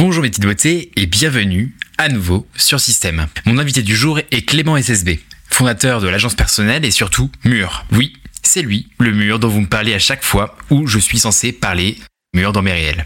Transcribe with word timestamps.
Bonjour 0.00 0.22
mes 0.22 0.30
petites 0.30 0.46
beautés 0.46 0.90
et 0.96 1.04
bienvenue 1.04 1.76
à 1.98 2.08
nouveau 2.08 2.46
sur 2.56 2.80
Système. 2.80 3.26
Mon 3.44 3.58
invité 3.58 3.82
du 3.82 3.94
jour 3.94 4.18
est 4.18 4.48
Clément 4.48 4.78
SSB, 4.78 5.18
fondateur 5.50 6.00
de 6.00 6.08
l'agence 6.08 6.34
personnelle 6.34 6.86
et 6.86 6.90
surtout 6.90 7.30
Mur. 7.44 7.84
Oui, 7.92 8.14
c'est 8.42 8.62
lui, 8.62 8.88
le 8.98 9.12
mur 9.12 9.38
dont 9.38 9.48
vous 9.48 9.60
me 9.60 9.66
parlez 9.66 9.92
à 9.92 9.98
chaque 9.98 10.24
fois 10.24 10.56
où 10.70 10.86
je 10.86 10.98
suis 10.98 11.18
censé 11.18 11.52
parler 11.52 11.98
mur 12.32 12.54
dans 12.54 12.62
mes 12.62 12.72
réels. 12.72 13.04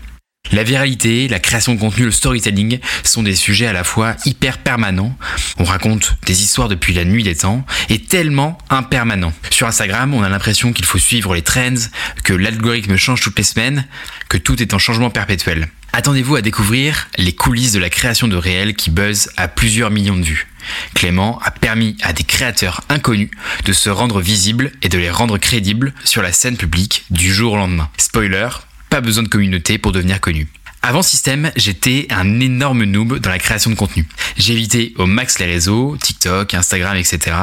La 0.53 0.63
viralité, 0.63 1.27
la 1.27 1.41
création 1.41 1.75
de 1.75 1.81
contenu, 1.81 2.05
le 2.05 2.11
storytelling 2.11 2.79
sont 3.03 3.23
des 3.23 3.35
sujets 3.35 3.67
à 3.67 3.73
la 3.73 3.83
fois 3.83 4.15
hyper 4.25 4.59
permanents. 4.59 5.17
On 5.59 5.65
raconte 5.65 6.17
des 6.27 6.43
histoires 6.43 6.69
depuis 6.69 6.93
la 6.95 7.05
nuit 7.05 7.25
des 7.25 7.35
temps 7.35 7.65
et 7.89 7.99
tellement 7.99 8.59
impermanents. 8.71 9.33
Sur 9.51 9.67
Instagram, 9.67 10.15
on 10.15 10.23
a 10.23 10.29
l'impression 10.29 10.73
qu'il 10.73 10.85
faut 10.85 10.99
suivre 10.99 11.35
les 11.35 11.43
trends, 11.43 11.75
que 12.23 12.35
l'algorithme 12.35 12.97
change 12.97 13.21
toutes 13.21 13.39
les 13.39 13.45
semaines, 13.45 13.87
que 14.29 14.37
tout 14.37 14.63
est 14.63 14.75
en 14.75 14.79
changement 14.79 15.11
perpétuel. 15.11 15.69
Attendez-vous 15.93 16.37
à 16.37 16.43
découvrir 16.43 17.09
les 17.19 17.35
coulisses 17.35 17.73
de 17.73 17.79
la 17.79 17.91
création 17.91 18.29
de 18.29 18.37
réels 18.37 18.75
qui 18.75 18.91
buzz 18.91 19.31
à 19.37 19.49
plusieurs 19.49 19.91
millions 19.91 20.17
de 20.17 20.25
vues. 20.25 20.49
Clément 20.95 21.41
a 21.45 21.51
permis 21.51 21.97
à 22.03 22.13
des 22.13 22.25
créateurs 22.25 22.83
inconnus 22.89 23.31
de 23.65 23.73
se 23.73 23.91
rendre 23.91 24.21
visibles 24.21 24.73
et 24.83 24.89
de 24.89 24.99
les 24.99 25.11
rendre 25.11 25.39
crédibles 25.39 25.95
sur 26.05 26.23
la 26.23 26.33
scène 26.33 26.57
publique 26.57 27.05
du 27.11 27.33
jour 27.33 27.55
au 27.55 27.57
lendemain. 27.57 27.89
Spoiler, 27.97 28.49
pas 28.95 29.01
besoin 29.01 29.25
de 29.25 29.29
communauté 29.29 29.77
pour 29.77 29.91
devenir 29.91 30.21
connu. 30.21 30.47
Avant 30.81 31.03
Système, 31.03 31.51
j'étais 31.57 32.07
un 32.11 32.39
énorme 32.39 32.85
noob 32.85 33.19
dans 33.19 33.31
la 33.31 33.41
création 33.41 33.71
de 33.71 33.75
contenu. 33.75 34.07
J'évitais 34.37 34.93
au 34.99 35.07
max 35.07 35.41
les 35.41 35.47
réseaux, 35.47 35.97
TikTok, 36.01 36.55
Instagram, 36.55 36.97
etc. 36.97 37.37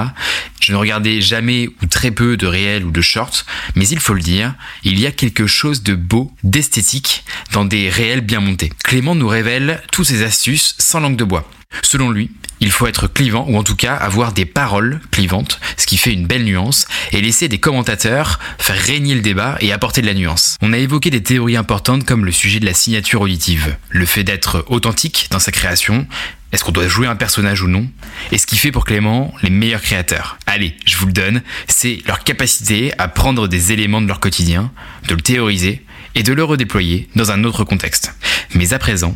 Je 0.61 0.71
ne 0.71 0.77
regardais 0.77 1.19
jamais 1.19 1.67
ou 1.67 1.87
très 1.87 2.11
peu 2.11 2.37
de 2.37 2.47
réels 2.47 2.85
ou 2.85 2.91
de 2.91 3.01
shorts, 3.01 3.43
mais 3.75 3.85
il 3.85 3.99
faut 3.99 4.13
le 4.13 4.21
dire, 4.21 4.55
il 4.85 4.97
y 4.97 5.05
a 5.05 5.11
quelque 5.11 5.45
chose 5.45 5.83
de 5.83 5.93
beau, 5.93 6.31
d'esthétique 6.45 7.25
dans 7.51 7.65
des 7.65 7.89
réels 7.89 8.21
bien 8.21 8.39
montés. 8.39 8.71
Clément 8.85 9.13
nous 9.13 9.27
révèle 9.27 9.81
toutes 9.91 10.07
ses 10.07 10.23
astuces 10.23 10.75
sans 10.77 11.01
langue 11.01 11.17
de 11.17 11.25
bois. 11.25 11.45
Selon 11.83 12.09
lui, 12.09 12.31
il 12.59 12.71
faut 12.71 12.87
être 12.87 13.07
clivant 13.07 13.45
ou 13.49 13.57
en 13.57 13.63
tout 13.63 13.75
cas 13.75 13.95
avoir 13.95 14.33
des 14.33 14.45
paroles 14.45 15.01
clivantes, 15.09 15.59
ce 15.77 15.87
qui 15.87 15.97
fait 15.97 16.13
une 16.13 16.27
belle 16.27 16.43
nuance, 16.43 16.87
et 17.11 17.21
laisser 17.21 17.47
des 17.47 17.59
commentateurs 17.59 18.39
faire 18.59 18.77
régner 18.77 19.15
le 19.15 19.21
débat 19.21 19.57
et 19.61 19.73
apporter 19.73 20.01
de 20.01 20.07
la 20.07 20.13
nuance. 20.13 20.57
On 20.61 20.73
a 20.73 20.77
évoqué 20.77 21.09
des 21.09 21.23
théories 21.23 21.57
importantes 21.57 22.05
comme 22.05 22.23
le 22.23 22.31
sujet 22.31 22.59
de 22.59 22.65
la 22.65 22.73
signature 22.73 23.21
auditive, 23.21 23.75
le 23.89 24.05
fait 24.05 24.23
d'être 24.23 24.63
authentique 24.67 25.27
dans 25.31 25.39
sa 25.39 25.51
création, 25.51 26.07
est-ce 26.51 26.65
qu'on 26.65 26.71
doit 26.71 26.87
jouer 26.87 27.07
un 27.07 27.15
personnage 27.15 27.61
ou 27.61 27.67
non 27.67 27.89
Et 28.31 28.37
ce 28.37 28.45
qui 28.45 28.57
fait 28.57 28.71
pour 28.71 28.83
Clément 28.83 29.33
les 29.41 29.49
meilleurs 29.49 29.81
créateurs. 29.81 30.37
Allez, 30.45 30.75
je 30.85 30.97
vous 30.97 31.05
le 31.05 31.13
donne, 31.13 31.41
c'est 31.67 31.99
leur 32.05 32.23
capacité 32.23 32.91
à 32.97 33.07
prendre 33.07 33.47
des 33.47 33.71
éléments 33.71 34.01
de 34.01 34.07
leur 34.07 34.19
quotidien, 34.19 34.71
de 35.07 35.15
le 35.15 35.21
théoriser 35.21 35.85
et 36.13 36.23
de 36.23 36.33
le 36.33 36.43
redéployer 36.43 37.07
dans 37.15 37.31
un 37.31 37.45
autre 37.45 37.63
contexte. 37.63 38.13
Mais 38.53 38.73
à 38.73 38.79
présent, 38.79 39.15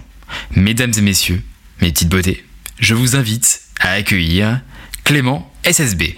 mesdames 0.55 0.94
et 0.97 1.01
messieurs, 1.01 1.44
mes 1.81 1.91
petites 1.91 2.09
beautés, 2.09 2.45
je 2.79 2.93
vous 2.93 3.15
invite 3.15 3.61
à 3.79 3.91
accueillir 3.91 4.61
Clément 5.03 5.51
SSB. 5.63 6.17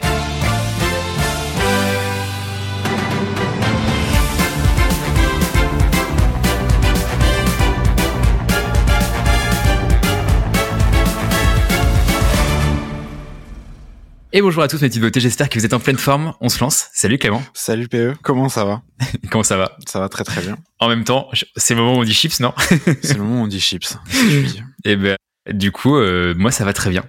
Et 14.34 14.42
bonjour 14.42 14.62
à 14.62 14.68
tous 14.68 14.82
mes 14.82 14.90
petites 14.90 15.02
beautés, 15.02 15.20
j'espère 15.20 15.50
que 15.50 15.58
vous 15.58 15.66
êtes 15.66 15.74
en 15.74 15.80
pleine 15.80 15.98
forme. 15.98 16.34
On 16.42 16.50
se 16.50 16.60
lance. 16.60 16.90
Salut 16.94 17.18
Clément. 17.18 17.42
Salut 17.54 17.88
PE, 17.88 18.14
comment 18.22 18.50
ça 18.50 18.66
va? 18.66 18.84
Comment 19.32 19.44
ça 19.44 19.58
va? 19.58 19.78
Ça 19.88 20.00
va 20.00 20.10
très 20.10 20.24
très 20.24 20.42
bien. 20.42 20.58
En 20.80 20.90
même 20.90 21.04
temps, 21.04 21.30
c'est 21.56 21.74
le 21.74 21.82
moment 21.82 21.98
où 21.98 22.02
on 22.02 22.04
dit 22.04 22.14
chips, 22.14 22.40
non? 22.40 22.54
C'est 23.02 23.16
le 23.16 23.24
moment 23.24 23.42
où 23.42 23.44
on 23.46 23.48
dit 23.48 23.60
chips. 23.60 23.98
Et 24.84 24.96
ben, 24.96 25.18
du 25.52 25.72
coup, 25.72 25.96
euh, 25.98 26.34
moi 26.36 26.52
ça 26.52 26.66
va 26.66 26.74
très 26.74 26.90
bien. 26.90 27.04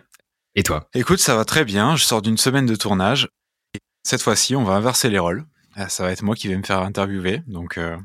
Et 0.55 0.63
toi? 0.63 0.89
Écoute, 0.95 1.21
ça 1.21 1.37
va 1.37 1.45
très 1.45 1.65
bien. 1.65 1.97
Je 1.97 2.05
sors 2.05 2.23
d'une 2.23 2.37
semaine 2.37 2.67
de 2.67 2.75
tournage. 2.75 3.29
Et 3.75 3.79
cette 4.03 4.23
fois-ci, 4.23 4.57
on 4.57 4.65
va 4.65 4.75
inverser 4.75 5.09
les 5.09 5.19
rôles. 5.19 5.45
Ah, 5.77 5.89
ça 5.89 6.03
va 6.03 6.11
être 6.11 6.23
moi 6.23 6.35
qui 6.35 6.49
vais 6.49 6.57
me 6.57 6.65
faire 6.65 6.81
interviewer. 6.81 7.43
Donc, 7.47 7.79
euh, 7.79 7.97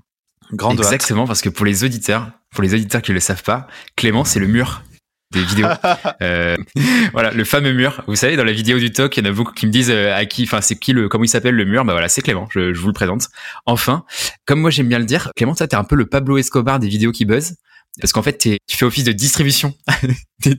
grande 0.52 0.78
Exactement, 0.78 1.26
parce 1.26 1.42
que 1.42 1.50
pour 1.50 1.66
les 1.66 1.84
auditeurs, 1.84 2.32
pour 2.52 2.62
les 2.62 2.74
auditeurs 2.74 3.02
qui 3.02 3.12
ne 3.12 3.16
le 3.16 3.20
savent 3.20 3.44
pas, 3.44 3.68
Clément, 3.96 4.24
c'est 4.24 4.40
le 4.40 4.48
mur 4.48 4.84
des 5.32 5.44
vidéos. 5.44 5.68
euh, 6.22 6.56
voilà, 7.14 7.32
le 7.32 7.44
fameux 7.44 7.74
mur. 7.74 8.04
Vous 8.08 8.16
savez, 8.16 8.36
dans 8.36 8.44
la 8.44 8.52
vidéo 8.52 8.78
du 8.78 8.92
talk, 8.92 9.18
il 9.18 9.26
y 9.26 9.28
en 9.28 9.32
a 9.32 9.34
beaucoup 9.34 9.54
qui 9.54 9.66
me 9.66 9.72
disent 9.72 9.90
euh, 9.90 10.16
à 10.16 10.26
qui, 10.26 10.44
enfin, 10.44 10.62
c'est 10.62 10.76
qui 10.76 10.94
le, 10.94 11.10
comment 11.10 11.24
il 11.24 11.30
s'appelle 11.30 11.56
le 11.56 11.66
mur? 11.66 11.84
Bah 11.86 11.94
voilà, 11.94 12.08
c'est 12.08 12.22
Clément. 12.22 12.48
Je, 12.52 12.74
je, 12.74 12.80
vous 12.80 12.88
le 12.88 12.94
présente. 12.94 13.30
Enfin, 13.66 14.06
comme 14.46 14.62
moi 14.62 14.70
j'aime 14.70 14.88
bien 14.88 15.00
le 15.00 15.06
dire, 15.06 15.32
Clément, 15.36 15.56
ça 15.56 15.68
t'es 15.68 15.76
un 15.76 15.84
peu 15.84 15.96
le 15.96 16.06
Pablo 16.06 16.38
Escobar 16.38 16.80
des 16.80 16.88
vidéos 16.88 17.12
qui 17.12 17.26
buzzent. 17.26 17.56
Parce 18.02 18.12
qu'en 18.12 18.24
fait, 18.24 18.38
tu 18.38 18.58
fais 18.68 18.86
office 18.86 19.04
de 19.04 19.12
distribution, 19.12 19.76
des 20.40 20.58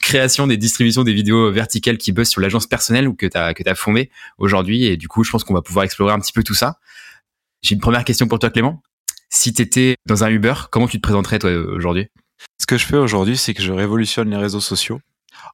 création 0.00 0.46
des 0.46 0.56
distributions 0.56 1.04
des 1.04 1.12
vidéos 1.12 1.52
verticales 1.52 1.98
qui 1.98 2.12
buzzent 2.12 2.30
sur 2.30 2.40
l'agence 2.40 2.66
personnelle 2.66 3.06
ou 3.06 3.14
que 3.14 3.26
tu 3.26 3.36
as, 3.36 3.52
que 3.52 3.74
fondée 3.74 4.10
aujourd'hui. 4.38 4.84
Et 4.84 4.96
du 4.96 5.06
coup, 5.06 5.24
je 5.24 5.30
pense 5.30 5.44
qu'on 5.44 5.54
va 5.54 5.62
pouvoir 5.62 5.84
explorer 5.84 6.12
un 6.14 6.20
petit 6.20 6.32
peu 6.32 6.42
tout 6.42 6.54
ça. 6.54 6.78
J'ai 7.62 7.74
une 7.74 7.80
première 7.80 8.04
question 8.04 8.28
pour 8.28 8.38
toi, 8.38 8.50
Clément. 8.50 8.82
Si 9.28 9.52
tu 9.52 9.60
étais 9.60 9.96
dans 10.06 10.24
un 10.24 10.30
Uber, 10.30 10.54
comment 10.70 10.88
tu 10.88 10.96
te 10.96 11.02
présenterais, 11.02 11.38
toi, 11.38 11.50
aujourd'hui? 11.50 12.06
Ce 12.60 12.66
que 12.66 12.78
je 12.78 12.86
fais 12.86 12.96
aujourd'hui, 12.96 13.36
c'est 13.36 13.52
que 13.52 13.62
je 13.62 13.72
révolutionne 13.72 14.30
les 14.30 14.36
réseaux 14.36 14.60
sociaux 14.60 15.00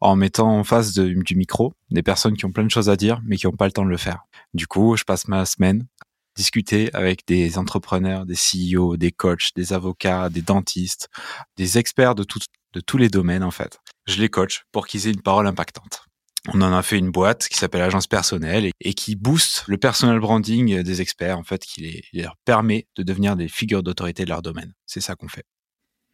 en 0.00 0.14
mettant 0.16 0.58
en 0.58 0.64
face 0.64 0.92
de, 0.94 1.08
du 1.08 1.34
micro 1.34 1.72
des 1.90 2.02
personnes 2.02 2.36
qui 2.36 2.44
ont 2.44 2.52
plein 2.52 2.64
de 2.64 2.70
choses 2.70 2.88
à 2.88 2.96
dire, 2.96 3.20
mais 3.24 3.36
qui 3.36 3.46
n'ont 3.46 3.56
pas 3.56 3.66
le 3.66 3.72
temps 3.72 3.84
de 3.84 3.90
le 3.90 3.96
faire. 3.96 4.24
Du 4.54 4.66
coup, 4.66 4.96
je 4.96 5.04
passe 5.04 5.28
ma 5.28 5.44
semaine 5.44 5.86
discuter 6.36 6.90
avec 6.94 7.26
des 7.26 7.58
entrepreneurs, 7.58 8.26
des 8.26 8.34
CEO, 8.34 8.96
des 8.96 9.12
coachs, 9.12 9.50
des 9.56 9.72
avocats, 9.72 10.28
des 10.28 10.42
dentistes, 10.42 11.08
des 11.56 11.78
experts 11.78 12.14
de, 12.14 12.24
tout, 12.24 12.40
de 12.72 12.80
tous 12.80 12.98
les 12.98 13.08
domaines 13.08 13.42
en 13.42 13.50
fait. 13.50 13.78
Je 14.06 14.20
les 14.20 14.28
coach 14.28 14.64
pour 14.72 14.86
qu'ils 14.86 15.06
aient 15.06 15.12
une 15.12 15.22
parole 15.22 15.46
impactante. 15.46 16.04
On 16.48 16.62
en 16.62 16.72
a 16.72 16.82
fait 16.82 16.98
une 16.98 17.10
boîte 17.10 17.48
qui 17.48 17.56
s'appelle 17.58 17.82
Agence 17.82 18.06
Personnelle 18.06 18.70
et, 18.80 18.94
qui 18.94 19.14
booste 19.14 19.64
le 19.66 19.76
personal 19.76 20.18
branding 20.20 20.82
des 20.82 21.00
experts 21.02 21.38
en 21.38 21.44
fait, 21.44 21.62
qui 21.62 21.82
les, 21.82 22.22
leur 22.22 22.36
permet 22.44 22.88
de 22.96 23.02
devenir 23.02 23.36
des 23.36 23.48
figures 23.48 23.82
d'autorité 23.82 24.24
de 24.24 24.30
leur 24.30 24.40
domaine. 24.40 24.72
C'est 24.86 25.02
ça 25.02 25.14
qu'on 25.16 25.28
fait. 25.28 25.44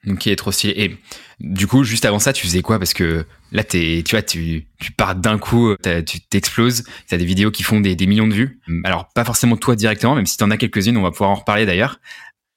Ok, 0.06 0.34
trop 0.36 0.52
stylé. 0.52 0.74
Et 0.76 0.96
du 1.40 1.66
coup, 1.66 1.82
juste 1.82 2.04
avant 2.04 2.18
ça, 2.18 2.32
tu 2.32 2.46
faisais 2.46 2.62
quoi? 2.62 2.78
Parce 2.78 2.94
que 2.94 3.26
là, 3.50 3.64
tu 3.64 4.02
vois, 4.10 4.22
tu, 4.22 4.66
pars 4.96 5.16
d'un 5.16 5.38
coup, 5.38 5.74
tu 6.06 6.20
t'exploses. 6.20 6.84
Tu 7.08 7.14
as 7.14 7.18
des 7.18 7.24
vidéos 7.24 7.50
qui 7.50 7.62
font 7.62 7.80
des, 7.80 7.96
millions 8.06 8.28
de 8.28 8.34
vues. 8.34 8.60
Alors, 8.84 9.08
pas 9.14 9.24
forcément 9.24 9.56
toi 9.56 9.74
directement, 9.74 10.14
même 10.14 10.26
si 10.26 10.36
tu 10.36 10.44
en 10.44 10.50
as 10.50 10.56
quelques-unes, 10.56 10.96
on 10.96 11.02
va 11.02 11.10
pouvoir 11.10 11.30
en 11.30 11.34
reparler 11.34 11.66
d'ailleurs. 11.66 11.98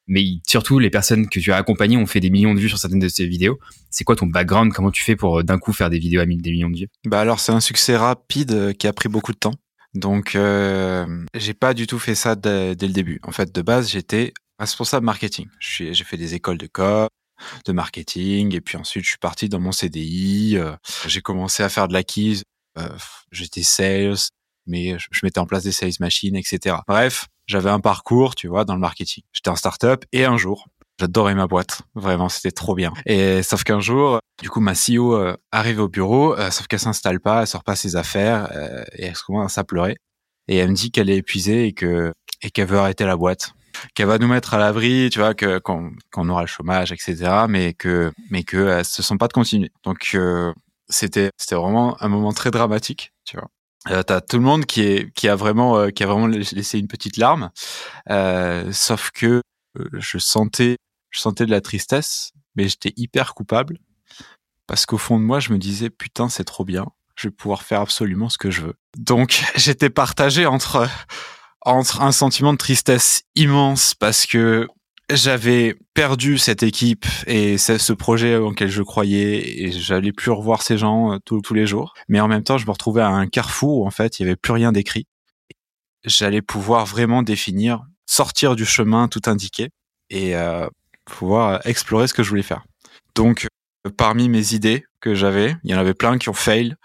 Mais 0.09 0.23
surtout, 0.45 0.79
les 0.79 0.89
personnes 0.89 1.29
que 1.29 1.39
tu 1.39 1.51
as 1.51 1.55
accompagnées 1.55 1.95
ont 1.95 2.07
fait 2.07 2.19
des 2.19 2.31
millions 2.31 2.55
de 2.55 2.59
vues 2.59 2.67
sur 2.67 2.79
certaines 2.79 2.99
de 2.99 3.07
ces 3.07 3.27
vidéos. 3.27 3.59
C'est 3.91 4.03
quoi 4.03 4.15
ton 4.15 4.25
background? 4.25 4.73
Comment 4.73 4.89
tu 4.89 5.03
fais 5.03 5.15
pour 5.15 5.39
euh, 5.39 5.43
d'un 5.43 5.59
coup 5.59 5.71
faire 5.71 5.91
des 5.91 5.99
vidéos 5.99 6.19
à 6.19 6.25
des 6.25 6.35
millions 6.35 6.71
de 6.71 6.77
vues? 6.77 6.87
Bah 7.05 7.21
alors, 7.21 7.39
c'est 7.39 7.51
un 7.51 7.59
succès 7.59 7.95
rapide 7.95 8.51
euh, 8.51 8.73
qui 8.73 8.87
a 8.87 8.93
pris 8.93 9.07
beaucoup 9.07 9.33
de 9.33 9.37
temps. 9.37 9.53
Donc, 9.93 10.35
euh, 10.35 11.05
j'ai 11.35 11.53
pas 11.53 11.75
du 11.75 11.85
tout 11.85 11.99
fait 11.99 12.15
ça 12.15 12.35
dès, 12.35 12.75
dès 12.75 12.87
le 12.87 12.93
début. 12.93 13.19
En 13.21 13.31
fait, 13.31 13.53
de 13.53 13.61
base, 13.61 13.91
j'étais 13.91 14.33
responsable 14.57 15.05
marketing. 15.05 15.45
J'ai 15.59 15.93
fait 15.93 16.17
des 16.17 16.33
écoles 16.33 16.57
de 16.57 16.67
com, 16.67 17.07
de 17.65 17.71
marketing. 17.71 18.55
Et 18.55 18.61
puis 18.61 18.77
ensuite, 18.77 19.03
je 19.03 19.09
suis 19.09 19.17
parti 19.17 19.49
dans 19.49 19.59
mon 19.59 19.71
CDI. 19.71 20.57
Euh, 20.57 20.75
j'ai 21.07 21.21
commencé 21.21 21.63
à 21.63 21.69
faire 21.69 21.87
de 21.87 21.93
l'acquise. 21.93 22.43
Euh, 22.77 22.89
J'étais 23.31 23.63
sales, 23.63 24.15
mais 24.65 24.97
je, 24.99 25.19
mettais 25.23 25.39
en 25.39 25.45
place 25.45 25.63
des 25.63 25.71
sales 25.71 25.91
machines, 25.99 26.35
etc. 26.35 26.77
Bref, 26.87 27.27
j'avais 27.47 27.69
un 27.69 27.79
parcours, 27.79 28.35
tu 28.35 28.47
vois, 28.47 28.65
dans 28.65 28.75
le 28.75 28.79
marketing. 28.79 29.23
J'étais 29.33 29.49
en 29.49 29.55
startup 29.55 30.05
et 30.11 30.25
un 30.25 30.37
jour, 30.37 30.67
j'adorais 30.99 31.35
ma 31.35 31.47
boîte. 31.47 31.81
Vraiment, 31.95 32.29
c'était 32.29 32.51
trop 32.51 32.75
bien. 32.75 32.93
Et 33.05 33.41
sauf 33.43 33.63
qu'un 33.63 33.79
jour, 33.79 34.19
du 34.41 34.49
coup, 34.49 34.59
ma 34.59 34.73
CEO 34.73 35.15
euh, 35.15 35.35
arrive 35.51 35.79
au 35.79 35.87
bureau, 35.89 36.37
euh, 36.37 36.51
sauf 36.51 36.67
qu'elle 36.67 36.79
s'installe 36.79 37.19
pas, 37.19 37.41
elle 37.41 37.47
sort 37.47 37.63
pas 37.63 37.75
ses 37.75 37.95
affaires 37.95 38.49
euh, 38.53 38.83
et 38.93 39.05
elle 39.05 39.17
commence 39.17 39.57
à 39.57 39.63
pleurer. 39.63 39.97
Et 40.47 40.57
elle 40.57 40.69
me 40.69 40.75
dit 40.75 40.91
qu'elle 40.91 41.09
est 41.09 41.17
épuisée 41.17 41.65
et 41.65 41.73
que 41.73 42.13
et 42.41 42.51
qu'elle 42.51 42.67
veut 42.67 42.77
arrêter 42.77 43.05
la 43.05 43.17
boîte 43.17 43.51
qu'elle 43.93 44.07
va 44.07 44.17
nous 44.17 44.27
mettre 44.27 44.53
à 44.53 44.57
l'abri, 44.57 45.09
tu 45.11 45.19
vois, 45.19 45.33
que 45.33 45.59
qu'on 45.59 45.91
qu'on 46.11 46.29
aura 46.29 46.41
le 46.41 46.47
chômage, 46.47 46.91
etc. 46.91 47.45
Mais 47.49 47.73
que 47.73 48.11
mais 48.29 48.43
que 48.43 48.67
elles 48.67 48.85
se 48.85 49.01
sent 49.03 49.17
pas 49.17 49.27
de 49.27 49.33
continuer. 49.33 49.71
Donc 49.83 50.11
euh, 50.15 50.53
c'était 50.89 51.31
c'était 51.37 51.55
vraiment 51.55 52.01
un 52.01 52.09
moment 52.09 52.33
très 52.33 52.51
dramatique, 52.51 53.13
tu 53.25 53.37
vois. 53.37 53.49
Euh, 53.89 54.03
t'as 54.03 54.19
tout 54.21 54.37
le 54.37 54.43
monde 54.43 54.65
qui 54.65 54.81
est 54.81 55.11
qui 55.13 55.29
a 55.29 55.35
vraiment 55.35 55.77
euh, 55.77 55.89
qui 55.89 56.03
a 56.03 56.07
vraiment 56.07 56.27
laissé 56.27 56.79
une 56.79 56.87
petite 56.87 57.17
larme, 57.17 57.49
euh, 58.09 58.71
sauf 58.73 59.11
que 59.11 59.41
euh, 59.79 59.89
je 59.93 60.17
sentais 60.17 60.77
je 61.11 61.19
sentais 61.19 61.45
de 61.45 61.51
la 61.51 61.61
tristesse, 61.61 62.31
mais 62.55 62.67
j'étais 62.67 62.93
hyper 62.97 63.33
coupable 63.33 63.79
parce 64.67 64.85
qu'au 64.85 64.97
fond 64.97 65.17
de 65.17 65.23
moi 65.23 65.39
je 65.39 65.53
me 65.53 65.57
disais 65.57 65.89
putain 65.89 66.27
c'est 66.27 66.43
trop 66.43 66.65
bien, 66.65 66.87
je 67.15 67.29
vais 67.29 67.31
pouvoir 67.31 67.63
faire 67.63 67.79
absolument 67.81 68.29
ce 68.29 68.37
que 68.37 68.51
je 68.51 68.61
veux. 68.61 68.75
Donc 68.97 69.43
j'étais 69.55 69.89
partagé 69.89 70.45
entre 70.45 70.89
entre 71.61 72.01
un 72.01 72.11
sentiment 72.11 72.53
de 72.53 72.57
tristesse 72.57 73.23
immense 73.35 73.93
parce 73.93 74.25
que 74.25 74.67
j'avais 75.11 75.75
perdu 75.93 76.37
cette 76.37 76.63
équipe 76.63 77.05
et 77.25 77.57
ce 77.57 77.93
projet 77.93 78.35
auquel 78.35 78.69
je 78.69 78.83
croyais 78.83 79.63
et 79.63 79.71
j'allais 79.71 80.11
plus 80.11 80.31
revoir 80.31 80.61
ces 80.61 80.77
gens 80.77 81.13
euh, 81.13 81.17
tous, 81.25 81.53
les 81.53 81.65
jours. 81.65 81.93
Mais 82.07 82.19
en 82.19 82.27
même 82.27 82.43
temps, 82.43 82.57
je 82.57 82.65
me 82.65 82.71
retrouvais 82.71 83.01
à 83.01 83.09
un 83.09 83.27
carrefour 83.27 83.79
où 83.79 83.87
en 83.87 83.91
fait, 83.91 84.19
il 84.19 84.23
y 84.23 84.25
avait 84.25 84.35
plus 84.35 84.53
rien 84.53 84.71
d'écrit. 84.71 85.07
J'allais 86.05 86.41
pouvoir 86.41 86.85
vraiment 86.85 87.23
définir, 87.23 87.81
sortir 88.05 88.55
du 88.55 88.65
chemin 88.65 89.07
tout 89.07 89.21
indiqué 89.25 89.69
et 90.09 90.35
euh, 90.35 90.67
pouvoir 91.05 91.65
explorer 91.65 92.07
ce 92.07 92.13
que 92.13 92.23
je 92.23 92.29
voulais 92.29 92.43
faire. 92.43 92.63
Donc, 93.15 93.47
parmi 93.97 94.29
mes 94.29 94.53
idées 94.53 94.85
que 95.01 95.15
j'avais, 95.15 95.55
il 95.63 95.71
y 95.71 95.75
en 95.75 95.79
avait 95.79 95.93
plein 95.93 96.17
qui 96.17 96.29
ont 96.29 96.33
fail, 96.33 96.75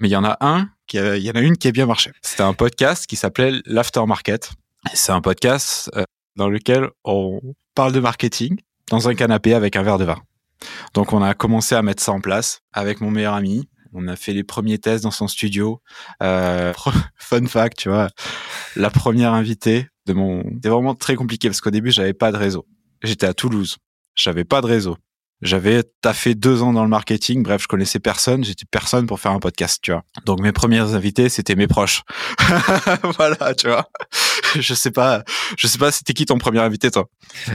mais 0.00 0.08
il 0.08 0.12
y 0.12 0.16
en 0.16 0.24
a 0.24 0.38
un 0.40 0.68
il 0.92 1.22
y 1.22 1.30
en 1.30 1.34
a 1.34 1.40
une 1.40 1.56
qui 1.56 1.68
a 1.68 1.72
bien 1.72 1.86
marché. 1.86 2.12
C'était 2.22 2.42
un 2.42 2.54
podcast 2.54 3.06
qui 3.06 3.16
s'appelait 3.16 3.60
l'Aftermarket. 3.64 4.50
C'est 4.92 5.12
un 5.12 5.20
podcast 5.20 5.90
dans 6.36 6.48
lequel 6.48 6.90
on 7.04 7.40
parle 7.74 7.92
de 7.92 8.00
marketing 8.00 8.58
dans 8.90 9.08
un 9.08 9.14
canapé 9.14 9.54
avec 9.54 9.76
un 9.76 9.82
verre 9.82 9.98
de 9.98 10.04
vin. 10.04 10.20
Donc 10.94 11.12
on 11.12 11.22
a 11.22 11.34
commencé 11.34 11.74
à 11.74 11.82
mettre 11.82 12.02
ça 12.02 12.12
en 12.12 12.20
place 12.20 12.60
avec 12.72 13.00
mon 13.00 13.10
meilleur 13.10 13.34
ami. 13.34 13.68
On 13.92 14.08
a 14.08 14.16
fait 14.16 14.32
les 14.32 14.44
premiers 14.44 14.78
tests 14.78 15.04
dans 15.04 15.10
son 15.10 15.28
studio. 15.28 15.80
Euh, 16.22 16.72
fun 17.16 17.46
fact, 17.46 17.78
tu 17.78 17.88
vois, 17.88 18.08
la 18.76 18.90
première 18.90 19.32
invitée 19.32 19.86
de 20.06 20.12
mon, 20.12 20.42
c'était 20.54 20.68
vraiment 20.68 20.94
très 20.94 21.14
compliqué 21.14 21.48
parce 21.48 21.60
qu'au 21.60 21.70
début 21.70 21.90
j'avais 21.90 22.14
pas 22.14 22.32
de 22.32 22.36
réseau. 22.36 22.66
J'étais 23.02 23.26
à 23.26 23.34
Toulouse, 23.34 23.78
j'avais 24.14 24.44
pas 24.44 24.60
de 24.60 24.66
réseau. 24.66 24.96
J'avais 25.44 25.82
taffé 26.00 26.34
deux 26.34 26.62
ans 26.62 26.72
dans 26.72 26.84
le 26.84 26.88
marketing. 26.88 27.42
Bref, 27.42 27.64
je 27.64 27.68
connaissais 27.68 27.98
personne. 27.98 28.42
J'étais 28.44 28.64
personne 28.64 29.06
pour 29.06 29.20
faire 29.20 29.32
un 29.32 29.40
podcast, 29.40 29.78
tu 29.82 29.92
vois. 29.92 30.02
Donc 30.24 30.40
mes 30.40 30.52
premières 30.52 30.94
invités, 30.94 31.28
c'était 31.28 31.54
mes 31.54 31.66
proches. 31.66 32.02
voilà, 33.18 33.54
tu 33.54 33.68
vois. 33.68 33.90
Je 34.58 34.72
sais 34.72 34.92
pas, 34.92 35.24
je 35.58 35.66
sais 35.66 35.78
pas, 35.78 35.90
c'était 35.90 36.12
qui 36.12 36.26
ton 36.26 36.38
premier 36.38 36.60
invité, 36.60 36.88
toi? 36.88 37.08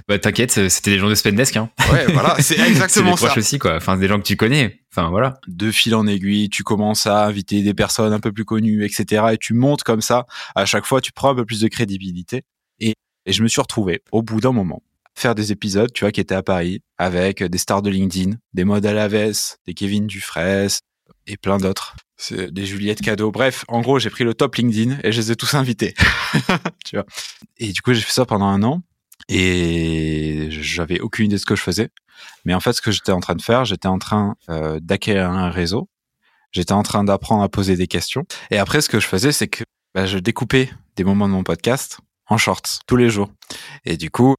Bah 0.10 0.20
t'inquiète, 0.20 0.52
c'était 0.68 0.92
des 0.92 1.00
gens 1.00 1.08
de 1.08 1.16
Spendesk. 1.16 1.56
Hein. 1.56 1.70
Ouais, 1.94 2.12
voilà, 2.12 2.36
c'est 2.42 2.60
exactement 2.68 3.16
ça. 3.16 3.22
Des 3.22 3.28
proches 3.28 3.38
aussi, 3.38 3.58
quoi. 3.58 3.78
Enfin, 3.78 3.96
des 3.96 4.10
gens 4.10 4.18
que 4.18 4.26
tu 4.26 4.36
connais. 4.36 4.82
Enfin, 4.92 5.10
voilà. 5.10 5.40
De 5.48 5.72
fil 5.72 5.96
en 5.96 6.06
aiguille, 6.08 6.50
tu 6.50 6.64
commences 6.64 7.08
à 7.08 7.26
inviter 7.26 7.62
des 7.62 7.74
personnes 7.74 8.12
un 8.12 8.20
peu 8.20 8.34
plus 8.34 8.44
connues, 8.44 8.84
etc. 8.84 9.24
Et 9.32 9.38
tu 9.38 9.54
montes 9.54 9.84
comme 9.84 10.02
ça. 10.02 10.26
À 10.56 10.66
chaque 10.66 10.86
fois, 10.86 11.00
tu 11.00 11.14
prends 11.14 11.30
un 11.30 11.36
peu 11.36 11.46
plus 11.46 11.62
de 11.62 11.70
crédibilité. 11.70 12.44
Et, 12.82 12.96
et 13.26 13.32
je 13.32 13.44
me 13.44 13.48
suis 13.48 13.62
retrouvé 13.62 14.02
au 14.12 14.22
bout 14.22 14.42
d'un 14.42 14.52
moment 14.52 14.82
faire 15.19 15.36
des 15.36 15.51
épisodes, 15.51 15.92
tu 15.94 16.04
vois, 16.04 16.12
qui 16.12 16.21
étaient 16.21 16.36
à 16.36 16.44
Paris, 16.44 16.81
avec 16.98 17.44
des 17.44 17.57
stars 17.57 17.81
de 17.81 17.89
LinkedIn, 17.89 18.38
des 18.54 18.63
Maud 18.63 18.86
Alaves, 18.86 19.56
des 19.66 19.74
Kevin 19.74 20.07
Dufresne 20.07 20.80
et 21.27 21.38
plein 21.38 21.57
d'autres. 21.57 21.95
Des 22.31 22.66
Juliette 22.66 23.01
Cadeau. 23.01 23.31
Bref, 23.31 23.63
en 23.69 23.81
gros, 23.81 23.98
j'ai 23.98 24.10
pris 24.10 24.25
le 24.25 24.33
top 24.33 24.56
LinkedIn 24.56 24.98
et 25.04 25.12
je 25.12 25.21
les 25.21 25.31
ai 25.31 25.36
tous 25.36 25.54
invités. 25.54 25.94
tu 26.86 26.98
vois. 26.98 27.06
Et 27.57 27.71
du 27.71 27.81
coup, 27.81 27.94
j'ai 27.94 28.01
fait 28.01 28.12
ça 28.12 28.25
pendant 28.25 28.48
un 28.48 28.62
an 28.63 28.81
et 29.30 30.48
j'avais 30.50 31.00
aucune 31.00 31.27
idée 31.27 31.36
de 31.36 31.39
ce 31.39 31.45
que 31.45 31.56
je 31.56 31.62
faisais. 31.62 31.89
Mais 32.44 32.54
en 32.54 32.60
fait, 32.60 32.74
ce 32.74 32.81
que 32.81 32.92
j'étais 32.92 33.13
en 33.13 33.21
train 33.21 33.36
de 33.36 33.42
faire, 33.42 33.63
j'étais 33.63 33.88
en 33.88 34.00
train 34.00 34.36
euh, 34.50 34.80
d'acquérir 34.81 35.30
un 35.30 35.50
réseau. 35.50 35.88
J'étais 36.51 36.74
en 36.74 36.83
train 36.83 37.04
d'apprendre 37.04 37.44
à 37.44 37.50
poser 37.50 37.75
des 37.75 37.88
questions. 37.88 38.25
Et 38.51 38.57
après, 38.57 38.81
ce 38.81 38.89
que 38.89 39.00
je 39.00 39.07
faisais, 39.07 39.31
c'est 39.31 39.48
que 39.48 39.63
bah, 39.94 40.06
je 40.06 40.18
découpais 40.18 40.69
des 40.95 41.04
moments 41.04 41.27
de 41.27 41.33
mon 41.33 41.44
podcast 41.44 42.00
en 42.27 42.38
shorts 42.38 42.81
tous 42.86 42.95
les 42.95 43.10
jours. 43.10 43.31
Et 43.86 43.98
du 43.98 44.10
coup, 44.10 44.36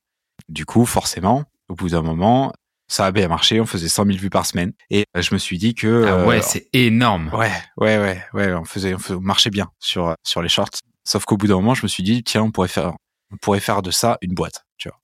du 0.50 0.66
coup, 0.66 0.84
forcément, 0.84 1.44
au 1.68 1.74
bout 1.74 1.90
d'un 1.90 2.02
moment, 2.02 2.52
ça 2.88 3.06
a 3.06 3.12
bien 3.12 3.28
marché. 3.28 3.60
On 3.60 3.66
faisait 3.66 3.88
100 3.88 4.06
000 4.06 4.18
vues 4.18 4.30
par 4.30 4.44
semaine. 4.44 4.72
Et 4.90 5.04
euh, 5.16 5.22
je 5.22 5.32
me 5.32 5.38
suis 5.38 5.56
dit 5.56 5.74
que. 5.74 6.04
Ah 6.06 6.26
ouais, 6.26 6.38
euh, 6.38 6.42
c'est 6.42 6.68
énorme. 6.72 7.30
Ouais, 7.32 7.52
ouais, 7.76 7.98
ouais, 7.98 8.22
ouais. 8.34 8.52
On 8.54 8.64
faisait, 8.64 8.94
on, 8.94 9.20
marchait 9.20 9.50
bien 9.50 9.70
sur, 9.78 10.14
sur 10.24 10.42
les 10.42 10.48
shorts. 10.48 10.70
Sauf 11.04 11.24
qu'au 11.24 11.36
bout 11.36 11.46
d'un 11.46 11.54
moment, 11.54 11.74
je 11.74 11.82
me 11.82 11.88
suis 11.88 12.02
dit, 12.02 12.22
tiens, 12.22 12.42
on 12.42 12.50
pourrait 12.50 12.68
faire, 12.68 12.92
on 13.32 13.36
pourrait 13.36 13.60
faire 13.60 13.80
de 13.82 13.90
ça 13.90 14.18
une 14.20 14.34
boîte, 14.34 14.66
tu 14.76 14.88
vois. 14.88 14.98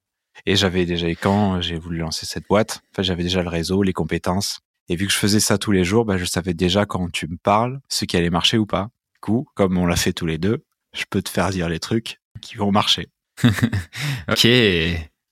Et 0.44 0.56
j'avais 0.56 0.84
déjà, 0.84 1.08
quand 1.08 1.60
j'ai 1.60 1.78
voulu 1.78 1.98
lancer 1.98 2.26
cette 2.26 2.46
boîte, 2.46 2.82
j'avais 2.98 3.22
déjà 3.22 3.42
le 3.42 3.48
réseau, 3.48 3.82
les 3.82 3.94
compétences. 3.94 4.60
Et 4.88 4.96
vu 4.96 5.06
que 5.06 5.12
je 5.12 5.18
faisais 5.18 5.40
ça 5.40 5.58
tous 5.58 5.72
les 5.72 5.84
jours, 5.84 6.04
bah, 6.04 6.18
je 6.18 6.24
savais 6.24 6.54
déjà 6.54 6.86
quand 6.86 7.10
tu 7.10 7.26
me 7.26 7.36
parles 7.36 7.80
ce 7.88 8.04
qui 8.04 8.16
allait 8.16 8.30
marcher 8.30 8.58
ou 8.58 8.66
pas. 8.66 8.90
Du 9.14 9.20
coup, 9.20 9.48
comme 9.54 9.78
on 9.78 9.86
l'a 9.86 9.96
fait 9.96 10.12
tous 10.12 10.26
les 10.26 10.38
deux, 10.38 10.64
je 10.92 11.04
peux 11.08 11.22
te 11.22 11.28
faire 11.28 11.50
dire 11.50 11.68
les 11.68 11.80
trucs 11.80 12.20
qui 12.40 12.56
vont 12.56 12.70
marcher. 12.70 13.08
ok. 14.28 14.46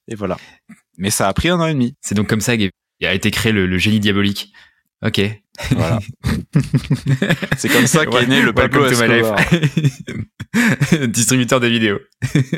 Et 0.09 0.15
voilà. 0.15 0.37
Mais 0.97 1.11
ça 1.11 1.29
a 1.29 1.33
pris 1.33 1.49
un 1.49 1.61
an 1.61 1.67
et 1.67 1.75
demi. 1.75 1.97
C'est 2.01 2.15
donc 2.15 2.29
comme 2.29 2.41
ça 2.41 2.57
qu'il 2.57 2.71
a 3.03 3.15
été 3.15 3.31
créé 3.31 3.53
le, 3.53 3.79
génie 3.79 4.01
diabolique. 4.01 4.53
Ok. 5.05 5.21
Voilà. 5.71 6.01
c'est 7.57 7.69
comme 7.69 7.87
ça 7.87 8.07
qu'est 8.07 8.27
né 8.27 8.43
le 8.43 8.53
Pablo 8.53 8.87
Escobar. 8.87 9.37
Distributeur 11.09 11.61
de 11.61 11.67
vidéos. 11.67 11.99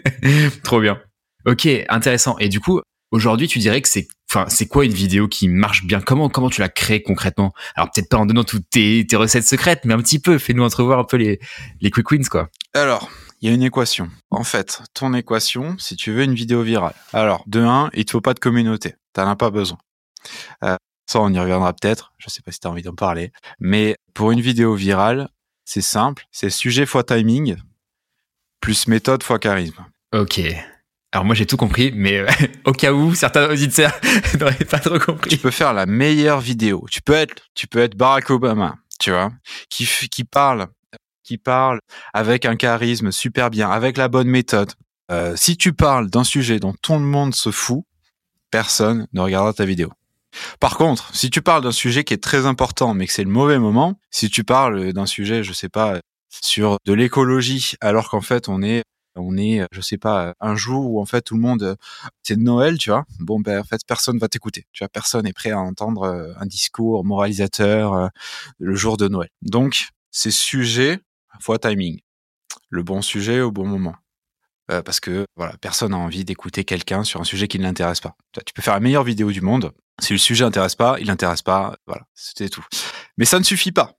Trop 0.62 0.80
bien. 0.80 1.00
Ok, 1.44 1.68
intéressant. 1.88 2.36
Et 2.38 2.48
du 2.48 2.60
coup, 2.60 2.80
aujourd'hui, 3.10 3.48
tu 3.48 3.58
dirais 3.58 3.80
que 3.82 3.88
c'est, 3.88 4.08
enfin, 4.30 4.46
c'est 4.48 4.66
quoi 4.66 4.84
une 4.84 4.92
vidéo 4.92 5.28
qui 5.28 5.48
marche 5.48 5.84
bien? 5.84 6.00
Comment, 6.00 6.28
comment 6.28 6.50
tu 6.50 6.60
la 6.60 6.68
crées 6.68 7.02
concrètement? 7.02 7.52
Alors 7.74 7.90
peut-être 7.90 8.08
pas 8.08 8.16
en 8.16 8.26
donnant 8.26 8.44
toutes 8.44 8.68
tes, 8.70 9.06
tes 9.06 9.16
recettes 9.16 9.46
secrètes, 9.46 9.84
mais 9.84 9.94
un 9.94 10.00
petit 10.00 10.18
peu. 10.18 10.38
Fais-nous 10.38 10.64
entrevoir 10.64 10.98
un 10.98 11.04
peu 11.04 11.16
les, 11.16 11.40
les 11.80 11.90
quick 11.90 12.10
wins, 12.10 12.28
quoi. 12.28 12.48
Alors, 12.74 13.10
il 13.40 13.48
y 13.48 13.52
a 13.52 13.54
une 13.54 13.62
équation. 13.62 14.10
En 14.30 14.44
fait, 14.44 14.82
ton 14.94 15.14
équation, 15.14 15.76
si 15.78 15.96
tu 15.96 16.12
veux 16.12 16.22
une 16.22 16.34
vidéo 16.34 16.62
virale. 16.62 16.94
Alors, 17.12 17.44
de 17.46 17.60
1, 17.60 17.90
il 17.94 18.04
te 18.04 18.12
faut 18.12 18.20
pas 18.20 18.34
de 18.34 18.38
communauté. 18.38 18.94
T'en 19.12 19.28
as 19.28 19.36
pas 19.36 19.50
besoin. 19.50 19.78
Euh, 20.64 20.76
ça, 21.06 21.20
on 21.20 21.32
y 21.32 21.38
reviendra 21.38 21.72
peut-être. 21.72 22.12
Je 22.18 22.28
sais 22.30 22.42
pas 22.42 22.52
si 22.52 22.60
tu 22.60 22.66
as 22.66 22.70
envie 22.70 22.82
d'en 22.82 22.94
parler. 22.94 23.32
Mais 23.60 23.96
pour 24.14 24.32
une 24.32 24.40
vidéo 24.40 24.74
virale, 24.74 25.28
c'est 25.64 25.82
simple. 25.82 26.26
C'est 26.30 26.50
sujet 26.50 26.86
fois 26.86 27.04
timing, 27.04 27.56
plus 28.60 28.88
méthode 28.88 29.22
fois 29.22 29.38
charisme. 29.38 29.84
Ok. 30.12 30.40
Alors 31.12 31.24
moi 31.24 31.34
j'ai 31.34 31.46
tout 31.46 31.56
compris, 31.56 31.92
mais 31.94 32.18
euh, 32.18 32.26
au 32.64 32.72
cas 32.72 32.92
où 32.92 33.14
certains 33.14 33.48
auditeurs 33.48 33.92
n'auraient 34.40 34.64
pas 34.64 34.78
trop 34.78 34.98
compris. 34.98 35.30
Tu 35.30 35.38
peux 35.38 35.50
faire 35.50 35.72
la 35.72 35.86
meilleure 35.86 36.40
vidéo. 36.40 36.86
Tu 36.90 37.00
peux 37.00 37.14
être, 37.14 37.34
tu 37.54 37.66
peux 37.66 37.78
être 37.78 37.96
Barack 37.96 38.30
Obama, 38.30 38.76
tu 39.00 39.10
vois, 39.10 39.32
qui 39.70 39.86
qui 40.10 40.24
parle 40.24 40.68
qui 41.26 41.38
parle 41.38 41.80
avec 42.14 42.44
un 42.44 42.56
charisme 42.56 43.10
super 43.10 43.50
bien, 43.50 43.68
avec 43.68 43.96
la 43.96 44.08
bonne 44.08 44.28
méthode. 44.28 44.72
Euh, 45.10 45.34
si 45.36 45.56
tu 45.56 45.72
parles 45.72 46.08
d'un 46.08 46.24
sujet 46.24 46.58
dont 46.58 46.74
tout 46.80 46.94
le 46.94 47.00
monde 47.00 47.34
se 47.34 47.50
fout, 47.50 47.84
personne 48.50 49.06
ne 49.12 49.20
regardera 49.20 49.52
ta 49.52 49.64
vidéo. 49.64 49.92
Par 50.60 50.76
contre, 50.76 51.14
si 51.14 51.30
tu 51.30 51.42
parles 51.42 51.62
d'un 51.62 51.72
sujet 51.72 52.04
qui 52.04 52.14
est 52.14 52.22
très 52.22 52.46
important, 52.46 52.94
mais 52.94 53.06
que 53.06 53.12
c'est 53.12 53.24
le 53.24 53.30
mauvais 53.30 53.58
moment, 53.58 53.98
si 54.10 54.30
tu 54.30 54.44
parles 54.44 54.92
d'un 54.92 55.06
sujet, 55.06 55.42
je 55.42 55.52
sais 55.52 55.68
pas, 55.68 56.00
sur 56.30 56.78
de 56.84 56.92
l'écologie, 56.92 57.74
alors 57.80 58.10
qu'en 58.10 58.20
fait 58.20 58.48
on 58.48 58.62
est 58.62 58.82
on 59.18 59.38
est, 59.38 59.66
je 59.72 59.80
sais 59.80 59.96
pas, 59.96 60.34
un 60.40 60.56
jour 60.56 60.90
où 60.90 61.00
en 61.00 61.06
fait 61.06 61.22
tout 61.22 61.34
le 61.36 61.40
monde, 61.40 61.76
c'est 62.22 62.36
Noël, 62.36 62.76
tu 62.76 62.90
vois. 62.90 63.06
Bon, 63.18 63.40
ben 63.40 63.60
en 63.60 63.64
fait 63.64 63.80
personne 63.86 64.18
va 64.18 64.28
t'écouter. 64.28 64.66
Tu 64.72 64.84
vois, 64.84 64.90
personne 64.90 65.26
est 65.26 65.32
prêt 65.32 65.52
à 65.52 65.58
entendre 65.58 66.02
euh, 66.02 66.32
un 66.38 66.44
discours 66.44 67.02
moralisateur 67.02 67.94
euh, 67.94 68.08
le 68.58 68.74
jour 68.74 68.98
de 68.98 69.08
Noël. 69.08 69.30
Donc 69.40 69.88
ces 70.10 70.30
sujets 70.30 71.00
fois 71.40 71.58
timing. 71.58 72.00
Le 72.70 72.82
bon 72.82 73.02
sujet 73.02 73.40
au 73.40 73.50
bon 73.50 73.66
moment. 73.66 73.94
Euh, 74.70 74.82
parce 74.82 74.98
que 74.98 75.26
voilà, 75.36 75.56
personne 75.60 75.92
n'a 75.92 75.98
envie 75.98 76.24
d'écouter 76.24 76.64
quelqu'un 76.64 77.04
sur 77.04 77.20
un 77.20 77.24
sujet 77.24 77.46
qui 77.46 77.58
ne 77.58 77.64
l'intéresse 77.64 78.00
pas. 78.00 78.16
Tu 78.44 78.52
peux 78.52 78.62
faire 78.62 78.74
la 78.74 78.80
meilleure 78.80 79.04
vidéo 79.04 79.30
du 79.30 79.40
monde. 79.40 79.72
Si 80.00 80.12
le 80.12 80.18
sujet 80.18 80.44
n'intéresse 80.44 80.74
pas, 80.74 80.96
il 80.98 81.06
n'intéresse 81.06 81.42
pas. 81.42 81.76
Voilà, 81.86 82.06
c'était 82.14 82.48
tout. 82.48 82.64
Mais 83.16 83.24
ça 83.24 83.38
ne 83.38 83.44
suffit 83.44 83.72
pas. 83.72 83.96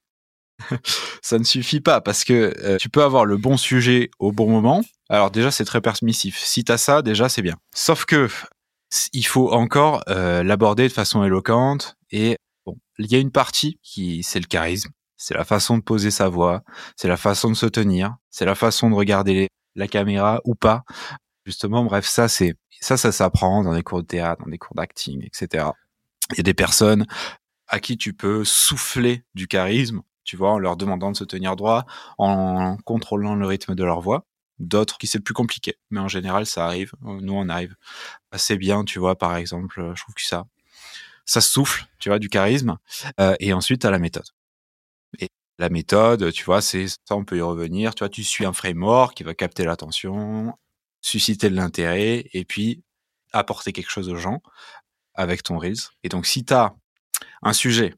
ça 1.22 1.40
ne 1.40 1.44
suffit 1.44 1.80
pas 1.80 2.02
parce 2.02 2.24
que 2.24 2.54
euh, 2.64 2.78
tu 2.78 2.90
peux 2.90 3.04
avoir 3.04 3.26
le 3.26 3.38
bon 3.38 3.56
sujet 3.56 4.10
au 4.20 4.32
bon 4.32 4.50
moment. 4.50 4.84
Alors 5.10 5.32
déjà, 5.32 5.52
c'est 5.52 5.66
très 5.66 5.82
permissif. 5.82 6.38
Si 6.38 6.66
tu 6.66 6.72
as 6.72 6.78
ça, 6.78 7.02
déjà, 7.02 7.30
c'est 7.30 7.42
bien. 7.42 7.56
Sauf 7.74 8.06
que 8.06 8.28
il 9.14 9.26
faut 9.26 9.52
encore 9.52 10.04
euh, 10.10 10.44
l'aborder 10.44 10.88
de 10.88 10.94
façon 10.94 11.24
éloquente 11.24 11.98
et 12.12 12.38
bon, 12.66 12.78
il 13.00 13.12
y 13.12 13.16
a 13.16 13.20
une 13.20 13.32
partie 13.32 13.80
qui 13.84 14.24
c'est 14.24 14.40
le 14.40 14.46
charisme 14.46 14.92
c'est 15.18 15.34
la 15.34 15.46
façon 15.46 15.78
de 15.78 15.84
poser 15.84 16.12
sa 16.12 16.30
voix, 16.30 16.64
c'est 16.96 17.08
la 17.08 17.18
façon 17.18 17.50
de 17.50 17.56
se 17.56 17.66
tenir, 17.66 18.16
c'est 18.30 18.46
la 18.46 18.56
façon 18.56 18.90
de 18.90 18.96
regarder 18.96 19.48
la 19.76 19.88
caméra 19.88 20.42
ou 20.46 20.56
pas. 20.56 20.84
Justement, 21.46 21.84
bref, 21.84 22.06
ça 22.06 22.28
c'est 22.28 22.56
ça, 22.82 22.98
ça 22.98 23.12
s'apprend 23.12 23.64
dans 23.64 23.74
des 23.74 23.84
cours 23.84 24.02
de 24.02 24.08
théâtre, 24.08 24.44
dans 24.44 24.52
des 24.52 24.58
cours 24.58 24.76
d'acting, 24.76 25.26
etc. 25.26 25.66
Il 26.32 26.38
y 26.38 26.40
a 26.42 26.44
des 26.44 26.54
personnes 26.54 27.06
à 27.68 27.80
qui 27.80 27.98
tu 27.98 28.14
peux 28.14 28.44
souffler 28.46 29.24
du 29.34 29.48
charisme, 29.48 30.02
tu 30.24 30.38
vois, 30.38 30.52
en 30.52 30.60
leur 30.60 30.78
demandant 30.78 31.12
de 31.12 31.18
se 31.18 31.24
tenir 31.24 31.56
droit, 31.56 31.86
en 32.18 32.78
contrôlant 32.86 33.36
le 33.36 33.46
rythme 33.46 33.76
de 33.76 33.84
leur 33.84 34.02
voix. 34.02 34.26
D'autres 34.60 34.98
qui 34.98 35.08
c'est 35.08 35.20
plus 35.20 35.34
compliqué, 35.34 35.76
mais 35.92 36.00
en 36.00 36.08
général 36.08 36.46
ça 36.46 36.66
arrive. 36.66 36.92
Nous 37.02 37.34
on 37.34 37.50
arrive 37.50 37.76
assez 38.32 38.58
bien, 38.58 38.84
tu 38.84 39.00
vois, 39.00 39.16
par 39.18 39.36
exemple, 39.36 39.92
je 39.96 40.02
trouve 40.02 40.16
que 40.16 40.24
ça, 40.24 40.46
ça 41.26 41.42
souffle, 41.42 41.86
tu 42.00 42.10
vois, 42.10 42.20
du 42.20 42.30
charisme. 42.30 42.78
Euh, 43.20 43.36
et 43.40 43.54
ensuite 43.54 43.86
à 43.86 43.92
la 43.92 44.00
méthode. 44.00 44.26
La 45.60 45.70
méthode, 45.70 46.32
tu 46.32 46.44
vois, 46.44 46.62
c'est 46.62 46.88
ça, 46.88 47.16
on 47.16 47.26
peut 47.26 47.38
y 47.38 47.42
revenir. 47.42 47.96
Tu 47.96 48.04
vois, 48.04 48.10
tu 48.10 48.24
suis 48.24 48.46
un 48.46 48.54
framework 48.54 49.16
qui 49.16 49.24
va 49.24 49.34
capter 49.34 49.66
l'attention, 49.66 50.54
susciter 51.02 51.50
de 51.50 51.56
l'intérêt 51.56 52.26
et 52.34 52.46
puis 52.46 52.84
apporter 53.34 53.74
quelque 53.74 53.90
chose 53.90 54.10
aux 54.10 54.16
gens 54.16 54.42
avec 55.16 55.44
ton 55.44 55.58
Reels. 55.58 55.90
Et 56.04 56.10
donc, 56.10 56.26
si 56.26 56.46
tu 56.46 56.54
as 56.54 56.76
un 57.42 57.54
sujet, 57.54 57.94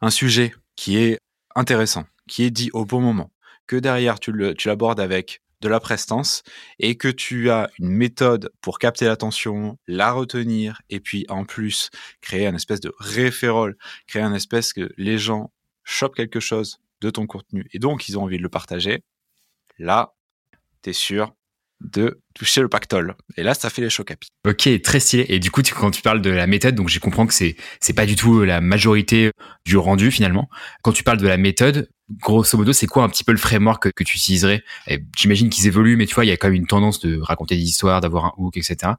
un 0.00 0.10
sujet 0.10 0.54
qui 0.76 0.96
est 0.96 1.18
intéressant, 1.54 2.06
qui 2.28 2.44
est 2.44 2.50
dit 2.50 2.70
au 2.72 2.84
bon 2.84 3.00
moment, 3.00 3.30
que 3.66 3.76
derrière 3.76 4.18
tu 4.18 4.32
l'abordes 4.64 5.00
avec 5.00 5.42
de 5.60 5.68
la 5.68 5.80
prestance 5.80 6.42
et 6.78 6.96
que 6.96 7.08
tu 7.08 7.50
as 7.50 7.70
une 7.78 7.90
méthode 7.90 8.50
pour 8.62 8.78
capter 8.78 9.04
l'attention, 9.04 9.76
la 9.86 10.12
retenir 10.12 10.80
et 10.88 11.00
puis 11.00 11.26
en 11.28 11.44
plus 11.44 11.90
créer 12.20 12.46
un 12.46 12.54
espèce 12.54 12.80
de 12.80 12.94
référol, 12.98 13.76
créer 14.06 14.22
un 14.22 14.34
espèce 14.34 14.72
que 14.72 14.90
les 14.96 15.18
gens 15.18 15.52
chope 15.90 16.14
quelque 16.14 16.40
chose 16.40 16.78
de 17.00 17.10
ton 17.10 17.26
contenu 17.26 17.66
et 17.72 17.78
donc 17.78 18.08
ils 18.08 18.18
ont 18.18 18.22
envie 18.22 18.38
de 18.38 18.42
le 18.42 18.48
partager, 18.48 19.02
là, 19.78 20.14
tu 20.82 20.90
es 20.90 20.92
sûr 20.92 21.34
de 21.80 22.20
toucher 22.34 22.60
le 22.60 22.68
pactole. 22.68 23.14
Et 23.38 23.42
là, 23.42 23.54
ça 23.54 23.70
fait 23.70 23.80
les 23.80 23.88
chocs 23.88 24.10
à 24.10 24.16
pied. 24.16 24.28
Ok, 24.46 24.68
très 24.82 25.00
stylé. 25.00 25.24
Et 25.30 25.38
du 25.38 25.50
coup, 25.50 25.62
quand 25.62 25.90
tu 25.90 26.02
parles 26.02 26.20
de 26.20 26.28
la 26.28 26.46
méthode, 26.46 26.74
donc 26.74 26.88
j'ai 26.88 27.00
comprends 27.00 27.26
que 27.26 27.32
c'est 27.32 27.56
c'est 27.80 27.94
pas 27.94 28.04
du 28.04 28.16
tout 28.16 28.44
la 28.44 28.60
majorité 28.60 29.32
du 29.64 29.78
rendu 29.78 30.10
finalement. 30.10 30.50
Quand 30.82 30.92
tu 30.92 31.02
parles 31.02 31.18
de 31.18 31.26
la 31.26 31.38
méthode, 31.38 31.88
grosso 32.10 32.58
modo, 32.58 32.74
c'est 32.74 32.86
quoi 32.86 33.02
un 33.02 33.08
petit 33.08 33.24
peu 33.24 33.32
le 33.32 33.38
framework 33.38 33.84
que, 33.84 33.88
que 33.88 34.04
tu 34.04 34.18
utiliserais? 34.18 34.62
J'imagine 35.16 35.48
qu'ils 35.48 35.66
évoluent, 35.66 35.96
mais 35.96 36.06
tu 36.06 36.14
vois, 36.14 36.26
il 36.26 36.28
y 36.28 36.32
a 36.32 36.36
quand 36.36 36.48
même 36.48 36.56
une 36.56 36.66
tendance 36.66 37.00
de 37.00 37.18
raconter 37.18 37.56
des 37.56 37.62
histoires, 37.62 38.02
d'avoir 38.02 38.26
un 38.26 38.32
hook, 38.36 38.58
etc. 38.58 38.92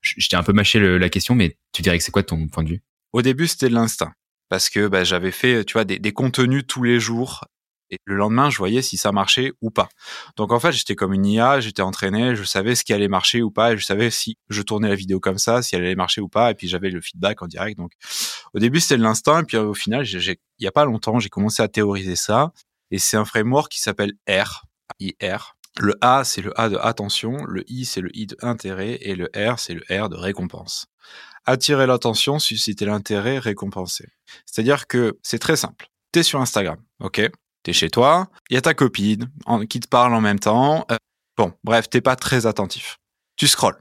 Je 0.00 0.26
t'ai 0.26 0.36
un 0.36 0.42
peu 0.42 0.54
mâché 0.54 0.80
la 0.80 1.08
question, 1.10 1.34
mais 1.34 1.58
tu 1.72 1.82
dirais 1.82 1.98
que 1.98 2.04
c'est 2.04 2.12
quoi 2.12 2.22
ton 2.22 2.48
point 2.48 2.64
de 2.64 2.70
vue? 2.70 2.82
Au 3.12 3.20
début, 3.20 3.46
c'était 3.46 3.68
de 3.68 3.74
l'instinct 3.74 4.14
parce 4.52 4.68
que 4.68 4.86
bah, 4.86 5.02
j'avais 5.02 5.30
fait, 5.30 5.64
tu 5.64 5.72
vois, 5.72 5.86
des, 5.86 6.12
contenus 6.12 6.64
tous 6.68 6.82
les 6.82 7.00
jours 7.00 7.46
et 7.88 7.96
le 8.04 8.16
lendemain, 8.16 8.50
je 8.50 8.58
voyais 8.58 8.82
si 8.82 8.98
ça 8.98 9.10
marchait 9.10 9.50
ou 9.62 9.70
pas. 9.70 9.88
Donc 10.36 10.52
en 10.52 10.60
fait, 10.60 10.72
j'étais 10.72 10.94
comme 10.94 11.14
une 11.14 11.24
IA, 11.24 11.60
j'étais 11.60 11.80
entraîné, 11.80 12.36
je 12.36 12.44
savais 12.44 12.74
ce 12.74 12.84
qui 12.84 12.92
allait 12.92 13.08
marcher 13.08 13.40
ou 13.40 13.50
pas, 13.50 13.72
et 13.72 13.78
je 13.78 13.84
savais 13.86 14.10
si 14.10 14.36
je 14.50 14.60
tournais 14.60 14.90
la 14.90 14.94
vidéo 14.94 15.20
comme 15.20 15.38
ça, 15.38 15.62
si 15.62 15.74
elle 15.74 15.84
allait 15.84 15.94
marcher 15.94 16.20
ou 16.20 16.28
pas, 16.28 16.50
et 16.50 16.54
puis 16.54 16.68
j'avais 16.68 16.90
le 16.90 17.00
feedback 17.00 17.40
en 17.40 17.46
direct. 17.46 17.78
Donc 17.78 17.92
au 18.52 18.58
début, 18.58 18.80
c'était 18.80 18.98
l'instinct, 18.98 19.40
et 19.40 19.44
puis 19.44 19.56
au 19.56 19.72
final, 19.72 20.04
il 20.06 20.36
y 20.58 20.66
a 20.66 20.70
pas 20.70 20.84
longtemps, 20.84 21.18
j'ai 21.18 21.30
commencé 21.30 21.62
à 21.62 21.68
théoriser 21.68 22.14
ça, 22.14 22.52
et 22.90 22.98
c'est 22.98 23.16
un 23.16 23.24
framework 23.24 23.72
qui 23.72 23.80
s'appelle 23.80 24.12
R, 24.28 24.66
IR. 25.00 25.56
Le 25.80 25.94
A, 26.02 26.24
c'est 26.24 26.42
le 26.42 26.52
A 26.60 26.68
de 26.68 26.76
attention, 26.76 27.42
le 27.46 27.64
I, 27.70 27.86
c'est 27.86 28.02
le 28.02 28.14
I 28.14 28.26
de 28.26 28.36
intérêt, 28.42 28.98
et 29.00 29.14
le 29.14 29.30
R, 29.34 29.58
c'est 29.58 29.72
le 29.72 29.82
R 29.90 30.10
de 30.10 30.16
récompense. 30.16 30.91
Attirer 31.44 31.86
l'attention, 31.86 32.38
susciter 32.38 32.84
l'intérêt, 32.84 33.38
récompenser. 33.38 34.08
C'est-à-dire 34.46 34.86
que 34.86 35.18
c'est 35.22 35.38
très 35.38 35.56
simple. 35.56 35.88
T'es 36.12 36.22
sur 36.22 36.40
Instagram, 36.40 36.78
ok? 37.00 37.22
T'es 37.62 37.72
chez 37.72 37.90
toi, 37.90 38.28
il 38.50 38.54
y 38.54 38.56
a 38.56 38.60
ta 38.60 38.74
copine 38.74 39.30
qui 39.68 39.80
te 39.80 39.88
parle 39.88 40.14
en 40.14 40.20
même 40.20 40.38
temps. 40.38 40.84
Euh, 40.90 40.96
bon, 41.36 41.52
bref, 41.64 41.88
t'es 41.88 42.00
pas 42.00 42.16
très 42.16 42.46
attentif. 42.46 42.98
Tu 43.36 43.46
scrolles. 43.46 43.80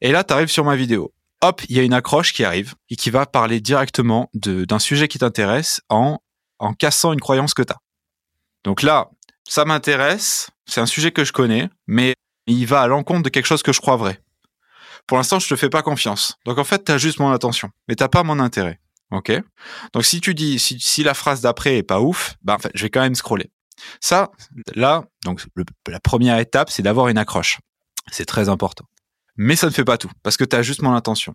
Et 0.00 0.12
là, 0.12 0.24
t'arrives 0.24 0.50
sur 0.50 0.64
ma 0.64 0.76
vidéo. 0.76 1.12
Hop, 1.40 1.62
il 1.68 1.76
y 1.76 1.80
a 1.80 1.82
une 1.82 1.92
accroche 1.92 2.32
qui 2.32 2.44
arrive 2.44 2.74
et 2.90 2.96
qui 2.96 3.10
va 3.10 3.26
parler 3.26 3.60
directement 3.60 4.28
d'un 4.34 4.78
sujet 4.78 5.08
qui 5.08 5.18
t'intéresse 5.18 5.80
en, 5.88 6.18
en 6.58 6.74
cassant 6.74 7.12
une 7.12 7.20
croyance 7.20 7.54
que 7.54 7.62
t'as. 7.62 7.78
Donc 8.64 8.82
là, 8.82 9.10
ça 9.48 9.64
m'intéresse, 9.64 10.50
c'est 10.66 10.80
un 10.80 10.86
sujet 10.86 11.12
que 11.12 11.24
je 11.24 11.32
connais, 11.32 11.70
mais 11.86 12.14
il 12.46 12.66
va 12.66 12.82
à 12.82 12.86
l'encontre 12.86 13.22
de 13.22 13.28
quelque 13.28 13.46
chose 13.46 13.62
que 13.62 13.72
je 13.72 13.80
crois 13.80 13.96
vrai. 13.96 14.20
Pour 15.08 15.16
l'instant, 15.16 15.40
je 15.40 15.48
te 15.48 15.56
fais 15.56 15.70
pas 15.70 15.82
confiance. 15.82 16.36
Donc 16.44 16.58
en 16.58 16.64
fait, 16.64 16.84
t'as 16.84 16.98
juste 16.98 17.18
mon 17.18 17.32
attention, 17.32 17.70
mais 17.88 17.96
t'as 17.96 18.08
pas 18.08 18.22
mon 18.22 18.38
intérêt. 18.38 18.78
Ok? 19.10 19.32
Donc 19.94 20.04
si 20.04 20.20
tu 20.20 20.34
dis 20.34 20.58
si, 20.58 21.02
la 21.02 21.14
phrase 21.14 21.40
d'après 21.40 21.78
est 21.78 21.82
pas 21.82 22.00
ouf, 22.00 22.36
bah 22.42 22.58
je 22.74 22.82
vais 22.82 22.90
quand 22.90 23.00
même 23.00 23.14
scroller. 23.14 23.50
Ça, 24.00 24.30
là, 24.74 25.04
donc 25.24 25.46
la 25.88 25.98
première 25.98 26.38
étape, 26.38 26.70
c'est 26.70 26.82
d'avoir 26.82 27.08
une 27.08 27.16
accroche. 27.16 27.58
C'est 28.12 28.26
très 28.26 28.50
important. 28.50 28.84
Mais 29.36 29.56
ça 29.56 29.68
ne 29.68 29.72
fait 29.72 29.84
pas 29.84 29.96
tout, 29.96 30.10
parce 30.22 30.36
que 30.36 30.44
tu 30.44 30.56
as 30.56 30.62
juste 30.62 30.82
mon 30.82 30.92
intention. 30.92 31.34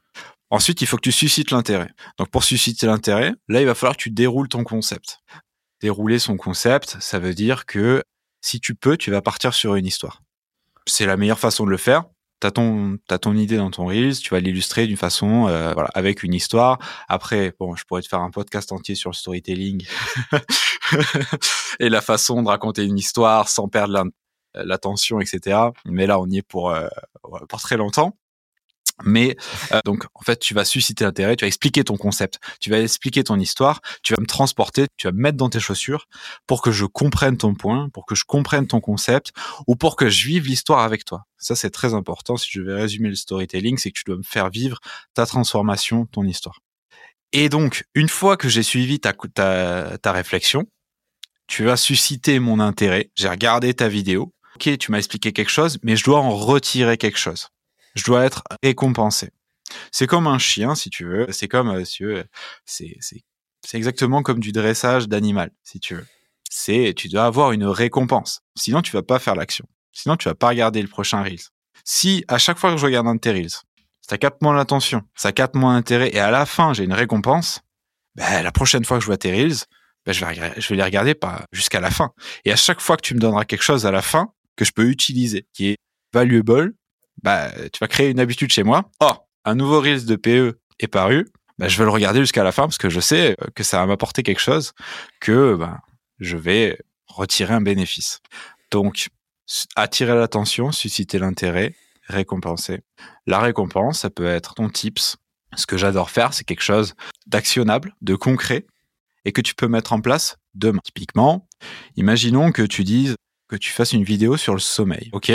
Ensuite, 0.50 0.82
il 0.82 0.88
faut 0.88 0.98
que 0.98 1.02
tu 1.02 1.12
suscites 1.12 1.52
l'intérêt. 1.52 1.90
Donc 2.20 2.30
pour 2.30 2.44
susciter 2.44 2.86
l'intérêt, 2.86 3.34
là, 3.48 3.62
il 3.62 3.66
va 3.66 3.74
falloir 3.74 3.98
que 3.98 4.04
tu 4.04 4.12
déroules 4.12 4.50
ton 4.50 4.64
concept. 4.64 5.20
Dérouler 5.82 6.20
son 6.20 6.38
concept, 6.38 6.98
ça 7.00 7.18
veut 7.18 7.34
dire 7.34 7.66
que 7.66 8.04
si 8.42 8.60
tu 8.60 8.76
peux, 8.76 8.98
tu 8.98 9.10
vas 9.10 9.22
partir 9.22 9.54
sur 9.54 9.76
une 9.76 9.86
histoire. 9.86 10.22
C'est 10.86 11.06
la 11.06 11.18
meilleure 11.18 11.40
façon 11.40 11.66
de 11.66 11.72
le 11.72 11.78
faire 11.78 12.04
t'as 12.44 12.52
ton 12.52 12.98
as 13.10 13.20
ton 13.20 13.36
idée 13.36 13.56
dans 13.56 13.72
ton 13.72 13.86
reels, 13.86 14.20
tu 14.20 14.32
vas 14.32 14.42
l'illustrer 14.42 14.86
d'une 14.86 14.98
façon 14.98 15.48
euh, 15.48 15.72
voilà 15.74 15.90
avec 15.94 16.24
une 16.24 16.34
histoire. 16.34 16.78
Après 17.08 17.56
bon, 17.58 17.74
je 17.78 17.86
pourrais 17.86 18.02
te 18.02 18.08
faire 18.10 18.20
un 18.20 18.32
podcast 18.32 18.74
entier 18.74 18.96
sur 18.96 19.12
le 19.12 19.16
storytelling 19.16 19.86
et 21.80 21.88
la 21.88 22.02
façon 22.02 22.44
de 22.44 22.50
raconter 22.50 22.84
une 22.84 22.98
histoire 22.98 23.48
sans 23.48 23.70
perdre 23.70 24.10
l'attention, 24.56 25.22
etc. 25.22 25.58
Mais 25.86 26.06
là, 26.06 26.20
on 26.20 26.28
y 26.28 26.40
est 26.40 26.42
pour 26.42 26.72
euh, 26.72 26.88
pour 27.48 27.62
très 27.62 27.78
longtemps. 27.78 28.18
Mais 29.04 29.36
euh, 29.72 29.80
donc 29.86 30.06
en 30.14 30.22
fait, 30.22 30.40
tu 30.40 30.54
vas 30.54 30.66
susciter 30.66 31.04
l'intérêt, 31.04 31.36
tu 31.36 31.44
vas 31.44 31.48
expliquer 31.48 31.84
ton 31.84 31.98
concept, 31.98 32.40
tu 32.60 32.70
vas 32.70 32.80
expliquer 32.80 33.24
ton 33.24 33.40
histoire, 33.40 33.82
tu 34.02 34.14
vas 34.14 34.22
me 34.22 34.26
transporter, 34.26 34.88
tu 34.98 35.08
vas 35.08 35.12
me 35.12 35.22
mettre 35.22 35.38
dans 35.38 35.50
tes 35.50 35.60
chaussures 35.60 36.08
pour 36.48 36.62
que 36.62 36.72
je 36.72 36.86
comprenne 36.86 37.38
ton 37.38 37.54
point, 37.54 37.90
pour 37.90 38.06
que 38.06 38.16
je 38.16 38.24
comprenne 38.26 38.66
ton 38.68 38.80
concept 38.80 39.32
ou 39.68 39.76
pour 39.76 39.96
que 39.96 40.10
je 40.10 40.26
vive 40.26 40.48
l'histoire 40.48 40.80
avec 40.80 41.06
toi. 41.06 41.26
Ça 41.38 41.56
c'est 41.56 41.70
très 41.70 41.94
important. 41.94 42.38
Si 42.38 42.50
je 42.52 42.62
vais 42.62 42.74
résumer 42.74 43.10
le 43.10 43.16
storytelling, 43.16 43.78
c'est 43.78 43.92
que 43.92 43.98
tu 43.98 44.04
dois 44.06 44.18
me 44.18 44.24
faire 44.24 44.50
vivre 44.50 44.80
ta 45.14 45.26
transformation, 45.26 46.06
ton 46.06 46.24
histoire. 46.24 46.60
Et 47.34 47.50
donc 47.50 47.86
une 47.96 48.10
fois 48.10 48.38
que 48.38 48.48
j'ai 48.48 48.64
suivi 48.64 49.00
ta, 49.00 49.14
ta, 49.14 49.98
ta 49.98 50.12
réflexion, 50.12 50.66
tu 51.48 51.66
vas 51.66 51.78
susciter 51.78 52.40
mon 52.40 52.60
intérêt. 52.60 53.12
J'ai 53.16 53.28
regardé 53.28 53.74
ta 53.74 53.90
vidéo. 53.90 54.34
Ok, 54.56 54.78
tu 54.78 54.92
m'as 54.92 55.00
expliqué 55.00 55.34
quelque 55.34 55.50
chose, 55.50 55.80
mais 55.84 55.96
je 55.96 56.04
dois 56.04 56.20
en 56.20 56.30
retirer 56.30 56.98
quelque 56.98 57.18
chose 57.18 57.50
je 57.96 58.04
dois 58.04 58.26
être 58.26 58.44
récompensé. 58.64 59.32
C'est 59.92 60.08
comme 60.08 60.28
un 60.28 60.38
chien, 60.38 60.76
si 60.76 60.90
tu 60.90 61.06
veux. 61.06 61.28
C'est 61.32 61.48
comme, 61.48 61.70
euh, 61.70 61.86
si 61.86 62.04
c'est, 62.66 63.24
c'est 63.66 63.78
exactement 63.78 64.22
comme 64.22 64.40
du 64.40 64.52
dressage 64.52 65.08
d'animal, 65.08 65.52
si 65.64 65.80
tu 65.80 65.96
veux. 65.96 66.06
C'est, 66.50 66.94
tu 66.96 67.08
dois 67.10 67.26
avoir 67.26 67.52
une 67.52 67.66
récompense. 67.66 68.42
Sinon, 68.56 68.82
tu 68.82 68.92
vas 68.92 69.04
pas 69.04 69.20
faire 69.20 69.36
l'action. 69.36 69.66
Sinon, 69.92 70.18
tu 70.18 70.28
vas 70.28 70.36
pas 70.36 70.50
regarder 70.50 70.82
le 70.82 70.88
prochain 70.88 71.22
Reels. 71.24 71.50
Si, 71.84 72.24
à 72.28 72.38
chaque 72.38 72.58
fois 72.58 72.72
que 72.72 72.78
je 72.78 72.86
regarde 72.86 73.08
un 73.08 73.16
de 73.16 73.20
tes 73.20 73.32
Reels, 73.32 73.64
ça 74.02 74.18
capte 74.18 74.42
moins 74.42 74.54
l'attention, 74.54 75.04
ça 75.16 75.32
capte 75.32 75.56
moins 75.56 75.74
l'intérêt, 75.74 76.14
et 76.14 76.20
à 76.20 76.30
la 76.30 76.46
fin, 76.46 76.74
j'ai 76.74 76.84
une 76.84 76.94
récompense, 76.94 77.62
ben, 78.16 78.44
la 78.44 78.52
prochaine 78.52 78.86
fois 78.86 78.98
que 78.98 79.02
je 79.02 79.08
vois 79.08 79.18
tes 79.18 79.32
Reels, 79.32 79.66
ben, 80.06 80.12
je 80.12 80.26
vais, 80.26 80.54
je 80.58 80.70
vais 80.70 80.76
les 80.76 80.84
regarder 80.84 81.16
pas 81.16 81.46
jusqu'à 81.52 81.80
la 81.80 81.90
fin. 81.90 82.12
Et 82.46 82.52
à 82.52 82.56
chaque 82.56 82.82
fois 82.82 82.98
que 82.98 83.02
tu 83.02 83.16
me 83.16 83.20
donneras 83.20 83.46
quelque 83.46 83.64
chose 83.64 83.86
à 83.86 83.92
la 83.92 84.02
fin, 84.02 84.34
que 84.56 84.66
je 84.66 84.72
peux 84.72 84.90
utiliser, 84.90 85.48
qui 85.54 85.70
est 85.70 85.78
valuable, 86.14 86.74
bah, 87.22 87.52
tu 87.72 87.80
vas 87.80 87.88
créer 87.88 88.10
une 88.10 88.20
habitude 88.20 88.52
chez 88.52 88.64
moi. 88.64 88.90
Oh, 89.02 89.14
un 89.46 89.56
nouveau 89.56 89.80
Reels 89.80 90.06
de 90.06 90.16
PE 90.16 90.60
est 90.80 90.88
paru. 90.88 91.30
Bah, 91.60 91.68
je 91.68 91.78
vais 91.78 91.84
le 91.84 91.92
regarder 91.92 92.20
jusqu'à 92.20 92.44
la 92.44 92.52
fin 92.52 92.64
parce 92.64 92.78
que 92.78 92.90
je 92.90 93.00
sais 93.00 93.38
que 93.56 93.64
ça 93.64 93.80
va 93.80 93.86
m'apporter 93.86 94.24
quelque 94.24 94.42
chose, 94.42 94.74
que 95.20 95.56
bah, 95.56 95.82
je 96.20 96.38
vais 96.38 96.80
retirer 97.08 97.54
un 97.54 97.62
bénéfice. 97.62 98.22
Donc, 98.72 99.10
attirer 99.76 100.16
l'attention, 100.16 100.72
susciter 100.72 101.20
l'intérêt, 101.20 101.76
récompenser. 102.08 102.82
La 103.28 103.40
récompense, 103.40 104.00
ça 104.00 104.10
peut 104.10 104.26
être 104.26 104.56
ton 104.56 104.70
tips. 104.70 105.18
Ce 105.56 105.68
que 105.68 105.78
j'adore 105.78 106.10
faire, 106.10 106.34
c'est 106.34 106.44
quelque 106.44 106.64
chose 106.64 106.96
d'actionnable, 107.28 107.96
de 108.02 108.16
concret, 108.16 108.66
et 109.26 109.32
que 109.32 109.42
tu 109.42 109.56
peux 109.56 109.68
mettre 109.68 109.94
en 109.94 110.02
place 110.02 110.38
demain. 110.56 110.82
Typiquement, 110.84 111.48
imaginons 111.96 112.52
que 112.52 112.64
tu 112.64 112.84
dises, 112.84 113.16
que 113.54 113.58
tu 113.58 113.70
fasses 113.72 113.94
une 113.94 114.04
vidéo 114.04 114.36
sur 114.36 114.54
le 114.54 114.60
sommeil. 114.60 115.10
Ok? 115.12 115.32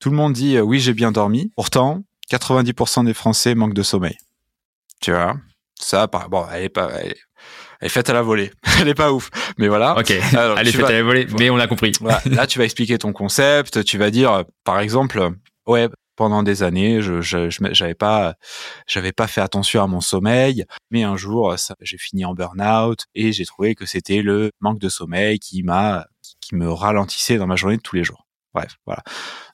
Tout 0.00 0.10
le 0.10 0.16
monde 0.16 0.32
dit 0.32 0.56
euh, 0.56 0.62
oui, 0.62 0.80
j'ai 0.80 0.94
bien 0.94 1.12
dormi. 1.12 1.52
Pourtant, 1.54 2.02
90% 2.30 3.04
des 3.04 3.14
Français 3.14 3.54
manquent 3.54 3.74
de 3.74 3.82
sommeil. 3.82 4.16
Tu 5.00 5.12
vois? 5.12 5.36
Ça, 5.78 6.06
bon, 6.06 6.46
elle 6.52 6.64
est 6.64 6.68
pas, 6.70 6.90
elle 7.00 7.14
est, 7.82 7.88
faite 7.88 8.08
à 8.08 8.14
la 8.14 8.22
volée. 8.22 8.50
elle 8.80 8.88
est 8.88 8.94
pas 8.94 9.12
ouf, 9.12 9.30
mais 9.58 9.68
voilà. 9.68 9.98
Ok. 9.98 10.10
elle 10.10 10.66
est 10.66 10.72
faite 10.72 10.86
à 10.86 10.92
la 10.92 11.02
volée, 11.02 11.26
mais 11.38 11.50
on 11.50 11.56
l'a 11.56 11.66
compris. 11.66 11.92
Là, 12.24 12.46
tu 12.46 12.58
vas 12.58 12.64
expliquer 12.64 12.98
ton 12.98 13.12
concept. 13.12 13.84
Tu 13.84 13.98
vas 13.98 14.10
dire, 14.10 14.44
par 14.64 14.80
exemple, 14.80 15.30
ouais, 15.66 15.88
pendant 16.16 16.42
des 16.42 16.64
années, 16.64 17.00
je 17.00 17.20
j'avais 17.20 17.94
pas 17.94 18.34
j'avais 18.88 19.12
pas 19.12 19.28
fait 19.28 19.40
attention 19.40 19.82
à 19.84 19.86
mon 19.86 20.00
sommeil, 20.00 20.64
mais 20.90 21.04
un 21.04 21.16
jour 21.16 21.54
j'ai 21.80 21.96
fini 21.96 22.24
en 22.24 22.34
burn-out 22.34 23.04
et 23.14 23.32
j'ai 23.32 23.44
trouvé 23.46 23.76
que 23.76 23.86
c'était 23.86 24.20
le 24.22 24.50
manque 24.60 24.80
de 24.80 24.88
sommeil 24.88 25.38
qui 25.38 25.62
m'a 25.62 26.06
qui 26.40 26.54
me 26.54 26.70
ralentissait 26.70 27.36
dans 27.36 27.46
ma 27.46 27.56
journée 27.56 27.76
de 27.76 27.82
tous 27.82 27.96
les 27.96 28.04
jours. 28.04 28.26
Bref, 28.54 28.76
voilà. 28.86 29.02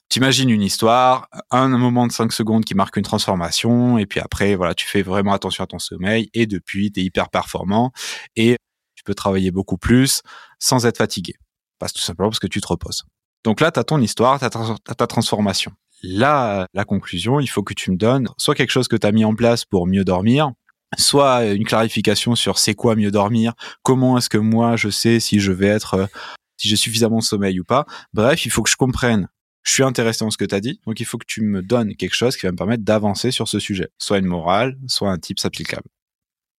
T'imagines 0.09 0.49
une 0.49 0.61
histoire, 0.61 1.27
un 1.51 1.67
moment 1.67 2.07
de 2.07 2.11
5 2.11 2.31
secondes 2.31 2.63
qui 2.63 2.75
marque 2.75 2.95
une 2.97 3.03
transformation, 3.03 3.97
et 3.97 4.05
puis 4.05 4.19
après, 4.19 4.55
voilà, 4.55 4.73
tu 4.73 4.85
fais 4.85 5.01
vraiment 5.01 5.33
attention 5.33 5.63
à 5.63 5.67
ton 5.67 5.79
sommeil, 5.79 6.29
et 6.33 6.45
depuis, 6.45 6.91
tu 6.91 7.01
es 7.01 7.03
hyper 7.03 7.29
performant, 7.29 7.91
et 8.35 8.57
tu 8.95 9.03
peux 9.03 9.15
travailler 9.15 9.51
beaucoup 9.51 9.77
plus 9.77 10.21
sans 10.59 10.85
être 10.85 10.97
fatigué. 10.97 11.33
Parce 11.79 11.91
tout 11.91 12.01
simplement 12.01 12.29
parce 12.29 12.39
que 12.39 12.47
tu 12.47 12.61
te 12.61 12.67
reposes. 12.67 13.03
Donc 13.43 13.61
là, 13.61 13.71
tu 13.71 13.79
as 13.79 13.83
ton 13.83 13.99
histoire, 13.99 14.39
tu 14.39 14.45
as 14.45 14.95
ta 14.95 15.07
transformation. 15.07 15.71
Là, 16.03 16.67
la 16.73 16.85
conclusion, 16.85 17.39
il 17.39 17.47
faut 17.47 17.63
que 17.63 17.73
tu 17.73 17.91
me 17.91 17.97
donnes 17.97 18.29
soit 18.37 18.55
quelque 18.55 18.71
chose 18.71 18.87
que 18.87 18.95
tu 18.95 19.07
as 19.07 19.11
mis 19.11 19.25
en 19.25 19.33
place 19.35 19.65
pour 19.65 19.87
mieux 19.87 20.03
dormir, 20.03 20.51
soit 20.97 21.45
une 21.45 21.65
clarification 21.65 22.35
sur 22.35 22.57
c'est 22.57 22.75
quoi 22.75 22.95
mieux 22.95 23.11
dormir, 23.11 23.53
comment 23.81 24.17
est-ce 24.17 24.29
que 24.29 24.37
moi 24.37 24.75
je 24.75 24.89
sais 24.89 25.19
si 25.19 25.39
je 25.39 25.51
vais 25.51 25.67
être 25.67 26.07
si 26.57 26.67
j'ai 26.67 26.75
suffisamment 26.75 27.19
de 27.19 27.23
sommeil 27.23 27.59
ou 27.59 27.63
pas. 27.63 27.85
Bref, 28.13 28.45
il 28.45 28.51
faut 28.51 28.63
que 28.63 28.69
je 28.69 28.75
comprenne. 28.75 29.27
Je 29.63 29.71
suis 29.71 29.83
intéressé 29.83 30.23
dans 30.23 30.29
ce 30.29 30.37
que 30.37 30.45
tu 30.45 30.61
dit, 30.61 30.79
donc 30.85 30.99
il 30.99 31.05
faut 31.05 31.17
que 31.17 31.25
tu 31.25 31.41
me 31.41 31.61
donnes 31.63 31.95
quelque 31.95 32.13
chose 32.13 32.37
qui 32.37 32.45
va 32.45 32.51
me 32.51 32.57
permettre 32.57 32.83
d'avancer 32.83 33.31
sur 33.31 33.47
ce 33.47 33.59
sujet, 33.59 33.89
soit 33.97 34.19
une 34.19 34.27
morale, 34.27 34.77
soit 34.87 35.09
un 35.09 35.17
tips 35.17 35.43
applicable. 35.45 35.87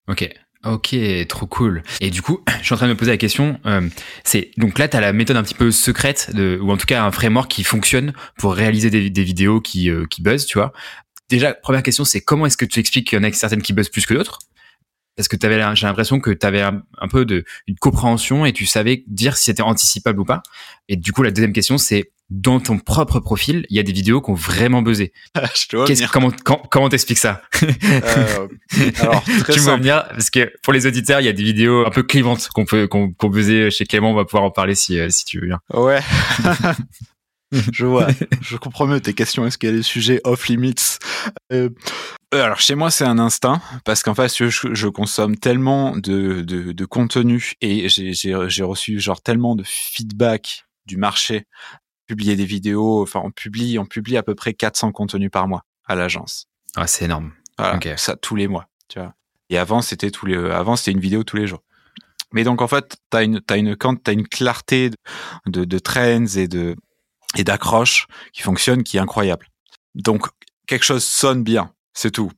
Ok, 0.09 0.29
Ok, 0.67 0.97
trop 1.29 1.47
cool. 1.47 1.83
Et 2.01 2.11
du 2.11 2.23
coup, 2.23 2.41
je 2.61 2.65
suis 2.65 2.75
en 2.75 2.77
train 2.77 2.87
de 2.87 2.93
me 2.93 2.97
poser 2.97 3.13
la 3.13 3.17
question. 3.17 3.61
Euh, 3.67 3.89
c'est 4.25 4.51
donc 4.57 4.79
là, 4.79 4.89
tu 4.89 4.99
la 4.99 5.13
méthode 5.13 5.37
un 5.37 5.43
petit 5.43 5.55
peu 5.55 5.71
secrète, 5.71 6.35
de, 6.35 6.59
ou 6.61 6.71
en 6.71 6.77
tout 6.77 6.87
cas 6.87 7.05
un 7.05 7.13
framework 7.13 7.49
qui 7.51 7.63
fonctionne 7.63 8.13
pour 8.39 8.55
réaliser 8.55 8.91
des, 8.91 9.11
des 9.11 9.25
vidéos 9.25 9.61
qui, 9.61 9.91
euh, 9.91 10.07
qui 10.07 10.23
buzzent, 10.23 10.47
tu 10.47 10.59
vois. 10.59 10.73
Déjà, 11.29 11.55
première 11.55 11.83
question, 11.83 12.05
c'est 12.05 12.21
comment 12.21 12.47
est-ce 12.47 12.57
que 12.57 12.65
tu 12.65 12.81
expliques 12.81 13.09
qu'il 13.09 13.19
y 13.19 13.21
en 13.21 13.25
a 13.25 13.33
certaines 13.33 13.63
qui 13.63 13.73
buzzent 13.73 13.91
plus 13.91 14.07
que 14.07 14.15
d'autres? 14.15 14.39
Parce 15.17 15.29
que 15.29 15.37
t'avais, 15.37 15.63
j'ai 15.75 15.87
l'impression 15.87 16.21
que 16.21 16.31
tu 16.31 16.47
avais 16.47 16.61
un, 16.61 16.83
peu 17.11 17.25
de 17.25 17.45
une 17.67 17.77
compréhension 17.77 18.45
et 18.45 18.53
tu 18.53 18.67
savais 18.67 19.03
dire 19.07 19.37
si 19.37 19.45
c'était 19.45 19.63
anticipable 19.63 20.21
ou 20.21 20.25
pas. 20.25 20.43
Et 20.89 20.97
du 20.97 21.13
coup, 21.13 21.23
la 21.23 21.31
deuxième 21.31 21.53
question, 21.55 21.79
c'est 21.79 22.13
dans 22.29 22.59
ton 22.59 22.79
propre 22.79 23.21
profil, 23.21 23.65
il 23.71 23.77
y 23.77 23.79
a 23.79 23.85
des 23.85 23.93
vidéos 23.93 24.21
qui 24.21 24.31
ont 24.31 24.35
vraiment 24.35 24.83
buzzé. 24.83 25.13
je 25.55 25.69
te 25.69 25.77
vois 25.77 25.87
Qu'est-ce- 25.87 26.09
comment 26.09 26.31
comment 26.45 26.63
comment 26.71 26.89
t'expliques 26.89 27.19
ça 27.19 27.41
Euh, 27.63 28.49
alors, 29.01 29.23
très 29.45 29.53
Tu 29.55 29.61
simple. 29.61 29.79
venir 29.83 30.07
parce 30.09 30.29
que 30.31 30.53
pour 30.63 30.73
les 30.73 30.87
auditeurs, 30.87 31.21
il 31.21 31.25
y 31.27 31.29
a 31.29 31.33
des 31.33 31.45
vidéos 31.45 31.87
un 31.87 31.91
peu 31.91 32.03
clivantes 32.03 32.49
qu'on 32.53 32.65
peut 32.65 32.87
qu'on 32.89 33.13
qu'on 33.13 33.29
buzzé 33.29 33.71
chez 33.71 33.87
Clément. 33.87 34.11
On 34.11 34.15
va 34.17 34.25
pouvoir 34.25 34.43
en 34.43 34.51
parler 34.51 34.75
si 34.75 34.99
euh, 34.99 35.09
si 35.09 35.25
tu 35.25 35.39
veux 35.41 35.47
bien. 35.47 35.61
Ouais. 35.73 36.01
je 37.73 37.87
vois. 37.87 38.09
Je 38.43 38.57
comprends 38.57 38.87
mieux 38.87 39.01
tes 39.01 39.15
questions. 39.15 39.47
Est-ce 39.47 39.57
qu'il 39.57 39.71
y 39.71 39.73
a 39.73 39.77
des 39.77 39.83
sujets 39.83 40.21
off 40.25 40.49
limits? 40.49 40.99
Euh, 41.53 41.71
Alors 42.33 42.59
chez 42.61 42.75
moi 42.75 42.91
c'est 42.91 43.05
un 43.05 43.19
instinct 43.19 43.63
parce 43.85 44.03
qu'en 44.03 44.15
fait 44.15 44.35
je, 44.37 44.49
je 44.49 44.89
consomme 44.89 45.37
tellement 45.37 45.97
de, 45.97 46.43
de, 46.43 46.73
de 46.73 46.85
contenu 46.85 47.53
et 47.61 47.89
j'ai 47.89 48.63
reçu 48.65 48.99
genre 48.99 49.21
tellement 49.23 49.55
de 49.55 49.63
feedback 49.65 50.67
du 50.87 50.97
marché. 50.97 51.47
Publier 52.07 52.37
des 52.37 52.45
vidéos, 52.45 53.03
enfin 53.03 53.21
on 53.25 53.31
publie 53.31 53.79
on 53.79 53.87
publie 53.87 54.17
à 54.17 54.23
peu 54.23 54.35
près 54.35 54.55
400 54.55 54.93
contenus 54.93 55.31
par 55.31 55.49
mois 55.49 55.65
à 55.87 55.95
l'agence. 55.95 56.47
Ah, 56.77 56.87
c'est 56.87 57.07
énorme. 57.07 57.33
Voilà, 57.59 57.97
ça 57.97 58.17
tous 58.17 58.37
les 58.37 58.49
mois, 58.49 58.69
tu 58.89 58.99
vois. 58.99 59.15
Et 59.51 59.59
avant 59.59 59.81
c'était 59.81 60.11
tous 60.11 60.27
les 60.27 60.37
avant 60.37 60.77
c'était 60.77 60.93
une 60.93 61.01
vidéo 61.01 61.25
tous 61.25 61.37
les 61.37 61.47
jours. 61.47 61.63
Mais 62.33 62.45
donc 62.45 62.61
en 62.61 62.69
fait, 62.69 62.97
t'as 63.11 63.25
une 63.25 63.41
t'as 63.41 63.57
une 63.57 63.77
quand 63.77 64.03
t'as 64.03 64.13
une 64.13 64.27
clarté 64.27 64.91
de, 64.91 64.97
de 65.47 65.65
de 65.65 65.79
trends 65.79 66.27
et 66.37 66.49
de 66.49 66.77
et 67.37 67.45
d'accroche 67.45 68.07
qui 68.33 68.43
fonctionne 68.43 68.83
qui 68.83 68.97
est 68.97 69.01
incroyable. 69.01 69.49
Donc 69.95 70.27
quelque 70.67 70.85
chose 70.85 71.05
sonne 71.05 71.43
bien, 71.43 71.73
c'est 71.97 72.13
tout. 72.13 72.31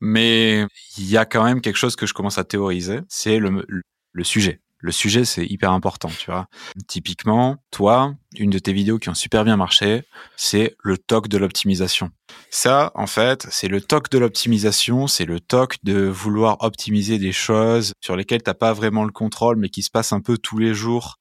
Mais 0.00 0.66
il 0.98 1.08
y 1.08 1.16
a 1.16 1.24
quand 1.24 1.44
même 1.44 1.60
quelque 1.60 1.76
chose 1.76 1.94
que 1.94 2.06
je 2.06 2.14
commence 2.14 2.38
à 2.38 2.44
théoriser, 2.44 3.00
c'est 3.08 3.38
le 3.38 4.24
sujet. 4.24 4.60
Le 4.78 4.92
sujet, 4.92 5.24
c'est 5.24 5.46
hyper 5.46 5.72
important, 5.72 6.10
tu 6.10 6.30
vois. 6.30 6.46
Typiquement, 6.88 7.56
toi, 7.70 8.14
une 8.36 8.50
de 8.50 8.58
tes 8.58 8.74
vidéos 8.74 8.98
qui 8.98 9.08
ont 9.08 9.14
super 9.14 9.42
bien 9.42 9.56
marché, 9.56 10.02
c'est 10.36 10.76
le 10.82 10.98
toc 10.98 11.28
de 11.28 11.38
l'optimisation. 11.38 12.10
Ça, 12.50 12.92
en 12.94 13.06
fait, 13.06 13.46
c'est 13.50 13.68
le 13.68 13.80
toc 13.80 14.10
de 14.10 14.18
l'optimisation, 14.18 15.06
c'est 15.06 15.24
le 15.24 15.40
toc 15.40 15.76
de 15.84 16.02
vouloir 16.06 16.58
optimiser 16.60 17.18
des 17.18 17.32
choses 17.32 17.94
sur 18.02 18.14
lesquelles 18.14 18.42
t'as 18.42 18.52
pas 18.52 18.74
vraiment 18.74 19.04
le 19.04 19.10
contrôle, 19.10 19.56
mais 19.56 19.70
qui 19.70 19.82
se 19.82 19.90
passent 19.90 20.12
un 20.12 20.20
peu 20.20 20.36
tous 20.36 20.58
les 20.58 20.74
jours 20.74 21.16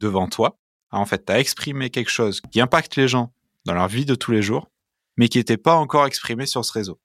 devant 0.00 0.28
toi. 0.28 0.58
En 0.90 1.06
fait, 1.06 1.24
t'as 1.24 1.38
exprimé 1.38 1.88
quelque 1.88 2.10
chose 2.10 2.42
qui 2.52 2.60
impacte 2.60 2.96
les 2.96 3.08
gens 3.08 3.32
dans 3.64 3.72
leur 3.72 3.88
vie 3.88 4.04
de 4.04 4.14
tous 4.14 4.30
les 4.30 4.42
jours, 4.42 4.68
mais 5.16 5.28
qui 5.28 5.38
n'était 5.38 5.56
pas 5.56 5.74
encore 5.74 6.06
exprimé 6.06 6.46
sur 6.46 6.64
ce 6.64 6.72
réseau. 6.72 7.00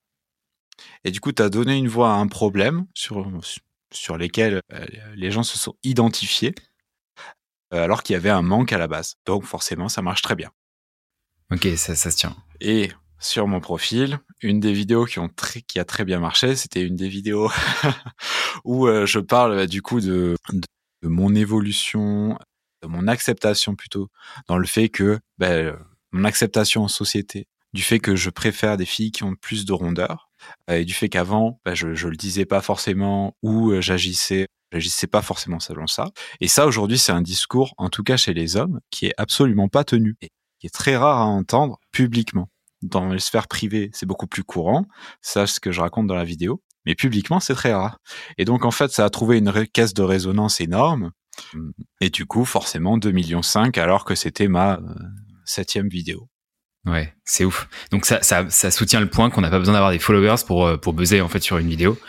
Et 1.04 1.12
du 1.12 1.20
coup, 1.20 1.32
t'as 1.32 1.50
donné 1.50 1.78
une 1.78 1.88
voix 1.88 2.12
à 2.12 2.16
un 2.16 2.28
problème 2.28 2.86
sur, 2.94 3.30
sur 3.92 4.18
lesquels 4.18 4.62
euh, 4.72 4.86
les 5.16 5.32
gens 5.32 5.44
se 5.44 5.58
sont 5.58 5.76
identifiés, 5.84 6.56
euh, 7.74 7.84
alors 7.84 8.04
qu'il 8.04 8.14
y 8.14 8.18
avait 8.18 8.30
un 8.30 8.42
manque 8.42 8.72
à 8.72 8.78
la 8.78 8.88
base. 8.88 9.16
Donc, 9.26 9.44
forcément, 9.44 9.90
ça 9.90 10.02
marche 10.02 10.22
très 10.22 10.36
bien. 10.36 10.52
Ok, 11.52 11.68
ça 11.76 11.96
ça 11.96 12.12
se 12.12 12.18
tient. 12.18 12.36
Et 12.62 12.92
sur 13.20 13.48
mon 13.48 13.60
profil, 13.60 14.20
une 14.42 14.60
des 14.60 14.72
vidéos 14.72 15.06
qui, 15.06 15.20
ont 15.20 15.30
très, 15.30 15.62
qui 15.62 15.80
a 15.80 15.86
très 15.86 16.06
bien 16.06 16.20
marché, 16.20 16.56
c'était 16.56 16.82
une 16.82 16.96
des 16.96 17.10
vidéos 17.10 17.52
où 18.64 18.88
euh, 18.88 19.06
je 19.06 19.20
parle 19.20 19.68
du 19.68 19.82
coup 19.82 20.00
de, 20.00 20.38
de, 20.54 20.62
de 21.04 21.08
mon 21.08 21.36
évolution, 21.36 22.38
de 22.82 22.88
mon 22.88 23.08
acceptation 23.08 23.76
plutôt, 23.76 24.10
dans 24.48 24.58
le 24.58 24.66
fait 24.66 24.90
que 24.90 25.20
euh, 25.42 25.76
mon 26.12 26.24
acceptation 26.24 26.84
en 26.84 26.88
société, 26.88 27.48
du 27.74 27.82
fait 27.82 28.00
que 28.00 28.16
je 28.16 28.30
préfère 28.30 28.78
des 28.78 28.86
filles 28.86 29.12
qui 29.12 29.24
ont 29.24 29.36
plus 29.36 29.66
de 29.66 29.74
rondeur, 29.74 30.30
euh, 30.70 30.78
et 30.78 30.86
du 30.86 30.94
fait 30.94 31.10
qu'avant, 31.10 31.60
bah, 31.66 31.76
je, 31.76 31.94
je 31.94 32.08
le 32.08 32.16
disais 32.16 32.46
pas 32.46 32.62
forcément 32.62 33.36
ou 33.42 33.72
euh, 33.72 33.82
j'agissais 33.82 34.48
j'agissais 34.72 35.08
pas 35.08 35.22
forcément 35.22 35.60
selon 35.60 35.88
ça. 35.88 36.06
Et 36.42 36.48
ça, 36.48 36.68
aujourd'hui, 36.68 37.00
c'est 37.00 37.12
un 37.12 37.22
discours, 37.22 37.74
en 37.78 37.90
tout 37.90 38.04
cas 38.04 38.18
chez 38.18 38.34
les 38.34 38.56
hommes, 38.56 38.80
qui 38.92 39.08
est 39.08 39.14
absolument 39.18 39.68
pas 39.68 39.84
tenu 39.84 40.16
et 40.22 40.30
qui 40.60 40.68
est 40.68 40.74
très 40.74 40.96
rare 40.96 41.20
à 41.20 41.26
entendre 41.26 41.80
publiquement. 41.92 42.50
Dans 42.82 43.10
les 43.10 43.20
sphères 43.20 43.48
privées, 43.48 43.90
c'est 43.94 44.06
beaucoup 44.06 44.28
plus 44.28 44.44
courant. 44.44 44.86
Ça, 45.22 45.48
ce 45.48 45.60
que 45.60 45.72
je 45.72 45.82
raconte 45.82 46.08
dans 46.08 46.16
la 46.16 46.24
vidéo. 46.24 46.62
Mais 46.86 46.96
publiquement, 46.96 47.40
c'est 47.40 47.56
très 47.56 47.74
rare. 47.74 48.00
Et 48.38 48.46
donc, 48.46 48.64
en 48.64 48.72
fait, 48.72 48.90
ça 48.90 49.06
a 49.06 49.10
trouvé 49.10 49.38
une 49.38 49.52
caisse 49.68 49.94
de 49.94 50.02
résonance 50.02 50.62
énorme. 50.62 51.12
Et 52.00 52.10
du 52.10 52.26
coup, 52.26 52.46
forcément, 52.46 52.98
2,5 52.98 53.14
millions, 53.14 53.42
alors 53.76 54.06
que 54.06 54.16
c'était 54.16 54.48
ma 54.48 54.76
euh, 54.76 54.94
septième 55.46 55.90
vidéo. 55.90 56.29
Ouais, 56.90 57.14
c'est 57.26 57.46
ouf. 57.46 57.68
Donc 57.92 58.06
ça, 58.06 58.22
ça, 58.22 58.46
ça 58.50 58.72
soutient 58.72 59.00
le 59.02 59.10
point 59.10 59.30
qu'on 59.30 59.42
n'a 59.42 59.50
pas 59.50 59.60
besoin 59.60 59.74
d'avoir 59.74 59.92
des 59.92 60.00
followers 60.00 60.44
pour 60.48 60.66
euh, 60.66 60.78
pour 60.78 60.94
buzzer 60.94 61.22
en 61.22 61.28
fait 61.28 61.42
sur 61.42 61.58
une 61.58 61.68
vidéo. 61.70 62.00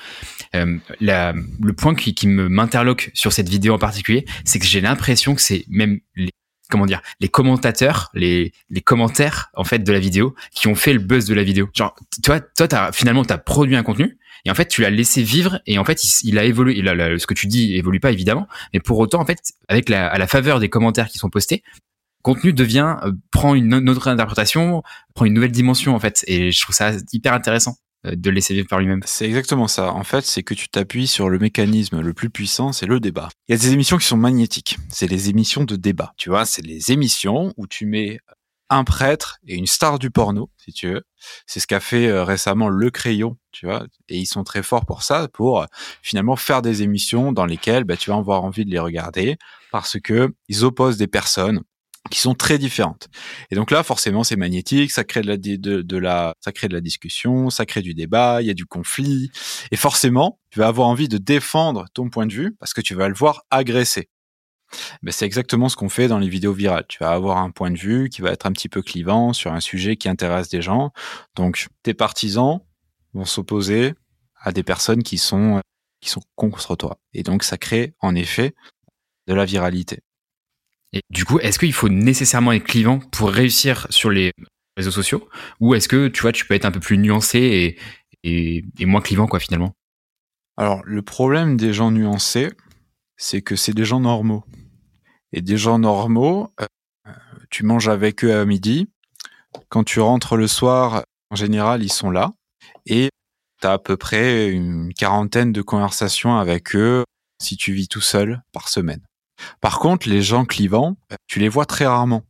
Euh, 0.54 0.78
la, 1.00 1.34
le 1.60 1.72
point 1.72 1.94
qui, 1.94 2.14
qui 2.14 2.26
me 2.26 2.48
m'interloque 2.48 3.10
sur 3.14 3.32
cette 3.32 3.48
vidéo 3.48 3.74
en 3.74 3.78
particulier, 3.78 4.24
c'est 4.44 4.58
que 4.58 4.64
j'ai 4.66 4.80
l'impression 4.80 5.34
que 5.34 5.40
c'est 5.42 5.64
même 5.68 6.00
les 6.16 6.30
comment 6.70 6.86
dire 6.86 7.02
les 7.18 7.28
commentateurs, 7.28 8.10
les 8.14 8.52
les 8.70 8.80
commentaires 8.80 9.50
en 9.54 9.64
fait 9.64 9.80
de 9.80 9.92
la 9.92 9.98
vidéo 9.98 10.34
qui 10.54 10.68
ont 10.68 10.74
fait 10.76 10.92
le 10.92 11.00
buzz 11.00 11.24
de 11.26 11.34
la 11.34 11.42
vidéo. 11.42 11.68
Genre 11.74 11.94
toi 12.22 12.40
toi 12.40 12.68
t'as 12.68 12.92
finalement 12.92 13.24
t'as 13.24 13.38
produit 13.38 13.74
un 13.76 13.82
contenu 13.82 14.18
et 14.44 14.50
en 14.50 14.54
fait 14.54 14.68
tu 14.68 14.80
l'as 14.82 14.90
laissé 14.90 15.22
vivre 15.22 15.60
et 15.66 15.78
en 15.78 15.84
fait 15.84 16.02
il, 16.04 16.10
il 16.28 16.38
a 16.38 16.44
évolué. 16.44 16.74
Il 16.78 16.88
a, 16.88 16.94
la- 16.94 17.18
ce 17.18 17.26
que 17.26 17.34
tu 17.34 17.48
dis 17.48 17.74
évolue 17.74 17.98
pas 18.00 18.12
évidemment, 18.12 18.46
mais 18.72 18.78
pour 18.80 18.98
autant 19.00 19.20
en 19.20 19.26
fait 19.26 19.38
avec 19.68 19.88
la 19.88 20.06
à 20.06 20.16
la 20.18 20.26
faveur 20.28 20.60
des 20.60 20.68
commentaires 20.68 21.08
qui 21.08 21.18
sont 21.18 21.28
postés, 21.28 21.62
contenu 22.22 22.52
devient 22.52 22.96
euh, 23.02 23.12
prend 23.30 23.54
une, 23.54 23.88
autre 23.88 24.08
interprétation, 24.08 24.82
prend 25.14 25.24
une 25.24 25.34
nouvelle 25.34 25.52
dimension 25.52 25.94
en 25.94 26.00
fait 26.00 26.24
et 26.26 26.52
je 26.52 26.60
trouve 26.60 26.74
ça 26.74 26.92
hyper 27.12 27.32
intéressant 27.32 27.76
euh, 28.06 28.14
de 28.16 28.30
laisser 28.30 28.54
vivre 28.54 28.66
par 28.68 28.78
lui-même. 28.78 29.02
C'est 29.04 29.26
exactement 29.26 29.68
ça. 29.68 29.92
En 29.92 30.04
fait, 30.04 30.24
c'est 30.24 30.42
que 30.42 30.54
tu 30.54 30.68
t'appuies 30.68 31.06
sur 31.06 31.28
le 31.28 31.38
mécanisme 31.38 32.00
le 32.00 32.14
plus 32.14 32.30
puissant, 32.30 32.72
c'est 32.72 32.86
le 32.86 33.00
débat. 33.00 33.28
Il 33.48 33.52
y 33.52 33.54
a 33.54 33.58
des 33.58 33.72
émissions 33.72 33.98
qui 33.98 34.06
sont 34.06 34.16
magnétiques. 34.16 34.78
C'est 34.88 35.06
les 35.06 35.28
émissions 35.28 35.64
de 35.64 35.76
débat. 35.76 36.12
Tu 36.16 36.30
vois, 36.30 36.46
c'est 36.46 36.62
les 36.62 36.92
émissions 36.92 37.52
où 37.56 37.66
tu 37.66 37.86
mets 37.86 38.18
un 38.70 38.84
prêtre 38.84 39.38
et 39.46 39.56
une 39.56 39.66
star 39.66 39.98
du 39.98 40.10
porno, 40.10 40.48
si 40.56 40.72
tu 40.72 40.88
veux. 40.88 41.02
C'est 41.46 41.58
ce 41.58 41.66
qu'a 41.66 41.80
fait 41.80 42.06
euh, 42.06 42.24
récemment 42.24 42.68
Le 42.68 42.90
Crayon, 42.90 43.36
tu 43.50 43.66
vois. 43.66 43.84
Et 44.08 44.16
ils 44.16 44.26
sont 44.26 44.44
très 44.44 44.62
forts 44.62 44.86
pour 44.86 45.02
ça, 45.02 45.28
pour 45.28 45.60
euh, 45.60 45.66
finalement 46.02 46.36
faire 46.36 46.62
des 46.62 46.82
émissions 46.82 47.32
dans 47.32 47.46
lesquelles 47.46 47.84
bah, 47.84 47.96
tu 47.96 48.10
vas 48.10 48.16
avoir 48.16 48.44
envie 48.44 48.64
de 48.64 48.70
les 48.70 48.78
regarder 48.78 49.36
parce 49.72 49.98
que 50.00 50.32
ils 50.48 50.64
opposent 50.64 50.96
des 50.96 51.08
personnes 51.08 51.62
qui 52.10 52.20
sont 52.20 52.34
très 52.34 52.58
différentes. 52.58 53.08
Et 53.50 53.54
donc 53.54 53.70
là, 53.70 53.82
forcément, 53.82 54.24
c'est 54.24 54.36
magnétique, 54.36 54.90
ça 54.90 55.04
crée 55.04 55.20
de 55.20 55.26
la, 55.26 55.36
de 55.36 55.96
la, 55.96 56.34
ça 56.40 56.52
crée 56.52 56.68
de 56.68 56.74
la 56.74 56.80
discussion, 56.80 57.50
ça 57.50 57.66
crée 57.66 57.82
du 57.82 57.94
débat, 57.94 58.40
il 58.40 58.46
y 58.46 58.50
a 58.50 58.54
du 58.54 58.66
conflit. 58.66 59.30
Et 59.70 59.76
forcément, 59.76 60.38
tu 60.50 60.58
vas 60.58 60.68
avoir 60.68 60.88
envie 60.88 61.08
de 61.08 61.18
défendre 61.18 61.84
ton 61.92 62.08
point 62.08 62.26
de 62.26 62.32
vue 62.32 62.56
parce 62.58 62.72
que 62.72 62.80
tu 62.80 62.94
vas 62.94 63.08
le 63.08 63.14
voir 63.14 63.42
agressé. 63.50 64.08
Ben, 65.02 65.12
c'est 65.12 65.26
exactement 65.26 65.68
ce 65.68 65.76
qu'on 65.76 65.88
fait 65.88 66.08
dans 66.08 66.18
les 66.18 66.28
vidéos 66.28 66.52
virales. 66.52 66.84
Tu 66.88 66.98
vas 67.00 67.10
avoir 67.10 67.38
un 67.38 67.50
point 67.50 67.70
de 67.70 67.78
vue 67.78 68.08
qui 68.08 68.22
va 68.22 68.30
être 68.30 68.46
un 68.46 68.52
petit 68.52 68.68
peu 68.68 68.82
clivant 68.82 69.32
sur 69.32 69.52
un 69.52 69.60
sujet 69.60 69.96
qui 69.96 70.08
intéresse 70.08 70.48
des 70.48 70.62
gens. 70.62 70.92
Donc, 71.36 71.66
tes 71.82 71.94
partisans 71.94 72.60
vont 73.12 73.24
s'opposer 73.24 73.94
à 74.36 74.52
des 74.52 74.62
personnes 74.62 75.02
qui 75.02 75.18
sont, 75.18 75.60
qui 76.00 76.08
sont 76.08 76.22
contre 76.36 76.76
toi. 76.76 76.98
Et 77.12 77.22
donc, 77.22 77.42
ça 77.42 77.58
crée, 77.58 77.94
en 78.00 78.14
effet, 78.14 78.54
de 79.26 79.34
la 79.34 79.44
viralité. 79.44 80.02
Et 80.92 81.02
du 81.10 81.24
coup, 81.24 81.38
est-ce 81.38 81.58
qu'il 81.58 81.72
faut 81.72 81.88
nécessairement 81.88 82.52
être 82.52 82.64
clivant 82.64 82.98
pour 82.98 83.30
réussir 83.30 83.86
sur 83.90 84.10
les 84.10 84.32
réseaux 84.76 84.90
sociaux? 84.90 85.28
Ou 85.60 85.74
est-ce 85.74 85.88
que 85.88 86.08
tu 86.08 86.22
vois 86.22 86.32
tu 86.32 86.46
peux 86.46 86.54
être 86.54 86.64
un 86.64 86.70
peu 86.70 86.80
plus 86.80 86.98
nuancé 86.98 87.76
et, 88.24 88.86
moins 88.86 89.00
clivant 89.00 89.26
quoi 89.26 89.40
finalement? 89.40 89.72
Alors, 90.56 90.82
le 90.84 91.02
problème 91.02 91.56
des 91.56 91.72
gens 91.72 91.90
nuancés, 91.90 92.50
c'est 93.16 93.40
que 93.40 93.56
c'est 93.56 93.72
des 93.72 93.84
gens 93.84 94.00
normaux. 94.00 94.44
Et 95.32 95.42
des 95.42 95.56
gens 95.56 95.78
normaux, 95.78 96.52
euh, 96.60 96.66
tu 97.50 97.64
manges 97.64 97.88
avec 97.88 98.24
eux 98.24 98.34
à 98.34 98.44
midi. 98.44 98.90
Quand 99.68 99.84
tu 99.84 100.00
rentres 100.00 100.36
le 100.36 100.48
soir, 100.48 101.04
en 101.30 101.36
général, 101.36 101.82
ils 101.84 101.92
sont 101.92 102.10
là. 102.10 102.32
Et 102.86 103.10
tu 103.60 103.66
à 103.66 103.78
peu 103.78 103.96
près 103.96 104.48
une 104.48 104.92
quarantaine 104.94 105.52
de 105.52 105.62
conversations 105.62 106.36
avec 106.36 106.74
eux 106.74 107.04
si 107.40 107.56
tu 107.56 107.72
vis 107.72 107.88
tout 107.88 108.00
seul 108.00 108.42
par 108.52 108.68
semaine. 108.68 109.02
Par 109.60 109.78
contre, 109.78 110.08
les 110.08 110.22
gens 110.22 110.44
clivants, 110.44 110.96
tu 111.26 111.38
les 111.38 111.48
vois 111.48 111.66
très 111.66 111.86
rarement. 111.86 112.24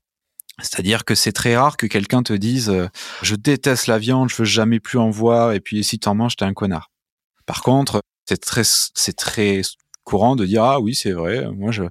C'est-à-dire 0.62 1.04
que 1.04 1.14
c'est 1.14 1.32
très 1.32 1.56
rare 1.56 1.76
que 1.76 1.86
quelqu'un 1.86 2.22
te 2.22 2.32
dise 2.32 2.68
euh, 2.68 2.88
je 3.22 3.34
déteste 3.34 3.86
la 3.86 3.98
viande, 3.98 4.28
je 4.28 4.36
veux 4.36 4.44
jamais 4.44 4.80
plus 4.80 4.98
en 4.98 5.10
voir, 5.10 5.52
et 5.52 5.60
puis 5.60 5.82
si 5.84 5.98
t'en 5.98 6.14
manges, 6.14 6.36
t'es 6.36 6.44
un 6.44 6.54
connard. 6.54 6.90
Par 7.46 7.62
contre, 7.62 8.02
c'est 8.28 8.40
très, 8.40 8.62
c'est 8.64 9.16
très 9.16 9.62
courant 10.04 10.36
de 10.36 10.44
dire 10.44 10.64
ah 10.64 10.80
oui 10.80 10.94
c'est 10.94 11.12
vrai, 11.12 11.46
moi 11.50 11.70
je, 11.72 11.84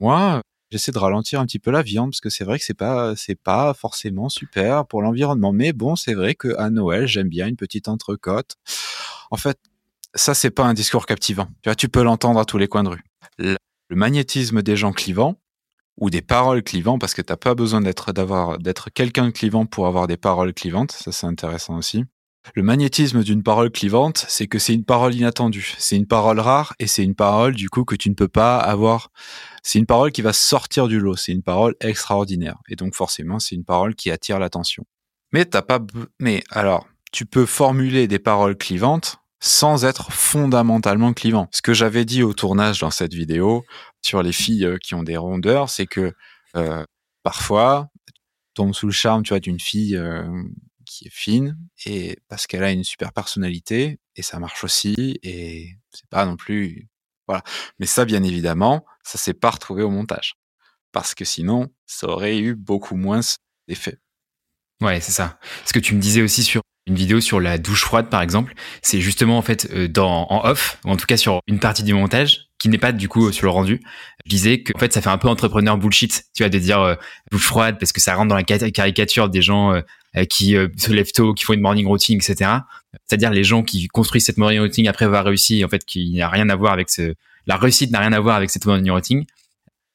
moi 0.00 0.42
j'essaie 0.70 0.92
de 0.92 0.98
ralentir 0.98 1.40
un 1.40 1.46
petit 1.46 1.58
peu 1.58 1.70
la 1.70 1.82
viande 1.82 2.10
parce 2.10 2.20
que 2.20 2.30
c'est 2.30 2.44
vrai 2.44 2.58
que 2.58 2.64
c'est 2.64 2.74
pas, 2.74 3.14
c'est 3.16 3.40
pas 3.40 3.72
forcément 3.74 4.28
super 4.28 4.86
pour 4.86 5.02
l'environnement, 5.02 5.52
mais 5.52 5.72
bon 5.72 5.96
c'est 5.96 6.14
vrai 6.14 6.34
que 6.34 6.56
à 6.58 6.70
Noël 6.70 7.06
j'aime 7.06 7.28
bien 7.28 7.46
une 7.46 7.56
petite 7.56 7.88
entrecôte. 7.88 8.56
En 9.30 9.36
fait, 9.36 9.58
ça 10.14 10.34
c'est 10.34 10.50
pas 10.50 10.64
un 10.64 10.74
discours 10.74 11.06
captivant. 11.06 11.46
Tu 11.62 11.68
vois, 11.68 11.74
tu 11.74 11.88
peux 11.88 12.02
l'entendre 12.02 12.40
à 12.40 12.44
tous 12.44 12.58
les 12.58 12.68
coins 12.68 12.84
de 12.84 12.90
rue. 12.90 13.04
Le, 13.88 13.96
magnétisme 13.96 14.62
des 14.62 14.76
gens 14.76 14.92
clivants 14.92 15.40
ou 15.96 16.10
des 16.10 16.22
paroles 16.22 16.62
clivantes 16.62 17.00
parce 17.00 17.14
que 17.14 17.22
t'as 17.22 17.36
pas 17.36 17.54
besoin 17.54 17.80
d'être 17.80 18.12
d'avoir 18.12 18.58
d'être 18.58 18.90
quelqu'un 18.90 19.26
de 19.26 19.30
clivant 19.30 19.64
pour 19.64 19.86
avoir 19.86 20.06
des 20.06 20.18
paroles 20.18 20.52
clivantes 20.52 20.92
ça 20.92 21.10
c'est 21.10 21.26
intéressant 21.26 21.78
aussi 21.78 22.04
Le 22.54 22.62
magnétisme 22.62 23.22
d'une 23.22 23.42
parole 23.42 23.70
clivante, 23.70 24.24
c'est 24.28 24.46
que 24.46 24.58
c'est 24.58 24.74
une 24.74 24.84
parole 24.84 25.14
inattendue, 25.14 25.74
c'est 25.78 25.96
une 25.96 26.06
parole 26.06 26.38
rare 26.38 26.74
et 26.78 26.86
c'est 26.86 27.02
une 27.02 27.14
parole 27.14 27.54
du 27.54 27.70
coup 27.70 27.84
que 27.84 27.96
tu 27.96 28.08
ne 28.10 28.14
peux 28.14 28.28
pas 28.28 28.58
avoir. 28.58 29.10
C'est 29.62 29.78
une 29.78 29.86
parole 29.86 30.12
qui 30.12 30.22
va 30.22 30.32
sortir 30.32 30.86
du 30.86 31.00
lot, 31.00 31.16
c'est 31.16 31.32
une 31.32 31.42
parole 31.42 31.74
extraordinaire 31.80 32.58
et 32.68 32.76
donc 32.76 32.94
forcément 32.94 33.38
c'est 33.38 33.56
une 33.56 33.64
parole 33.64 33.94
qui 33.94 34.10
attire 34.10 34.38
l'attention. 34.38 34.84
Mais 35.32 35.44
t'as 35.44 35.62
pas. 35.62 35.80
Mais 36.20 36.44
alors, 36.50 36.86
tu 37.12 37.26
peux 37.26 37.46
formuler 37.46 38.06
des 38.06 38.18
paroles 38.18 38.56
clivantes 38.56 39.18
sans 39.46 39.84
être 39.84 40.12
fondamentalement 40.12 41.12
clivant. 41.12 41.48
Ce 41.52 41.62
que 41.62 41.72
j'avais 41.72 42.04
dit 42.04 42.22
au 42.22 42.34
tournage 42.34 42.80
dans 42.80 42.90
cette 42.90 43.14
vidéo 43.14 43.64
sur 44.02 44.22
les 44.22 44.32
filles 44.32 44.64
euh, 44.64 44.78
qui 44.78 44.94
ont 44.94 45.04
des 45.04 45.16
rondeurs, 45.16 45.70
c'est 45.70 45.86
que 45.86 46.12
euh, 46.56 46.84
parfois, 47.22 47.88
tu 48.06 48.14
tombes 48.54 48.74
sous 48.74 48.86
le 48.86 48.92
charme, 48.92 49.22
tu 49.22 49.28
vois, 49.28 49.40
d'une 49.40 49.60
fille 49.60 49.96
euh, 49.96 50.26
qui 50.84 51.06
est 51.06 51.12
fine 51.12 51.56
et 51.84 52.18
parce 52.28 52.46
qu'elle 52.46 52.64
a 52.64 52.72
une 52.72 52.82
super 52.82 53.12
personnalité 53.12 54.00
et 54.16 54.22
ça 54.22 54.40
marche 54.40 54.64
aussi 54.64 55.18
et 55.22 55.76
c'est 55.90 56.08
pas 56.08 56.26
non 56.26 56.36
plus 56.36 56.88
voilà. 57.28 57.42
Mais 57.78 57.86
ça, 57.86 58.04
bien 58.04 58.22
évidemment, 58.22 58.84
ça 59.02 59.18
s'est 59.18 59.34
pas 59.34 59.50
retrouvé 59.50 59.82
au 59.82 59.90
montage 59.90 60.34
parce 60.92 61.14
que 61.14 61.24
sinon, 61.24 61.68
ça 61.86 62.08
aurait 62.08 62.38
eu 62.38 62.54
beaucoup 62.54 62.96
moins 62.96 63.20
d'effet. 63.68 63.98
Ouais, 64.80 65.00
c'est 65.00 65.12
ça. 65.12 65.38
Ce 65.64 65.72
que 65.72 65.78
tu 65.78 65.94
me 65.94 66.00
disais 66.00 66.22
aussi 66.22 66.42
sur 66.42 66.62
une 66.86 66.94
vidéo 66.94 67.20
sur 67.20 67.40
la 67.40 67.58
douche 67.58 67.82
froide 67.82 68.08
par 68.10 68.22
exemple, 68.22 68.54
c'est 68.82 69.00
justement 69.00 69.38
en 69.38 69.42
fait 69.42 69.68
euh, 69.72 69.88
dans 69.88 70.26
en 70.28 70.48
off 70.48 70.78
ou 70.84 70.90
en 70.90 70.96
tout 70.96 71.06
cas 71.06 71.16
sur 71.16 71.40
une 71.46 71.58
partie 71.58 71.82
du 71.82 71.94
montage 71.94 72.48
qui 72.58 72.68
n'est 72.68 72.78
pas 72.78 72.92
du 72.92 73.08
coup 73.08 73.32
sur 73.32 73.46
le 73.46 73.50
rendu. 73.50 73.80
Je 74.24 74.30
disais 74.30 74.62
que 74.62 74.72
en 74.74 74.78
fait 74.78 74.92
ça 74.92 75.00
fait 75.00 75.10
un 75.10 75.18
peu 75.18 75.28
entrepreneur 75.28 75.76
bullshit, 75.76 76.24
tu 76.34 76.42
vois, 76.42 76.50
de 76.50 76.58
dire 76.58 76.80
euh, 76.80 76.94
douche 77.30 77.44
froide 77.46 77.78
parce 77.78 77.92
que 77.92 78.00
ça 78.00 78.14
rentre 78.14 78.28
dans 78.28 78.36
la 78.36 78.44
caricature 78.44 79.28
des 79.28 79.42
gens 79.42 79.74
euh, 79.74 80.24
qui 80.24 80.56
se 80.78 80.92
lèvent 80.92 81.12
tôt, 81.12 81.34
qui 81.34 81.44
font 81.44 81.52
une 81.52 81.60
morning 81.60 81.86
routine, 81.86 82.16
etc. 82.16 82.50
C'est-à-dire 83.04 83.30
les 83.30 83.44
gens 83.44 83.62
qui 83.62 83.86
construisent 83.88 84.24
cette 84.24 84.38
morning 84.38 84.60
routine 84.60 84.88
après 84.88 85.04
avoir 85.04 85.24
réussi, 85.24 85.62
en 85.62 85.68
fait, 85.68 85.84
qui 85.84 86.14
n'a 86.14 86.30
rien 86.30 86.48
à 86.48 86.56
voir 86.56 86.72
avec 86.72 86.88
ce, 86.88 87.14
la 87.46 87.56
réussite 87.56 87.90
n'a 87.90 88.00
rien 88.00 88.12
à 88.12 88.20
voir 88.20 88.36
avec 88.36 88.50
cette 88.50 88.66
morning 88.66 88.90
routine. 88.90 89.24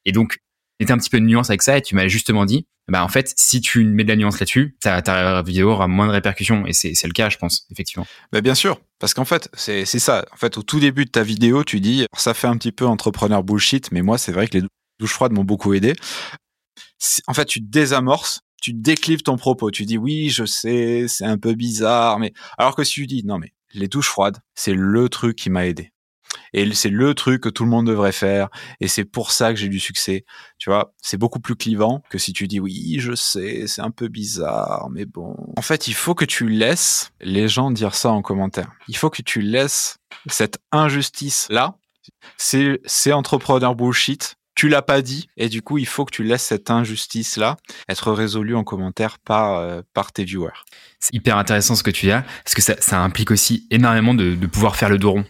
Et 0.04 0.12
donc, 0.12 0.38
était 0.80 0.92
un 0.92 0.98
petit 0.98 1.10
peu 1.10 1.20
de 1.20 1.24
nuance 1.24 1.50
avec 1.50 1.62
ça 1.62 1.78
et 1.78 1.82
tu 1.82 1.94
m'as 1.94 2.08
justement 2.08 2.44
dit, 2.44 2.66
bah 2.88 3.04
en 3.04 3.08
fait, 3.08 3.32
si 3.36 3.60
tu 3.60 3.84
mets 3.84 4.04
de 4.04 4.08
la 4.08 4.16
nuance 4.16 4.40
là-dessus, 4.40 4.76
ta, 4.80 5.42
vidéo 5.42 5.70
aura 5.70 5.88
moins 5.88 6.06
de 6.06 6.12
répercussions 6.12 6.66
et 6.66 6.72
c'est 6.72 7.04
le 7.04 7.12
cas, 7.12 7.28
je 7.28 7.38
pense, 7.38 7.66
effectivement. 7.70 8.06
Bah 8.32 8.40
bien 8.40 8.54
sûr, 8.54 8.80
parce 8.98 9.14
qu'en 9.14 9.24
fait, 9.24 9.48
c'est 9.54 9.84
ça. 9.84 10.24
En 10.32 10.36
fait, 10.36 10.58
au 10.58 10.62
tout 10.62 10.80
début 10.80 11.04
de 11.04 11.10
ta 11.10 11.22
vidéo, 11.22 11.64
tu 11.64 11.80
dis, 11.80 12.06
ça 12.16 12.34
fait 12.34 12.48
un 12.48 12.56
petit 12.56 12.72
peu 12.72 12.86
entrepreneur 12.86 13.42
bullshit, 13.42 13.92
mais 13.92 14.02
moi, 14.02 14.18
c'est 14.18 14.32
vrai 14.32 14.48
que 14.48 14.58
les 14.58 14.64
douches 14.98 15.12
froides 15.12 15.32
m'ont 15.32 15.44
beaucoup 15.44 15.74
aidé. 15.74 15.94
En 17.26 17.34
fait, 17.34 17.46
tu 17.46 17.60
désamorces, 17.60 18.40
tu 18.60 18.72
déclives 18.72 19.22
ton 19.22 19.36
propos. 19.36 19.70
Tu 19.70 19.84
dis, 19.84 19.98
oui, 19.98 20.30
je 20.30 20.44
sais, 20.44 21.06
c'est 21.08 21.24
un 21.24 21.38
peu 21.38 21.54
bizarre, 21.54 22.18
mais 22.18 22.32
alors 22.58 22.74
que 22.76 22.84
si 22.84 22.94
tu 22.94 23.06
dis, 23.06 23.24
non, 23.24 23.38
mais 23.38 23.52
les 23.74 23.88
douches 23.88 24.08
froides, 24.08 24.38
c'est 24.54 24.74
le 24.74 25.08
truc 25.08 25.36
qui 25.36 25.50
m'a 25.50 25.66
aidé 25.66 25.92
et 26.52 26.72
c'est 26.74 26.88
le 26.88 27.14
truc 27.14 27.42
que 27.42 27.48
tout 27.48 27.64
le 27.64 27.70
monde 27.70 27.86
devrait 27.86 28.12
faire 28.12 28.48
et 28.80 28.88
c'est 28.88 29.04
pour 29.04 29.32
ça 29.32 29.52
que 29.52 29.58
j'ai 29.58 29.68
du 29.68 29.80
succès. 29.80 30.24
Tu 30.58 30.70
vois, 30.70 30.94
c'est 31.00 31.16
beaucoup 31.16 31.40
plus 31.40 31.56
clivant 31.56 32.02
que 32.10 32.18
si 32.18 32.32
tu 32.32 32.46
dis 32.48 32.60
oui, 32.60 32.96
je 32.98 33.14
sais, 33.14 33.66
c'est 33.66 33.82
un 33.82 33.90
peu 33.90 34.08
bizarre, 34.08 34.88
mais 34.90 35.04
bon. 35.04 35.36
En 35.56 35.62
fait, 35.62 35.88
il 35.88 35.94
faut 35.94 36.14
que 36.14 36.24
tu 36.24 36.48
laisses 36.48 37.12
les 37.20 37.48
gens 37.48 37.70
dire 37.70 37.94
ça 37.94 38.10
en 38.10 38.22
commentaire. 38.22 38.70
Il 38.88 38.96
faut 38.96 39.10
que 39.10 39.22
tu 39.22 39.40
laisses 39.40 39.96
cette 40.26 40.58
injustice 40.72 41.46
là. 41.50 41.76
C'est 42.36 42.80
c'est 42.84 43.12
entrepreneur 43.12 43.74
bullshit. 43.74 44.36
Tu 44.54 44.68
l'as 44.68 44.82
pas 44.82 45.00
dit 45.00 45.28
et 45.38 45.48
du 45.48 45.62
coup, 45.62 45.78
il 45.78 45.86
faut 45.86 46.04
que 46.04 46.14
tu 46.14 46.24
laisses 46.24 46.42
cette 46.42 46.70
injustice 46.70 47.38
là 47.38 47.56
être 47.88 48.12
résolue 48.12 48.54
en 48.54 48.64
commentaire 48.64 49.18
par 49.18 49.54
euh, 49.54 49.80
par 49.94 50.12
tes 50.12 50.24
viewers. 50.24 50.50
C'est 51.00 51.14
hyper 51.14 51.38
intéressant 51.38 51.74
ce 51.74 51.82
que 51.82 51.90
tu 51.90 52.06
là 52.06 52.24
parce 52.44 52.54
que 52.54 52.60
ça, 52.60 52.74
ça 52.78 53.00
implique 53.00 53.30
aussi 53.30 53.66
énormément 53.70 54.12
de, 54.12 54.34
de 54.34 54.46
pouvoir 54.46 54.76
faire 54.76 54.90
le 54.90 54.98
dos 54.98 55.12
rond. 55.12 55.24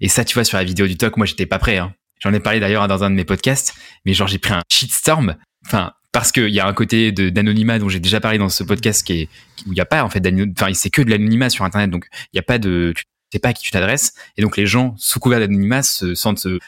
Et 0.00 0.08
ça, 0.08 0.24
tu 0.24 0.34
vois, 0.34 0.44
sur 0.44 0.58
la 0.58 0.64
vidéo 0.64 0.86
du 0.86 0.96
talk, 0.96 1.16
moi, 1.16 1.26
j'étais 1.26 1.46
pas 1.46 1.58
prêt. 1.58 1.78
Hein. 1.78 1.94
J'en 2.20 2.32
ai 2.32 2.40
parlé 2.40 2.60
d'ailleurs 2.60 2.88
dans 2.88 3.04
un 3.04 3.10
de 3.10 3.14
mes 3.14 3.24
podcasts, 3.24 3.74
mais 4.04 4.14
genre 4.14 4.28
j'ai 4.28 4.38
pris 4.38 4.54
un 4.54 4.62
shitstorm. 4.70 5.36
Enfin, 5.66 5.92
parce 6.12 6.32
qu'il 6.32 6.48
y 6.48 6.60
a 6.60 6.66
un 6.66 6.72
côté 6.72 7.12
d'anonymat 7.12 7.78
dont 7.78 7.88
j'ai 7.88 8.00
déjà 8.00 8.20
parlé 8.20 8.38
dans 8.38 8.48
ce 8.48 8.64
podcast 8.64 9.06
qui 9.06 9.22
est 9.22 9.28
où 9.66 9.72
il 9.72 9.74
n'y 9.74 9.80
a 9.80 9.86
pas 9.86 10.02
en 10.02 10.08
fait 10.08 10.20
d'anonymat. 10.20 10.52
Enfin, 10.58 10.72
c'est 10.72 10.90
que 10.90 11.02
de 11.02 11.10
l'anonymat 11.10 11.50
sur 11.50 11.64
Internet, 11.64 11.90
donc 11.90 12.06
il 12.32 12.36
n'y 12.36 12.40
a 12.40 12.42
pas 12.42 12.58
de, 12.58 12.94
tu 12.96 13.04
sais 13.32 13.38
pas 13.38 13.50
à 13.50 13.52
qui 13.52 13.62
tu 13.62 13.70
t'adresses, 13.70 14.14
et 14.36 14.42
donc 14.42 14.56
les 14.56 14.66
gens 14.66 14.94
sous 14.96 15.20
couvert 15.20 15.40
d'anonymat 15.40 15.82
se 15.82 16.14
sentent 16.14 16.46
euh, 16.46 16.58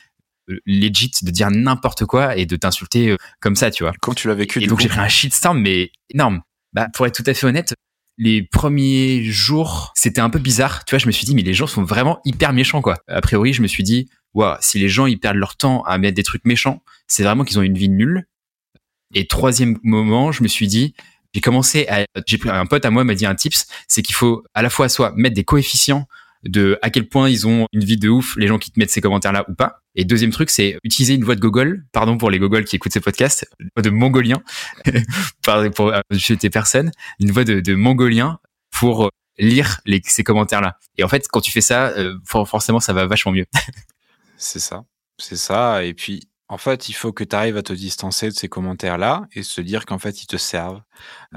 legit 0.67 1.13
de 1.23 1.31
dire 1.31 1.51
n'importe 1.51 2.05
quoi 2.05 2.37
et 2.37 2.45
de 2.45 2.57
t'insulter 2.57 3.11
euh, 3.11 3.17
comme 3.41 3.57
ça, 3.57 3.71
tu 3.71 3.85
vois. 3.85 3.93
Quand 4.01 4.15
tu 4.15 4.29
l'as 4.29 4.35
vécu, 4.35 4.63
et 4.63 4.67
donc 4.67 4.81
j'ai 4.81 4.89
pris 4.89 5.01
un 5.01 5.09
shitstorm, 5.09 5.59
mais 5.59 5.93
énorme. 6.11 6.43
Bah, 6.75 6.89
pour 6.93 7.07
être 7.07 7.15
tout 7.15 7.29
à 7.29 7.33
fait 7.33 7.47
honnête, 7.47 7.75
les 8.19 8.43
premiers 8.43 9.23
jours, 9.23 9.93
c'était 9.95 10.21
un 10.21 10.29
peu 10.29 10.41
bizarre. 10.41 10.85
Tu 10.85 10.95
vois, 10.95 10.99
je 10.99 11.07
me 11.07 11.13
suis 11.13 11.25
dit, 11.25 11.35
mais 11.35 11.43
les 11.43 11.55
gens 11.55 11.69
sont 11.69 11.85
vraiment 11.85 12.21
hyper 12.25 12.53
méchants, 12.53 12.83
quoi. 12.83 12.99
A 13.07 13.21
priori, 13.21 13.53
je 13.53 13.63
me 13.63 13.69
suis 13.69 13.85
dit, 13.85 14.11
waouh, 14.35 14.57
si 14.61 14.79
les 14.79 14.89
gens 14.89 15.07
ils 15.07 15.19
perdent 15.19 15.37
leur 15.37 15.57
temps 15.57 15.83
à 15.85 15.99
mettre 15.99 16.17
des 16.17 16.25
trucs 16.25 16.45
méchants, 16.45 16.83
c'est 17.07 17.23
vraiment 17.23 17.45
qu'ils 17.45 17.59
ont 17.59 17.63
une 17.63 17.79
vie 17.79 17.89
nulle. 17.89 18.27
Et 19.15 19.27
troisième 19.27 19.79
moment, 19.85 20.33
je 20.33 20.43
me 20.43 20.49
suis 20.49 20.67
dit, 20.67 20.95
j'ai 21.33 21.41
commencé 21.41 21.87
à, 21.89 22.05
j'ai 22.27 22.39
pris 22.39 22.51
un 22.51 22.67
pote 22.67 22.85
à 22.85 22.91
moi 22.91 23.05
m'a 23.05 23.15
dit 23.15 23.27
un 23.27 23.35
tips, 23.35 23.67
c'est 23.87 24.03
qu'il 24.03 24.15
faut 24.15 24.43
à 24.55 24.63
la 24.63 24.71
fois 24.71 24.89
soit 24.89 25.13
mettre 25.15 25.37
des 25.37 25.45
coefficients 25.45 26.09
de 26.45 26.79
à 26.83 26.91
quel 26.91 27.09
point 27.09 27.29
ils 27.29 27.47
ont 27.47 27.67
une 27.73 27.85
vie 27.85 27.97
de 27.97 28.09
ouf, 28.09 28.37
les 28.37 28.47
gens 28.47 28.59
qui 28.59 28.71
te 28.71 28.79
mettent 28.79 28.91
ces 28.91 29.01
commentaires-là 29.01 29.45
ou 29.49 29.55
pas. 29.55 29.81
Et 29.95 30.05
deuxième 30.05 30.31
truc, 30.31 30.51
c'est 30.51 30.79
utiliser 30.85 31.15
une 31.15 31.25
voix 31.25 31.35
de 31.35 31.41
Gogol, 31.41 31.85
pardon 31.93 32.19
pour 32.19 32.31
les 32.31 32.39
Gogol 32.39 32.65
qui 32.65 32.77
écoutent 32.77 32.93
ces 32.93 33.01
podcasts, 33.01 33.49
une 33.59 33.69
voix 33.75 33.83
de 33.83 33.91
mongolien, 33.91 34.43
pour 35.75 35.93
chez 36.17 36.37
tes 36.37 36.51
personnes, 36.51 36.93
une 37.19 37.33
voix 37.33 37.45
de, 37.45 37.75
mongolien 37.75 38.39
pour 38.71 39.07
euh, 39.07 39.09
lire 39.39 39.81
ces 40.05 40.25
commentaires-là. 40.25 40.79
Et 40.97 41.05
en 41.05 41.09
fait, 41.09 41.27
quand 41.29 41.41
tu 41.41 41.51
fais 41.51 41.61
ça, 41.61 41.89
euh, 41.89 42.17
forcément, 42.25 42.81
ça 42.81 42.93
va 42.93 43.07
vachement 43.07 43.33
mieux. 43.33 43.47
c'est 44.37 44.61
ça, 44.61 44.85
c'est 45.19 45.37
ça. 45.37 45.85
Et 45.85 45.95
puis, 45.95 46.29
en 46.49 46.59
fait, 46.59 46.89
il 46.89 46.95
faut 46.95 47.13
que 47.13 47.25
tu 47.25 47.37
arrives 47.37 47.57
à 47.57 47.63
te 47.63 47.73
distancer 47.73 48.29
de 48.29 48.35
ces 48.35 48.49
commentaires-là 48.49 49.27
et 49.33 49.43
se 49.43 49.61
dire 49.61 49.85
qu'en 49.85 49.99
fait, 49.99 50.23
ils 50.23 50.27
te 50.27 50.37
servent. 50.37 50.81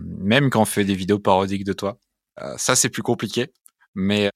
Même 0.01 0.49
quand 0.49 0.61
on 0.61 0.65
fait 0.65 0.85
des 0.85 0.95
vidéos 0.95 1.19
parodiques 1.19 1.65
de 1.65 1.73
toi. 1.73 1.97
Euh, 2.41 2.55
ça, 2.57 2.75
c'est 2.75 2.89
plus 2.89 3.03
compliqué. 3.03 3.51
Mais 3.93 4.29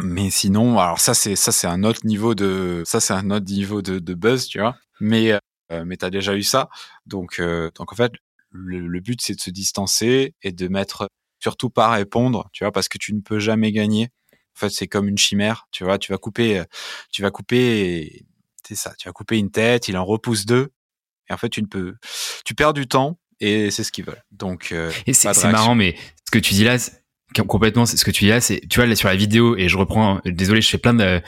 mais 0.00 0.30
sinon, 0.30 0.78
alors 0.78 1.00
ça 1.00 1.14
c'est 1.14 1.36
ça 1.36 1.52
c'est 1.52 1.66
un 1.66 1.84
autre 1.84 2.00
niveau 2.04 2.34
de 2.34 2.82
ça 2.84 3.00
c'est 3.00 3.12
un 3.12 3.30
autre 3.30 3.46
niveau 3.46 3.82
de, 3.82 3.98
de 3.98 4.14
buzz, 4.14 4.46
tu 4.46 4.60
vois. 4.60 4.76
Mais 5.00 5.32
euh, 5.72 5.84
mais 5.84 5.96
t'as 5.96 6.10
déjà 6.10 6.34
eu 6.34 6.42
ça, 6.42 6.68
donc 7.06 7.38
euh, 7.38 7.70
donc 7.76 7.92
en 7.92 7.96
fait 7.96 8.12
le, 8.50 9.00
but 9.00 9.20
c'est 9.20 9.34
de 9.34 9.40
se 9.40 9.50
distancer 9.50 10.34
et 10.42 10.52
de 10.52 10.68
mettre 10.68 11.08
surtout 11.40 11.70
pas 11.70 11.90
répondre, 11.90 12.48
tu 12.52 12.64
vois, 12.64 12.72
parce 12.72 12.88
que 12.88 12.98
tu 12.98 13.14
ne 13.14 13.20
peux 13.20 13.38
jamais 13.38 13.72
gagner. 13.72 14.10
En 14.56 14.60
fait 14.60 14.70
c'est 14.70 14.86
comme 14.86 15.08
une 15.08 15.18
chimère, 15.18 15.66
tu 15.72 15.84
vois. 15.84 15.98
Tu 15.98 16.12
vas 16.12 16.18
couper 16.18 16.62
tu 17.10 17.22
vas 17.22 17.30
couper 17.30 18.24
c'est 18.66 18.76
ça, 18.76 18.94
tu 18.98 19.08
vas 19.08 19.12
couper 19.12 19.38
une 19.38 19.50
tête, 19.50 19.88
il 19.88 19.96
en 19.96 20.04
repousse 20.04 20.46
deux, 20.46 20.72
et 21.28 21.32
en 21.32 21.36
fait 21.36 21.48
tu 21.48 21.62
ne 21.62 21.66
peux 21.66 21.94
tu 22.44 22.54
perds 22.54 22.72
du 22.72 22.86
temps 22.86 23.18
et 23.40 23.70
c'est 23.70 23.84
ce 23.84 23.92
qu'ils 23.92 24.04
veulent. 24.04 24.22
Donc 24.30 24.72
euh, 24.72 24.90
et 25.06 25.12
c'est 25.12 25.32
marrant, 25.50 25.74
mais 25.74 25.96
ce 26.24 26.30
que 26.30 26.38
tu 26.38 26.54
dis 26.54 26.64
là 26.64 26.78
complètement 27.42 27.86
c'est 27.86 27.96
ce 27.96 28.04
que 28.04 28.10
tu 28.10 28.24
dis 28.24 28.30
là 28.30 28.40
c'est 28.40 28.60
tu 28.68 28.78
vois 28.78 28.86
là 28.86 28.96
sur 28.96 29.08
la 29.08 29.16
vidéo 29.16 29.56
et 29.56 29.68
je 29.68 29.76
reprends 29.76 30.20
désolé 30.24 30.60
je 30.60 30.68
fais 30.68 30.78
plein 30.78 30.94
de 30.94 31.20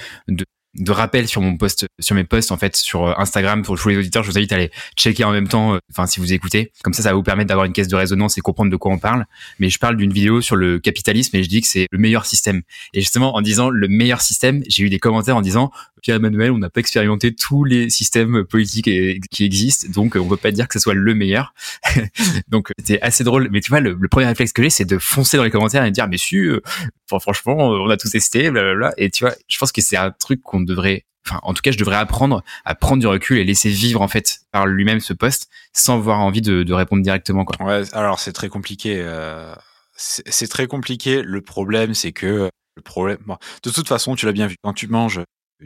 de 0.78 0.92
rappel 0.92 1.28
sur 1.28 1.40
mon 1.40 1.56
post, 1.56 1.86
sur 1.98 2.14
mes 2.14 2.24
posts 2.24 2.52
en 2.52 2.56
fait 2.56 2.76
sur 2.76 3.06
euh, 3.06 3.14
Instagram 3.18 3.62
pour 3.62 3.78
tous 3.78 3.88
les 3.88 3.96
auditeurs. 3.96 4.22
Je 4.22 4.30
vous 4.30 4.38
invite 4.38 4.52
à 4.52 4.56
aller 4.56 4.70
checker 4.96 5.24
en 5.24 5.32
même 5.32 5.48
temps. 5.48 5.74
Euh, 5.74 5.78
enfin, 5.90 6.06
si 6.06 6.20
vous 6.20 6.32
écoutez, 6.32 6.72
comme 6.82 6.92
ça, 6.92 7.02
ça 7.02 7.10
va 7.10 7.14
vous 7.14 7.22
permettre 7.22 7.48
d'avoir 7.48 7.66
une 7.66 7.72
caisse 7.72 7.88
de 7.88 7.96
résonance 7.96 8.38
et 8.38 8.40
comprendre 8.40 8.70
de 8.70 8.76
quoi 8.76 8.92
on 8.92 8.98
parle. 8.98 9.26
Mais 9.58 9.68
je 9.68 9.78
parle 9.78 9.96
d'une 9.96 10.12
vidéo 10.12 10.40
sur 10.40 10.56
le 10.56 10.78
capitalisme 10.78 11.36
et 11.36 11.42
je 11.42 11.48
dis 11.48 11.60
que 11.60 11.66
c'est 11.66 11.86
le 11.90 11.98
meilleur 11.98 12.26
système. 12.26 12.62
Et 12.94 13.00
justement, 13.00 13.36
en 13.36 13.40
disant 13.40 13.70
le 13.70 13.88
meilleur 13.88 14.20
système, 14.20 14.62
j'ai 14.68 14.84
eu 14.84 14.90
des 14.90 14.98
commentaires 14.98 15.36
en 15.36 15.42
disant 15.42 15.70
Pierre 16.02 16.16
Emmanuel, 16.16 16.52
on 16.52 16.58
n'a 16.58 16.70
pas 16.70 16.80
expérimenté 16.80 17.34
tous 17.34 17.64
les 17.64 17.90
systèmes 17.90 18.44
politiques 18.44 18.88
qui 19.30 19.44
existent, 19.44 19.88
donc 19.92 20.14
on 20.14 20.28
peut 20.28 20.36
pas 20.36 20.52
dire 20.52 20.68
que 20.68 20.74
ce 20.74 20.78
soit 20.78 20.94
le 20.94 21.14
meilleur. 21.14 21.54
donc 22.48 22.70
c'était 22.78 23.00
assez 23.00 23.24
drôle. 23.24 23.48
Mais 23.50 23.60
tu 23.60 23.70
vois, 23.70 23.80
le, 23.80 23.96
premier 24.08 24.26
réflexe 24.26 24.52
que 24.52 24.62
j'ai, 24.62 24.70
c'est 24.70 24.84
de 24.84 24.98
foncer 24.98 25.36
dans 25.36 25.44
les 25.44 25.50
commentaires 25.50 25.84
et 25.84 25.90
de 25.90 25.94
dire 25.94 26.06
mais 26.08 26.18
si, 26.18 26.36
euh, 26.36 26.60
franchement, 27.08 27.56
on 27.56 27.88
a 27.90 27.96
tout 27.96 28.08
testé, 28.08 28.50
blablabla. 28.50 28.94
Et 28.98 29.10
tu 29.10 29.24
vois, 29.24 29.34
je 29.48 29.58
pense 29.58 29.72
que 29.72 29.80
c'est 29.80 29.96
un 29.96 30.10
truc 30.10 30.42
qu'on 30.42 30.60
devrait 30.66 31.05
en 31.42 31.55
tout 31.55 31.62
cas 31.62 31.72
je 31.72 31.79
devrais 31.79 31.96
apprendre 31.96 32.44
à 32.64 32.74
prendre 32.74 33.00
du 33.00 33.07
recul 33.07 33.38
et 33.38 33.44
laisser 33.44 33.68
vivre 33.68 34.00
en 34.00 34.09
fait 34.09 34.40
par 34.52 34.66
lui-même 34.66 35.00
ce 35.00 35.12
poste 35.12 35.48
sans 35.72 35.96
avoir 35.96 36.20
envie 36.20 36.42
de, 36.42 36.72
répondre 36.72 37.02
directement 37.02 37.44
quoi. 37.44 37.83
Alors 37.92 38.20
c'est 38.20 38.33
très 38.33 38.48
compliqué. 38.48 38.96
Euh, 39.00 39.55
c'est 39.96 40.48
très 40.48 40.66
compliqué. 40.66 41.22
Le 41.22 41.40
problème 41.40 41.94
c'est 41.94 42.12
que 42.12 42.50
le 42.76 42.83
problème, 42.83 43.18
de 43.62 43.70
toute 43.70 43.88
façon 43.88 44.14
tu 44.14 44.26
l'as 44.26 44.33
bien 44.33 44.46
vu 44.46 44.57
quand 44.62 44.72
tu 44.72 44.87
manges 44.87 45.20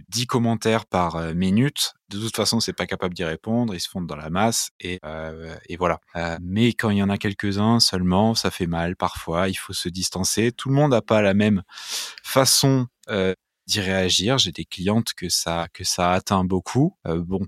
10 0.08 0.26
commentaires 0.26 0.86
par 0.86 1.16
euh, 1.16 1.34
minute. 1.34 1.94
De 2.08 2.18
toute 2.18 2.36
façon, 2.36 2.60
c'est 2.60 2.72
pas 2.72 2.86
capable 2.86 3.14
d'y 3.14 3.24
répondre, 3.24 3.74
ils 3.74 3.80
se 3.80 3.88
fondent 3.88 4.06
dans 4.06 4.16
la 4.16 4.30
masse 4.30 4.70
et, 4.80 4.98
euh, 5.04 5.54
et 5.68 5.76
voilà. 5.76 6.00
Mais 6.40 6.72
quand 6.72 6.90
il 6.90 6.98
y 6.98 7.02
en 7.02 7.08
a 7.08 7.18
quelques-uns 7.18 7.80
seulement, 7.80 8.34
ça 8.34 8.50
fait 8.50 8.66
mal 8.66 8.96
parfois. 8.96 9.48
Il 9.48 9.54
faut 9.54 9.72
se 9.72 9.88
distancer. 9.88 10.52
Tout 10.52 10.68
le 10.68 10.74
monde 10.74 10.92
n'a 10.92 11.02
pas 11.02 11.22
la 11.22 11.34
même 11.34 11.62
façon 12.22 12.86
euh, 13.08 13.34
d'y 13.70 13.80
réagir. 13.80 14.38
J'ai 14.38 14.52
des 14.52 14.64
clientes 14.64 15.14
que 15.14 15.28
ça 15.28 15.68
que 15.72 15.84
ça 15.84 16.12
atteint 16.12 16.44
beaucoup. 16.44 16.96
Euh, 17.06 17.22
bon, 17.22 17.46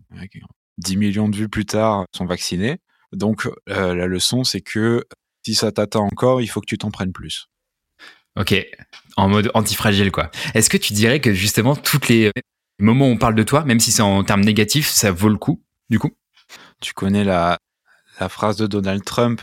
10 0.79 0.97
millions 0.97 1.29
de 1.29 1.37
vues 1.37 1.49
plus 1.49 1.67
tard, 1.67 2.07
sont 2.17 2.25
vaccinées. 2.25 2.79
Donc 3.13 3.49
euh, 3.69 3.95
la 3.95 4.07
leçon, 4.07 4.45
c'est 4.45 4.61
que 4.61 5.05
si 5.45 5.55
ça 5.55 5.73
t'atteint 5.73 6.01
encore, 6.01 6.41
il 6.41 6.47
faut 6.47 6.61
que 6.61 6.67
tu 6.67 6.79
t'en 6.79 6.91
prennes 6.91 7.13
plus. 7.13 7.49
Ok, 8.39 8.55
en 9.17 9.29
mode 9.29 9.51
antifragile 9.53 10.11
quoi. 10.11 10.31
Est-ce 10.55 10.71
que 10.71 10.79
tu 10.79 10.95
dirais 10.95 11.21
que 11.21 11.35
justement 11.35 11.77
toutes 11.77 12.09
les 12.09 12.31
moments 12.79 13.07
où 13.07 13.11
on 13.11 13.19
parle 13.19 13.35
de 13.35 13.43
toi, 13.43 13.65
même 13.65 13.81
si 13.81 13.93
c'est 13.93 14.03
en 14.03 14.25
termes 14.25 14.45
négatifs, 14.45 14.89
ça 14.89 15.13
vaut 15.13 15.29
le 15.29 15.37
coup 15.37 15.63
du 15.91 15.99
coup? 15.99 16.13
Tu 16.81 16.95
connais 16.95 17.25
la, 17.25 17.59
la 18.21 18.29
phrase 18.31 18.57
de 18.57 18.67
Donald 18.67 19.05
Trump 19.05 19.43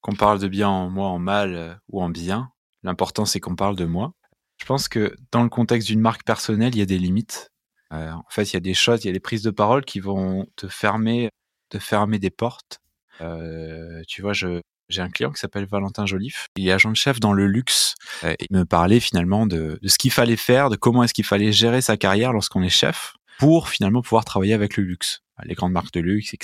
qu'on 0.00 0.14
parle 0.14 0.38
de 0.38 0.46
bien 0.46 0.68
en 0.68 0.88
moi 0.88 1.08
en 1.08 1.18
mal 1.18 1.54
euh, 1.54 1.74
ou 1.90 2.00
en 2.00 2.08
bien. 2.08 2.50
L'important 2.84 3.24
c'est 3.24 3.40
qu'on 3.40 3.56
parle 3.56 3.74
de 3.74 3.86
moi. 3.86 4.12
Je 4.58 4.64
pense 4.64 4.88
que 4.88 5.14
dans 5.32 5.42
le 5.42 5.48
contexte 5.48 5.88
d'une 5.88 6.00
marque 6.00 6.24
personnelle, 6.24 6.74
il 6.74 6.78
y 6.78 6.82
a 6.82 6.86
des 6.86 6.98
limites. 6.98 7.50
Euh, 7.92 8.10
en 8.10 8.24
fait, 8.30 8.50
il 8.50 8.54
y 8.54 8.56
a 8.56 8.60
des 8.60 8.74
choses, 8.74 9.04
il 9.04 9.08
y 9.08 9.10
a 9.10 9.12
des 9.12 9.20
prises 9.20 9.42
de 9.42 9.50
parole 9.50 9.84
qui 9.84 10.00
vont 10.00 10.46
te 10.56 10.66
fermer, 10.68 11.30
te 11.68 11.78
fermer 11.78 12.18
des 12.18 12.30
portes. 12.30 12.80
Euh, 13.20 14.02
tu 14.08 14.22
vois, 14.22 14.32
je, 14.32 14.60
j'ai 14.88 15.02
un 15.02 15.10
client 15.10 15.30
qui 15.30 15.40
s'appelle 15.40 15.66
Valentin 15.66 16.06
Joliffe. 16.06 16.48
Il 16.56 16.68
est 16.68 16.72
agent 16.72 16.90
de 16.90 16.96
chef 16.96 17.20
dans 17.20 17.32
le 17.32 17.46
luxe. 17.46 17.94
Euh, 18.24 18.34
il 18.40 18.56
me 18.56 18.64
parlait 18.64 19.00
finalement 19.00 19.46
de, 19.46 19.78
de 19.80 19.88
ce 19.88 19.98
qu'il 19.98 20.10
fallait 20.10 20.36
faire, 20.36 20.70
de 20.70 20.76
comment 20.76 21.04
est-ce 21.04 21.14
qu'il 21.14 21.24
fallait 21.24 21.52
gérer 21.52 21.80
sa 21.80 21.96
carrière 21.96 22.32
lorsqu'on 22.32 22.62
est 22.62 22.68
chef 22.68 23.14
pour 23.38 23.68
finalement 23.68 24.02
pouvoir 24.02 24.24
travailler 24.24 24.54
avec 24.54 24.76
le 24.76 24.84
luxe. 24.84 25.20
Les 25.44 25.54
grandes 25.54 25.72
marques 25.72 25.92
de 25.92 26.00
luxe, 26.00 26.34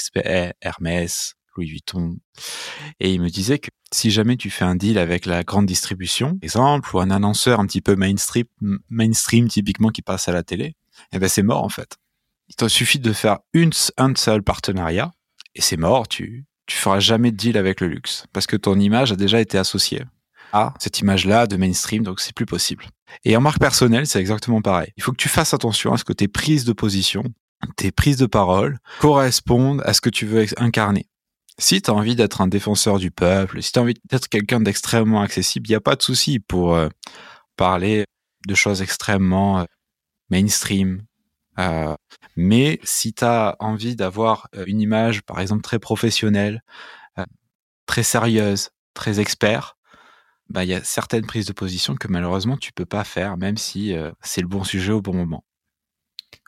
Hermès, 0.61 1.35
Louis 1.57 1.69
Vuitton. 1.69 2.17
Et 3.01 3.12
il 3.12 3.21
me 3.21 3.29
disait 3.29 3.59
que 3.59 3.71
si 3.93 4.11
jamais 4.11 4.37
tu 4.37 4.51
fais 4.51 4.65
un 4.65 4.75
deal 4.75 4.99
avec 4.99 5.27
la 5.27 5.43
grande 5.43 5.67
distribution, 5.67 6.38
exemple, 6.43 6.95
ou 6.95 7.01
un 7.01 7.11
annonceur 7.11 7.61
un 7.61 7.67
petit 7.67 7.81
peu 7.81 7.97
mainstream, 7.97 8.47
mainstream 8.88 9.49
typiquement 9.49 9.88
qui 9.88 10.03
passe 10.03 10.29
à 10.29 10.33
la 10.33 10.43
télé, 10.43 10.77
eh 11.12 11.19
ben 11.19 11.29
c'est 11.29 11.43
mort 11.43 11.65
en 11.65 11.69
fait. 11.69 11.99
Il 12.49 12.57
te 12.57 12.69
suffit 12.69 12.99
de 12.99 13.12
faire 13.12 13.38
une, 13.53 13.73
un 13.97 14.15
seul 14.15 14.43
partenariat 14.43 15.11
et 15.55 15.61
c'est 15.61 15.77
mort. 15.77 16.09
Tu 16.09 16.47
tu 16.67 16.77
feras 16.77 17.01
jamais 17.01 17.33
de 17.33 17.37
deal 17.37 17.59
avec 17.59 17.81
le 17.81 17.88
luxe 17.88 18.25
parce 18.33 18.47
que 18.47 18.57
ton 18.57 18.79
image 18.79 19.12
a 19.12 19.17
déjà 19.17 19.41
été 19.41 19.59
associée 19.59 20.05
à 20.53 20.75
cette 20.79 21.01
image-là 21.01 21.47
de 21.47 21.57
mainstream, 21.57 22.03
donc 22.03 22.21
c'est 22.21 22.35
plus 22.35 22.47
possible. 22.47 22.87
Et 23.25 23.37
en 23.37 23.41
marque 23.41 23.59
personnelle, 23.59 24.07
c'est 24.07 24.21
exactement 24.21 24.61
pareil. 24.61 24.93
Il 24.97 25.03
faut 25.03 25.12
que 25.12 25.17
tu 25.17 25.29
fasses 25.29 25.55
attention 25.55 25.93
à 25.93 25.99
ce 25.99 26.05
que 26.05 26.12
tes 26.12 26.29
prises 26.29 26.65
de 26.65 26.73
position, 26.73 27.25
tes 27.77 27.91
prises 27.91 28.17
de 28.17 28.27
parole 28.27 28.79
correspondent 29.01 29.83
à 29.85 29.93
ce 29.93 30.01
que 30.01 30.11
tu 30.11 30.27
veux 30.27 30.47
incarner. 30.57 31.07
Si 31.59 31.83
tu 31.83 31.91
as 31.91 31.95
envie 31.95 32.17
d'être 32.17 32.41
un 32.41 32.47
défenseur 32.47 32.99
du 32.99 33.11
peuple, 33.11 33.62
si 33.62 33.73
tu 33.73 33.79
as 33.79 33.83
envie 33.83 33.95
d'être 34.11 34.29
quelqu'un 34.29 34.61
d'extrêmement 34.61 35.21
accessible, 35.21 35.67
il 35.69 35.71
n'y 35.71 35.77
a 35.77 35.81
pas 35.81 35.97
de 35.97 36.03
souci 36.03 36.41
pour 36.41 36.75
euh, 36.75 36.88
parler 37.57 38.07
de 38.47 38.55
choses 38.55 38.83
extrêmement 38.83 39.61
euh, 39.61 39.65
mainstream, 40.31 41.03
euh, 41.59 41.95
mais 42.37 42.81
si 42.83 43.12
tu 43.12 43.25
as 43.25 43.57
envie 43.59 43.97
d'avoir 43.97 44.49
une 44.67 44.81
image, 44.81 45.23
par 45.23 45.41
exemple, 45.41 45.62
très 45.62 45.79
professionnelle, 45.79 46.62
très 47.85 48.03
sérieuse, 48.03 48.71
très 48.95 49.21
expert, 49.21 49.77
bah, 50.49 50.65
il 50.65 50.71
y 50.71 50.75
a 50.75 50.83
certaines 50.83 51.27
prises 51.27 51.47
de 51.47 51.53
position 51.53 51.95
que 51.95 52.09
malheureusement 52.09 52.57
tu 52.57 52.73
peux 52.73 52.87
pas 52.87 53.05
faire, 53.05 53.37
même 53.37 53.59
si 53.59 53.95
c'est 54.23 54.41
le 54.41 54.49
bon 54.49 54.65
sujet 54.65 54.93
au 54.93 55.03
bon 55.03 55.15
moment. 55.15 55.45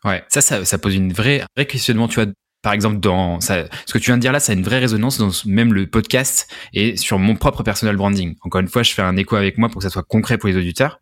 Ouais, 0.04 0.24
ça, 0.28 0.40
ça, 0.42 0.78
pose 0.78 0.94
une 0.94 1.12
vraie, 1.12 1.44
un 1.56 1.64
questionnement. 1.64 2.08
Tu 2.08 2.20
par 2.64 2.72
exemple, 2.72 2.98
dans 2.98 3.42
ce 3.42 3.66
que 3.92 3.98
tu 3.98 4.06
viens 4.06 4.16
de 4.16 4.22
dire 4.22 4.32
là, 4.32 4.40
ça 4.40 4.52
a 4.52 4.54
une 4.54 4.62
vraie 4.62 4.78
résonance 4.78 5.18
dans 5.18 5.30
même 5.44 5.74
le 5.74 5.86
podcast 5.86 6.50
et 6.72 6.96
sur 6.96 7.18
mon 7.18 7.36
propre 7.36 7.62
personal 7.62 7.94
branding. 7.94 8.36
Encore 8.40 8.62
une 8.62 8.68
fois, 8.68 8.82
je 8.82 8.94
fais 8.94 9.02
un 9.02 9.18
écho 9.18 9.36
avec 9.36 9.58
moi 9.58 9.68
pour 9.68 9.80
que 9.80 9.82
ça 9.82 9.90
soit 9.90 10.02
concret 10.02 10.38
pour 10.38 10.48
les 10.48 10.56
auditeurs. 10.56 10.98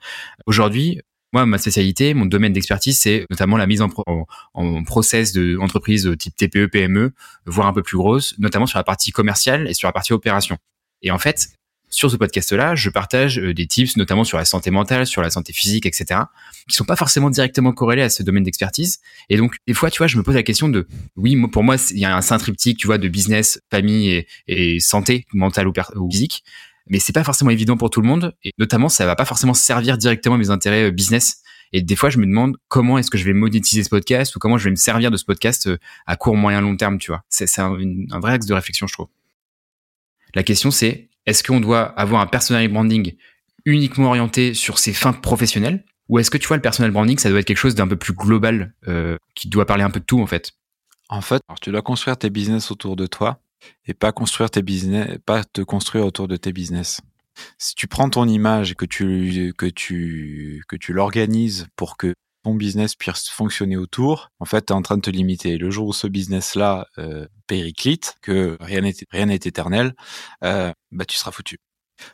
Aujourd'hui, 0.46 1.00
moi, 1.32 1.46
ma 1.46 1.58
spécialité, 1.58 2.14
mon 2.14 2.26
domaine 2.26 2.52
d'expertise, 2.52 2.98
c'est 2.98 3.26
notamment 3.30 3.56
la 3.56 3.68
mise 3.68 3.80
en, 3.80 3.90
en, 4.54 4.82
process 4.82 5.32
de 5.32 5.56
entreprises 5.58 6.12
type 6.18 6.34
TPE, 6.34 6.66
PME, 6.66 7.12
voire 7.46 7.68
un 7.68 7.72
peu 7.72 7.84
plus 7.84 7.96
grosses, 7.96 8.36
notamment 8.40 8.66
sur 8.66 8.78
la 8.80 8.84
partie 8.84 9.12
commerciale 9.12 9.68
et 9.68 9.74
sur 9.74 9.86
la 9.86 9.92
partie 9.92 10.12
opération. 10.12 10.58
Et 11.02 11.12
en 11.12 11.18
fait, 11.18 11.46
sur 11.92 12.10
ce 12.10 12.16
podcast-là, 12.16 12.74
je 12.74 12.90
partage 12.90 13.38
euh, 13.38 13.54
des 13.54 13.66
tips, 13.66 13.96
notamment 13.96 14.24
sur 14.24 14.38
la 14.38 14.44
santé 14.44 14.70
mentale, 14.70 15.06
sur 15.06 15.22
la 15.22 15.30
santé 15.30 15.52
physique, 15.52 15.86
etc., 15.86 16.20
qui 16.68 16.74
sont 16.74 16.84
pas 16.84 16.96
forcément 16.96 17.30
directement 17.30 17.72
corrélés 17.72 18.02
à 18.02 18.08
ce 18.08 18.22
domaine 18.22 18.42
d'expertise. 18.42 19.00
Et 19.28 19.36
donc, 19.36 19.56
des 19.66 19.74
fois, 19.74 19.90
tu 19.90 19.98
vois, 19.98 20.06
je 20.06 20.16
me 20.16 20.22
pose 20.22 20.34
la 20.34 20.42
question 20.42 20.68
de, 20.68 20.88
oui, 21.16 21.40
pour 21.48 21.62
moi, 21.62 21.76
il 21.90 21.98
y 21.98 22.04
a 22.04 22.16
un 22.16 22.22
saint 22.22 22.38
triptyque, 22.38 22.78
tu 22.78 22.86
vois, 22.86 22.98
de 22.98 23.08
business, 23.08 23.60
famille 23.70 24.24
et, 24.48 24.80
santé 24.80 25.26
mentale 25.32 25.68
ou, 25.68 25.72
physique 26.10 26.42
mais 26.88 26.98
c'est 26.98 27.12
pas 27.12 27.22
forcément 27.22 27.50
évident 27.50 27.76
pour 27.76 27.90
tout 27.90 28.00
le 28.00 28.08
monde 28.08 28.34
et 28.42 28.50
notamment 28.58 28.88
ça 28.88 29.06
va 29.06 29.14
pas 29.14 29.24
forcément 29.24 29.54
servir 29.54 29.96
directement 29.98 30.36
mes 30.36 30.50
intérêts 30.50 30.88
euh, 30.88 30.90
business 30.90 31.42
et 31.72 31.80
des 31.80 31.94
fois 31.94 32.10
je 32.10 32.18
me 32.18 32.26
demande 32.26 32.56
comment 32.66 32.98
est-ce 32.98 33.08
que 33.08 33.18
je 33.18 33.24
vais 33.24 33.32
monétiser 33.32 33.84
ce 33.84 33.88
podcast 33.88 34.34
ou 34.34 34.40
comment 34.40 34.58
je 34.58 34.64
vais 34.64 34.70
me 34.70 34.76
servir 34.76 35.12
de 35.12 35.16
ce 35.16 35.24
podcast 35.24 35.68
euh, 35.68 35.78
à 36.06 36.16
court 36.16 36.36
moyen 36.36 36.60
long 36.60 36.76
terme 36.76 36.98
tu 36.98 37.12
vois 37.12 37.22
c'est 37.28 37.46
un, 37.60 37.76
vrai 38.20 38.32
axe 38.32 38.46
de 38.46 38.54
réflexion 38.54 38.88
je 38.88 38.94
trouve 38.94 39.08
la 40.34 40.42
question 40.42 40.72
c'est 40.72 41.08
est-ce 41.26 41.42
qu'on 41.42 41.60
doit 41.60 41.82
avoir 41.82 42.20
un 42.20 42.26
personal 42.26 42.66
branding 42.68 43.16
uniquement 43.64 44.08
orienté 44.08 44.54
sur 44.54 44.78
ses 44.78 44.92
fins 44.92 45.12
professionnelles 45.12 45.84
ou 46.08 46.18
est-ce 46.18 46.30
que 46.30 46.38
tu 46.38 46.48
vois 46.48 46.56
le 46.56 46.62
personal 46.62 46.90
branding 46.90 47.18
ça 47.18 47.30
doit 47.30 47.40
être 47.40 47.46
quelque 47.46 47.56
chose 47.56 47.74
d'un 47.74 47.88
peu 47.88 47.96
plus 47.96 48.12
global 48.12 48.74
euh, 48.88 49.16
qui 49.34 49.48
doit 49.48 49.66
parler 49.66 49.84
un 49.84 49.90
peu 49.90 50.00
de 50.00 50.04
tout 50.04 50.20
en 50.20 50.26
fait? 50.26 50.52
En 51.08 51.20
fait 51.20 51.42
tu 51.60 51.70
dois 51.70 51.82
construire 51.82 52.16
tes 52.16 52.30
business 52.30 52.70
autour 52.70 52.96
de 52.96 53.06
toi 53.06 53.40
et 53.86 53.94
pas 53.94 54.12
construire 54.12 54.50
tes 54.50 54.62
business, 54.62 55.18
pas 55.24 55.44
te 55.44 55.60
construire 55.60 56.04
autour 56.04 56.26
de 56.28 56.36
tes 56.36 56.52
business. 56.52 57.00
Si 57.58 57.74
tu 57.74 57.86
prends 57.86 58.10
ton 58.10 58.28
image 58.28 58.72
et 58.72 58.74
que 58.74 58.84
tu 58.84 59.54
que 59.56 59.66
tu 59.66 60.62
que 60.68 60.76
tu 60.76 60.92
l'organises 60.92 61.68
pour 61.76 61.96
que 61.96 62.14
ton 62.42 62.54
business 62.54 62.94
puisse 62.94 63.28
fonctionner 63.28 63.76
autour, 63.76 64.30
en 64.40 64.44
fait, 64.44 64.66
tu 64.66 64.72
es 64.72 64.76
en 64.76 64.82
train 64.82 64.96
de 64.96 65.02
te 65.02 65.10
limiter. 65.10 65.58
Le 65.58 65.70
jour 65.70 65.88
où 65.88 65.92
ce 65.92 66.06
business-là 66.06 66.86
euh, 66.98 67.26
périclite, 67.46 68.16
que 68.22 68.56
rien 68.60 68.80
n'est 68.80 68.94
rien 69.10 69.26
n'est 69.26 69.36
éternel, 69.36 69.94
euh, 70.44 70.72
bah 70.90 71.04
tu 71.04 71.16
seras 71.16 71.30
foutu. 71.30 71.58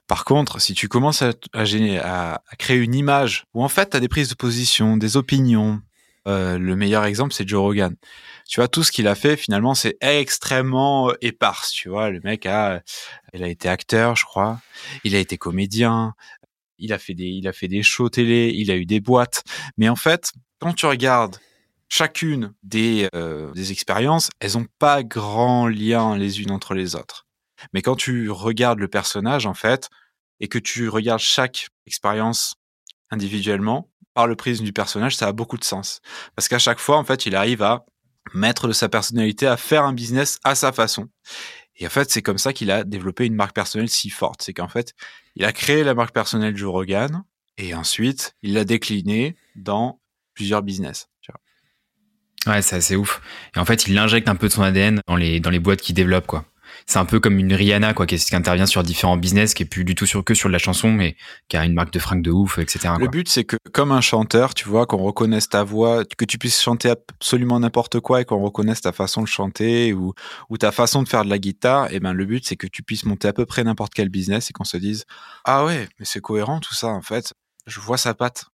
Par 0.06 0.24
contre, 0.24 0.60
si 0.60 0.74
tu 0.74 0.88
commences 0.88 1.22
à, 1.22 1.32
à, 1.54 2.40
créer 2.58 2.78
une 2.78 2.94
image 2.94 3.44
où 3.54 3.64
en 3.64 3.68
fait 3.68 3.90
tu 3.90 3.96
as 3.96 4.00
des 4.00 4.08
prises 4.08 4.28
de 4.28 4.34
position, 4.34 4.96
des 4.96 5.16
opinions, 5.16 5.80
euh, 6.26 6.58
le 6.58 6.76
meilleur 6.76 7.04
exemple 7.04 7.32
c'est 7.32 7.48
Joe 7.48 7.60
Rogan 7.60 7.96
tu 8.48 8.60
vois, 8.60 8.68
tout 8.68 8.82
ce 8.82 8.90
qu'il 8.90 9.06
a 9.06 9.14
fait, 9.14 9.36
finalement, 9.36 9.74
c'est 9.74 9.98
extrêmement 10.00 11.10
euh, 11.10 11.14
éparse. 11.20 11.70
Tu 11.70 11.90
vois, 11.90 12.08
le 12.08 12.20
mec 12.24 12.46
a, 12.46 12.80
il 13.34 13.44
a 13.44 13.48
été 13.48 13.68
acteur, 13.68 14.16
je 14.16 14.24
crois. 14.24 14.58
Il 15.04 15.14
a 15.14 15.18
été 15.18 15.36
comédien. 15.36 16.14
Il 16.78 16.92
a 16.92 16.98
fait 16.98 17.14
des, 17.14 17.26
il 17.26 17.48
a 17.48 17.52
fait 17.52 17.68
des 17.68 17.82
shows 17.82 18.08
télé. 18.08 18.52
Il 18.54 18.70
a 18.70 18.76
eu 18.76 18.86
des 18.86 19.00
boîtes. 19.00 19.42
Mais 19.76 19.88
en 19.88 19.96
fait, 19.96 20.32
quand 20.58 20.72
tu 20.72 20.86
regardes 20.86 21.36
chacune 21.88 22.52
des, 22.62 23.08
euh, 23.14 23.50
des 23.52 23.72
expériences, 23.72 24.30
elles 24.40 24.58
ont 24.58 24.66
pas 24.78 25.02
grand 25.02 25.68
lien 25.68 26.16
les 26.16 26.42
unes 26.42 26.50
entre 26.50 26.74
les 26.74 26.94
autres. 26.94 27.26
Mais 27.72 27.82
quand 27.82 27.96
tu 27.96 28.30
regardes 28.30 28.78
le 28.78 28.88
personnage, 28.88 29.46
en 29.46 29.54
fait, 29.54 29.88
et 30.40 30.48
que 30.48 30.58
tu 30.58 30.88
regardes 30.88 31.20
chaque 31.20 31.68
expérience 31.86 32.56
individuellement, 33.10 33.90
par 34.18 34.26
le 34.26 34.34
prisme 34.34 34.64
du 34.64 34.72
personnage, 34.72 35.14
ça 35.14 35.28
a 35.28 35.32
beaucoup 35.32 35.58
de 35.58 35.64
sens. 35.64 36.00
Parce 36.34 36.48
qu'à 36.48 36.58
chaque 36.58 36.80
fois, 36.80 36.96
en 36.96 37.04
fait, 37.04 37.24
il 37.24 37.36
arrive 37.36 37.62
à 37.62 37.86
mettre 38.34 38.66
de 38.66 38.72
sa 38.72 38.88
personnalité, 38.88 39.46
à 39.46 39.56
faire 39.56 39.84
un 39.84 39.92
business 39.92 40.40
à 40.42 40.56
sa 40.56 40.72
façon. 40.72 41.08
Et 41.78 41.86
en 41.86 41.90
fait, 41.90 42.10
c'est 42.10 42.22
comme 42.22 42.38
ça 42.38 42.52
qu'il 42.52 42.70
a 42.70 42.84
développé 42.84 43.24
une 43.26 43.34
marque 43.34 43.54
personnelle 43.54 43.88
si 43.88 44.10
forte. 44.10 44.42
C'est 44.42 44.52
qu'en 44.52 44.68
fait, 44.68 44.94
il 45.36 45.44
a 45.44 45.52
créé 45.52 45.84
la 45.84 45.94
marque 45.94 46.12
personnelle 46.12 46.56
Joe 46.56 46.70
Rogan 46.70 47.24
et 47.56 47.74
ensuite, 47.74 48.34
il 48.42 48.54
l'a 48.54 48.64
déclinée 48.64 49.36
dans 49.56 50.00
plusieurs 50.34 50.62
business. 50.62 51.08
Ouais, 52.46 52.62
c'est 52.62 52.76
assez 52.76 52.96
ouf. 52.96 53.20
Et 53.54 53.58
en 53.58 53.64
fait, 53.64 53.86
il 53.86 53.98
injecte 53.98 54.28
un 54.28 54.36
peu 54.36 54.48
de 54.48 54.52
son 54.52 54.62
ADN 54.62 55.00
dans 55.06 55.16
les, 55.16 55.40
dans 55.40 55.50
les 55.50 55.58
boîtes 55.58 55.80
qu'il 55.80 55.94
développe, 55.94 56.26
quoi 56.26 56.44
c'est 56.88 56.98
un 56.98 57.05
peu 57.05 57.20
comme 57.20 57.38
une 57.38 57.53
Rihanna 57.53 57.92
quoi 57.92 58.07
qui, 58.07 58.16
qui, 58.16 58.35
intervient 58.35 58.66
sur 58.66 58.83
différents 58.83 59.18
business 59.18 59.53
qui 59.53 59.62
est 59.62 59.66
plus 59.66 59.85
du 59.85 59.94
tout 59.94 60.07
sur 60.07 60.24
que 60.24 60.35
sur 60.35 60.48
de 60.48 60.53
la 60.53 60.59
chanson 60.59 60.90
mais 60.90 61.16
qui 61.48 61.57
a 61.59 61.64
une 61.64 61.74
marque 61.74 61.92
de 61.92 61.98
fringues 61.98 62.22
de 62.22 62.31
ouf 62.31 62.59
etc 62.59 62.94
le 62.98 63.09
but 63.09 63.29
c'est 63.29 63.44
que 63.44 63.57
comme 63.72 63.92
un 63.92 64.01
chanteur 64.01 64.55
tu 64.55 64.66
vois 64.66 64.87
qu'on 64.87 64.96
reconnaisse 64.96 65.51
ta 65.51 65.62
voix 65.62 66.05
que 66.05 66.24
tu 66.24 66.38
puisses 66.38 66.61
chanter 66.61 66.88
absolument 66.88 67.61
n'importe 67.61 68.01
quoi 68.01 68.22
et 68.22 68.24
qu'on 68.24 68.42
reconnaisse 68.42 68.81
ta 68.81 68.92
façon 68.92 69.22
de 69.22 69.29
chanter 69.29 69.92
ou 69.92 70.14
ou 70.48 70.57
ta 70.57 70.72
façon 70.72 71.03
de 71.03 71.09
faire 71.09 71.24
de 71.24 71.31
la 71.31 71.38
guitare 71.38 71.92
et 71.92 72.01
ben 72.01 72.14
le 72.14 72.24
but 72.24 72.46
c'est 72.46 72.57
que 72.57 72.66
tu 72.66 72.83
puisses 72.83 73.05
monter 73.05 73.29
à 73.29 73.35
peu 73.35 73.44
près 73.44 73.62
n'importe 73.62 73.92
quel 73.92 74.09
business 74.09 74.48
et 74.48 74.53
qu'on 74.55 74.64
se 74.64 74.79
dise 74.79 75.05
ah 75.44 75.66
ouais 75.66 75.88
mais 75.98 76.07
c'est 76.07 76.20
cohérent 76.20 76.59
tout 76.61 76.74
ça 76.74 76.88
en 76.88 77.03
fait. 77.03 77.35
Je 77.66 77.81
vois 77.81 77.98
sa 77.98 78.14
patte 78.14 78.46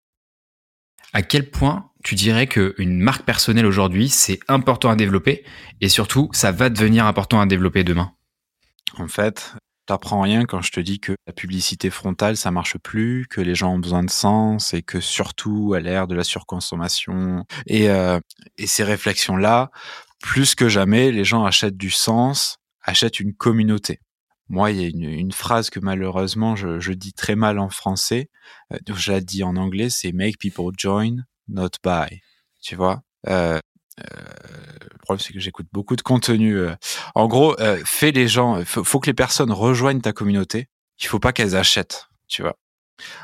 à 1.13 1.21
quel 1.21 1.49
point 1.51 1.91
tu 2.03 2.15
dirais 2.15 2.47
qu'une 2.47 2.99
marque 2.99 3.23
personnelle 3.23 3.67
aujourd'hui, 3.67 4.09
c'est 4.09 4.39
important 4.47 4.89
à 4.89 4.95
développer 4.95 5.43
et 5.79 5.87
surtout, 5.87 6.29
ça 6.33 6.51
va 6.51 6.69
devenir 6.69 7.05
important 7.05 7.39
à 7.39 7.45
développer 7.45 7.83
demain? 7.83 8.13
En 8.97 9.07
fait, 9.07 9.53
t'apprends 9.85 10.21
rien 10.21 10.45
quand 10.45 10.61
je 10.61 10.71
te 10.71 10.79
dis 10.79 10.99
que 10.99 11.13
la 11.27 11.33
publicité 11.33 11.89
frontale, 11.89 12.37
ça 12.37 12.51
marche 12.51 12.77
plus, 12.77 13.27
que 13.27 13.41
les 13.41 13.55
gens 13.55 13.73
ont 13.73 13.79
besoin 13.79 14.03
de 14.03 14.09
sens 14.09 14.73
et 14.73 14.81
que 14.81 14.99
surtout 14.99 15.73
à 15.73 15.79
l'ère 15.79 16.07
de 16.07 16.15
la 16.15 16.23
surconsommation 16.23 17.45
et, 17.67 17.89
euh, 17.89 18.19
et 18.57 18.67
ces 18.67 18.83
réflexions-là, 18.83 19.71
plus 20.21 20.55
que 20.55 20.69
jamais, 20.69 21.11
les 21.11 21.25
gens 21.25 21.43
achètent 21.43 21.77
du 21.77 21.89
sens, 21.89 22.57
achètent 22.81 23.19
une 23.19 23.33
communauté. 23.33 23.99
Moi, 24.49 24.71
il 24.71 24.81
y 24.81 24.85
a 24.85 24.87
une, 24.87 25.03
une 25.03 25.31
phrase 25.31 25.69
que 25.69 25.79
malheureusement 25.79 26.55
je, 26.55 26.79
je, 26.79 26.93
dis 26.93 27.13
très 27.13 27.35
mal 27.35 27.59
en 27.59 27.69
français. 27.69 28.29
Euh, 28.71 28.77
je 28.95 29.11
la 29.11 29.21
dis 29.21 29.43
en 29.43 29.55
anglais, 29.55 29.89
c'est 29.89 30.11
make 30.11 30.37
people 30.37 30.71
join, 30.77 31.23
not 31.47 31.71
buy. 31.83 32.21
Tu 32.61 32.75
vois? 32.75 33.01
Euh, 33.27 33.59
Le 33.97 34.97
problème, 34.99 35.19
c'est 35.19 35.33
que 35.33 35.39
j'écoute 35.39 35.67
beaucoup 35.71 35.95
de 35.95 36.01
contenu. 36.01 36.57
Euh. 36.57 36.75
En 37.15 37.27
gros, 37.27 37.59
euh, 37.59 37.81
fais 37.85 38.11
les 38.11 38.27
gens. 38.27 38.63
Faut, 38.65 38.83
faut 38.83 38.99
que 38.99 39.07
les 39.07 39.13
personnes 39.13 39.51
rejoignent 39.51 40.01
ta 40.01 40.13
communauté. 40.13 40.69
Il 41.01 41.07
faut 41.07 41.19
pas 41.19 41.33
qu'elles 41.33 41.55
achètent. 41.55 42.07
Tu 42.27 42.41
vois 42.41 42.57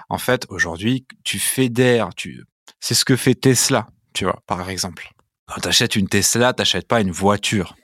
En 0.10 0.18
fait, 0.18 0.46
aujourd'hui, 0.50 1.06
tu 1.24 1.40
fédères, 1.40 2.10
tu, 2.16 2.44
c'est 2.80 2.94
ce 2.94 3.06
que 3.06 3.16
fait 3.16 3.36
Tesla, 3.36 3.88
tu 4.14 4.26
vois, 4.26 4.42
par 4.48 4.70
exemple. 4.70 5.12
Quand 5.48 5.62
t'achètes 5.62 5.96
une 5.96 6.08
Tesla, 6.08 6.54
t'achètes 6.54 6.88
pas 6.88 7.02
une 7.02 7.12
voiture. 7.12 7.76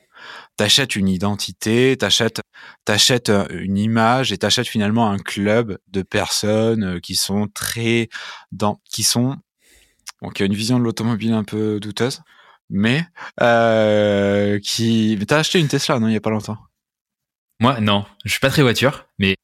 T'achètes 0.58 0.96
une 0.96 1.10
identité, 1.10 1.98
t'achètes, 1.98 2.42
t'achètes 2.86 3.30
euh, 3.30 3.46
une 3.50 3.78
image 3.78 4.32
et 4.32 4.38
t'achètes 4.38 4.68
finalement 4.68 5.10
un 5.12 5.18
club 5.18 5.78
de 5.90 6.02
personnes 6.02 6.84
euh, 6.84 7.00
qui 7.00 7.16
sont 7.16 7.48
très 7.54 8.10
dans, 8.52 8.80
qui 8.90 9.04
sont, 9.04 9.36
bon, 10.22 10.30
qui 10.30 10.44
a 10.44 10.46
une 10.46 10.54
vision 10.54 10.80
de 10.80 10.84
l'automobile 10.84 11.34
un 11.34 11.44
peu 11.44 11.80
douteuse, 11.80 12.22
mais 12.70 13.06
euh, 13.42 14.60
qui, 14.60 15.18
t'as 15.28 15.40
acheté 15.40 15.60
une 15.60 15.68
Tesla, 15.68 16.00
non, 16.00 16.08
il 16.08 16.14
y 16.14 16.18
a 16.18 16.22
pas 16.22 16.30
longtemps? 16.30 16.58
Moi, 17.60 17.80
non, 17.80 18.06
je 18.26 18.32
suis 18.32 18.40
pas 18.40 18.50
très 18.50 18.62
voiture, 18.62 19.08
mais 19.20 19.36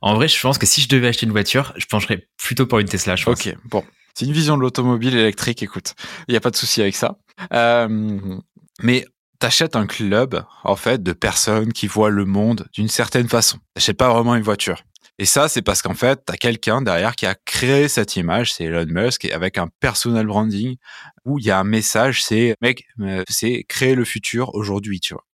en 0.00 0.14
vrai, 0.14 0.28
je 0.28 0.40
pense 0.40 0.58
que 0.58 0.66
si 0.66 0.80
je 0.80 0.88
devais 0.88 1.08
acheter 1.08 1.26
une 1.26 1.32
voiture, 1.32 1.72
je 1.76 1.86
pencherais 1.86 2.28
plutôt 2.36 2.66
pour 2.66 2.78
une 2.78 2.88
Tesla, 2.88 3.16
je 3.16 3.24
pense. 3.24 3.46
Ok, 3.46 3.54
bon. 3.64 3.84
C'est 4.14 4.26
une 4.26 4.32
vision 4.32 4.56
de 4.56 4.62
l'automobile 4.62 5.16
électrique, 5.16 5.62
écoute. 5.62 5.94
Il 6.26 6.32
n'y 6.32 6.36
a 6.36 6.40
pas 6.40 6.50
de 6.50 6.56
souci 6.56 6.82
avec 6.82 6.96
ça. 6.96 7.16
Euh, 7.52 8.38
mais 8.82 9.06
t'achètes 9.38 9.76
un 9.76 9.86
club, 9.86 10.44
en 10.64 10.76
fait, 10.76 11.02
de 11.02 11.12
personnes 11.12 11.72
qui 11.72 11.86
voient 11.86 12.10
le 12.10 12.24
monde 12.24 12.66
d'une 12.72 12.88
certaine 12.88 13.28
façon. 13.28 13.58
T'achètes 13.74 13.96
pas 13.96 14.12
vraiment 14.12 14.34
une 14.34 14.42
voiture. 14.42 14.82
Et 15.20 15.26
ça, 15.26 15.50
c'est 15.50 15.60
parce 15.60 15.82
qu'en 15.82 15.92
fait, 15.92 16.22
t'as 16.24 16.38
quelqu'un 16.38 16.80
derrière 16.80 17.14
qui 17.14 17.26
a 17.26 17.34
créé 17.34 17.88
cette 17.88 18.16
image, 18.16 18.54
c'est 18.54 18.64
Elon 18.64 18.86
Musk, 18.88 19.26
avec 19.26 19.58
un 19.58 19.68
personal 19.78 20.26
branding 20.26 20.78
où 21.26 21.38
il 21.38 21.44
y 21.44 21.50
a 21.50 21.58
un 21.58 21.64
message, 21.64 22.24
c'est 22.24 22.56
mec, 22.62 22.86
euh, 23.00 23.22
c'est 23.28 23.64
créer 23.64 23.94
le 23.94 24.06
futur 24.06 24.54
aujourd'hui, 24.54 24.98
tu 24.98 25.12
vois. 25.12 25.26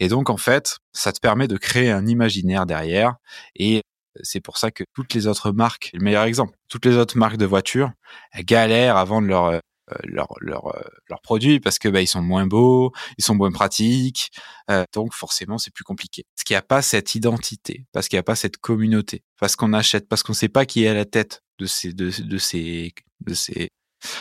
Et 0.00 0.08
donc, 0.08 0.30
en 0.30 0.38
fait, 0.38 0.78
ça 0.94 1.12
te 1.12 1.20
permet 1.20 1.46
de 1.46 1.58
créer 1.58 1.90
un 1.90 2.06
imaginaire 2.06 2.64
derrière 2.64 3.16
et 3.54 3.82
c'est 4.22 4.40
pour 4.40 4.56
ça 4.56 4.70
que 4.70 4.82
toutes 4.94 5.12
les 5.12 5.26
autres 5.26 5.52
marques, 5.52 5.90
le 5.92 6.00
meilleur 6.00 6.24
exemple, 6.24 6.56
toutes 6.70 6.86
les 6.86 6.96
autres 6.96 7.18
marques 7.18 7.36
de 7.36 7.44
voitures, 7.44 7.90
galèrent 8.38 8.96
à 8.96 9.04
vendre 9.04 9.28
leur 9.28 9.60
leur 10.04 10.34
leur 10.40 10.74
leurs 11.08 11.20
produits 11.20 11.60
parce 11.60 11.78
que 11.78 11.88
bah, 11.88 12.00
ils 12.00 12.06
sont 12.06 12.22
moins 12.22 12.46
beaux, 12.46 12.92
ils 13.18 13.24
sont 13.24 13.34
moins 13.34 13.52
pratiques, 13.52 14.30
euh, 14.70 14.84
donc 14.92 15.12
forcément 15.12 15.58
c'est 15.58 15.72
plus 15.72 15.84
compliqué. 15.84 16.24
Parce 16.34 16.44
qu'il 16.44 16.54
n'y 16.54 16.58
a 16.58 16.62
pas 16.62 16.82
cette 16.82 17.14
identité, 17.14 17.86
parce 17.92 18.08
qu'il 18.08 18.16
n'y 18.16 18.20
a 18.20 18.24
pas 18.24 18.36
cette 18.36 18.58
communauté, 18.58 19.22
parce 19.38 19.56
qu'on 19.56 19.72
achète, 19.72 20.08
parce 20.08 20.22
qu'on 20.22 20.32
ne 20.32 20.36
sait 20.36 20.48
pas 20.48 20.66
qui 20.66 20.84
est 20.84 20.88
à 20.88 20.94
la 20.94 21.04
tête 21.04 21.42
de 21.58 21.66
ces 21.66 21.92
de, 21.92 22.10
ces 22.38 22.92
de 23.20 23.34
ces 23.34 23.70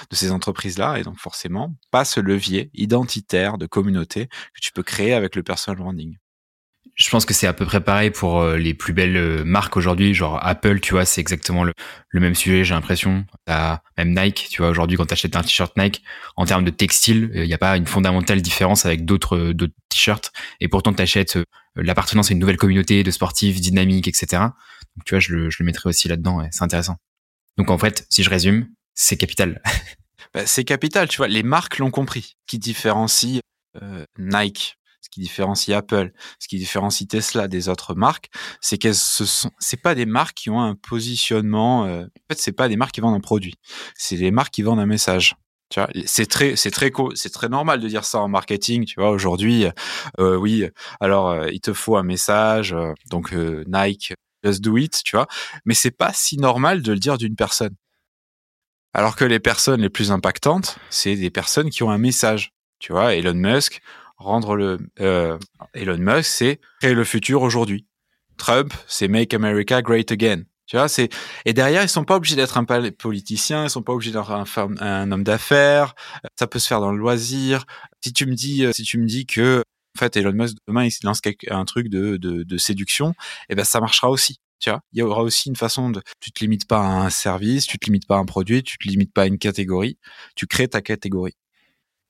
de 0.10 0.16
ces 0.16 0.32
entreprises-là, 0.32 0.98
et 0.98 1.04
donc 1.04 1.20
forcément 1.20 1.74
pas 1.92 2.06
ce 2.06 2.20
levier 2.20 2.70
identitaire 2.74 3.58
de 3.58 3.66
communauté 3.66 4.28
que 4.28 4.62
tu 4.62 4.72
peux 4.72 4.84
créer 4.84 5.14
avec 5.14 5.36
le 5.36 5.44
personal 5.44 5.78
branding 5.78 6.18
je 6.96 7.10
pense 7.10 7.26
que 7.26 7.34
c'est 7.34 7.48
à 7.48 7.54
peu 7.54 7.66
près 7.66 7.82
pareil 7.82 8.12
pour 8.12 8.42
euh, 8.42 8.58
les 8.58 8.74
plus 8.74 8.94
belles 8.94 9.18
euh, 9.18 9.44
marques 9.44 9.78
aujourd'hui, 9.78 10.14
genre 10.14 10.40
Apple, 10.46 10.80
tu 10.80 10.94
vois, 10.94 11.06
c'est 11.06 11.22
exactement 11.22 11.64
le, 11.64 11.74
même 12.14 12.36
sujet, 12.36 12.64
j'ai 12.64 12.74
l'impression. 12.74 13.26
Même 13.48 14.14
Nike, 14.14 14.48
tu 14.50 14.62
vois, 14.62 14.70
aujourd'hui 14.70 14.98
quand 14.98 15.06
tu 15.06 15.14
achètes 15.14 15.36
un 15.36 15.42
t-shirt 15.42 15.76
Nike, 15.78 16.04
en 16.36 16.46
termes 16.46 16.64
de 16.64 16.70
textile, 16.70 17.32
il 17.34 17.44
n'y 17.44 17.54
a 17.54 17.58
pas 17.58 17.78
une 17.78 17.88
fondamentale 17.88 18.42
différence 18.42 18.86
avec 18.86 19.06
d'autres 19.06 19.54
t-shirts, 19.90 20.32
et 20.60 20.68
pourtant 20.68 20.94
tu 20.94 21.02
achètes 21.02 21.38
euh, 21.38 21.46
l'appartenance 21.76 22.30
à 22.30 22.34
une 22.34 22.40
nouvelle 22.40 22.58
communauté 22.58 23.04
de 23.04 23.12
sportifs 23.12 23.60
dynamiques, 23.60 24.08
etc. 24.08 24.44
Donc 24.96 25.06
tu 25.06 25.16
vois, 25.16 25.20
je 25.20 25.34
le, 25.34 25.50
je 25.50 25.58
le 25.60 25.66
mettrai 25.66 25.90
aussi 25.90 26.08
là-dedans, 26.08 26.48
c'est 26.52 26.64
intéressant. 26.64 26.98
Donc 27.58 27.72
en 27.72 27.78
fait, 27.78 28.06
si 28.10 28.24
je 28.24 28.30
résume, 28.30 28.68
c'est 28.94 29.18
capital. 29.18 29.62
Bah, 30.34 30.48
c'est 30.48 30.64
capital, 30.64 31.08
tu 31.08 31.18
vois, 31.18 31.28
les 31.28 31.44
marques 31.44 31.78
l'ont 31.78 31.92
compris, 31.92 32.38
qui 32.48 32.58
différencie 32.58 33.40
Nike 34.18 34.80
ce 35.04 35.10
qui 35.10 35.20
différencie 35.20 35.76
Apple, 35.76 36.12
ce 36.40 36.48
qui 36.48 36.58
différencie 36.58 37.08
Tesla 37.08 37.48
des 37.48 37.70
autres 37.70 37.94
marques, 37.94 38.30
c'est 38.62 38.78
qu'elles 38.78 38.96
ce 38.96 39.26
sont, 39.26 39.52
c'est 39.60 39.82
pas 39.82 39.94
des 39.94 40.06
marques 40.06 40.36
qui 40.36 40.50
ont 40.50 40.62
un 40.62 40.76
positionnement. 40.76 41.86
Euh, 41.86 42.06
en 42.06 42.34
fait, 42.34 42.40
c'est 42.40 42.54
pas 42.54 42.68
des 42.68 42.78
marques 42.78 42.96
qui 42.96 43.02
vendent 43.02 43.16
un 43.16 43.20
produit, 43.20 43.56
c'est 43.96 44.18
des 44.18 44.32
marques 44.32 44.54
qui 44.54 44.64
vendent 44.64 44.80
un 44.80 44.86
message. 44.86 45.36
C'est 46.06 46.28
très, 46.28 46.56
c'est 46.56 46.72
très, 46.72 46.92
c'est 47.16 47.30
très 47.32 47.50
normal 47.50 47.80
de 47.80 47.88
dire 47.88 48.06
ça 48.06 48.20
en 48.20 48.28
marketing. 48.28 48.86
Tu 48.86 48.96
vois, 49.00 49.10
aujourd'hui, 49.10 49.66
euh, 50.20 50.36
oui, 50.36 50.68
alors 51.00 51.30
euh, 51.30 51.50
il 51.52 51.62
te 51.62 51.74
faut 51.74 51.98
un 51.98 52.04
message, 52.04 52.74
euh, 52.74 52.94
donc 53.10 53.34
Nike, 53.34 54.14
just 54.44 54.62
do 54.62 54.78
it, 54.78 55.02
tu 55.04 55.16
vois. 55.16 55.28
Mais 55.66 55.74
c'est 55.74 55.92
pas 55.92 56.14
si 56.14 56.38
normal 56.38 56.82
de 56.82 56.92
le 56.94 57.00
dire 57.00 57.18
d'une 57.18 57.36
personne. 57.36 57.76
Alors 58.94 59.16
que 59.16 59.26
les 59.26 59.40
personnes 59.40 59.82
les 59.82 59.90
plus 59.90 60.12
impactantes, 60.12 60.78
c'est 60.90 61.16
des 61.16 61.32
personnes 61.32 61.70
qui 61.70 61.82
ont 61.84 61.90
un 61.90 61.98
message. 61.98 62.52
Tu 62.80 62.92
vois, 62.92 63.16
Elon 63.16 63.34
Musk, 63.34 63.82
rendre 64.24 64.56
le 64.56 64.80
euh, 65.00 65.38
Elon 65.74 65.98
Musk, 65.98 66.26
c'est 66.26 66.60
créer 66.82 66.94
le 66.94 67.04
futur 67.04 67.42
aujourd'hui. 67.42 67.86
Trump, 68.38 68.74
c'est 68.88 69.08
Make 69.08 69.34
America 69.34 69.82
Great 69.82 70.12
Again. 70.12 70.44
Tu 70.66 70.78
vois, 70.78 70.88
c'est 70.88 71.10
et 71.46 71.54
derrière 71.54 71.84
ils 71.84 71.90
sont 71.90 72.06
pas 72.06 72.16
obligés 72.16 72.36
d'être 72.36 72.58
un 72.58 72.64
politicien, 72.64 73.66
ils 73.66 73.70
sont 73.70 73.84
pas 73.84 73.94
obligés 73.94 74.12
d'être 74.12 74.32
un, 74.32 75.12
homme 75.12 75.24
d'affaires. 75.24 75.94
Ça 76.40 76.48
peut 76.48 76.60
se 76.60 76.68
faire 76.68 76.80
dans 76.80 76.92
le 76.92 76.98
loisir. 76.98 77.66
Si 78.02 78.14
tu 78.14 78.26
me 78.26 78.34
dis, 78.34 78.66
si 78.74 78.84
tu 78.84 78.98
me 78.98 79.06
dis 79.06 79.26
que 79.26 79.62
en 79.96 80.00
fait 80.00 80.16
Elon 80.16 80.34
Musk 80.34 80.56
demain 80.68 80.86
il 80.86 80.92
lance 81.04 81.22
un 81.50 81.66
truc 81.66 81.90
de, 81.90 82.18
de, 82.18 82.44
de 82.44 82.58
séduction, 82.58 83.12
et 83.12 83.14
eh 83.50 83.56
ben 83.56 83.66
ça 83.66 83.82
marchera 83.82 84.10
aussi. 84.10 84.40
Tu 84.60 84.70
vois, 84.70 84.80
il 84.94 85.00
y 85.00 85.02
aura 85.02 85.22
aussi 85.24 85.50
une 85.50 85.58
façon 85.58 85.90
de, 85.90 86.02
tu 86.22 86.32
te 86.32 86.40
limites 86.40 86.66
pas 86.66 86.80
à 86.80 86.86
un 86.86 87.10
service, 87.10 87.66
tu 87.68 87.78
te 87.78 87.86
limites 87.86 88.08
pas 88.08 88.16
à 88.16 88.20
un 88.20 88.26
produit, 88.26 88.64
tu 88.64 88.78
te 88.78 88.88
limites 88.88 89.12
pas 89.12 89.24
à 89.24 89.26
une 89.26 89.38
catégorie, 89.38 89.98
tu 90.36 90.48
crées 90.48 90.70
ta 90.70 90.82
catégorie 90.82 91.36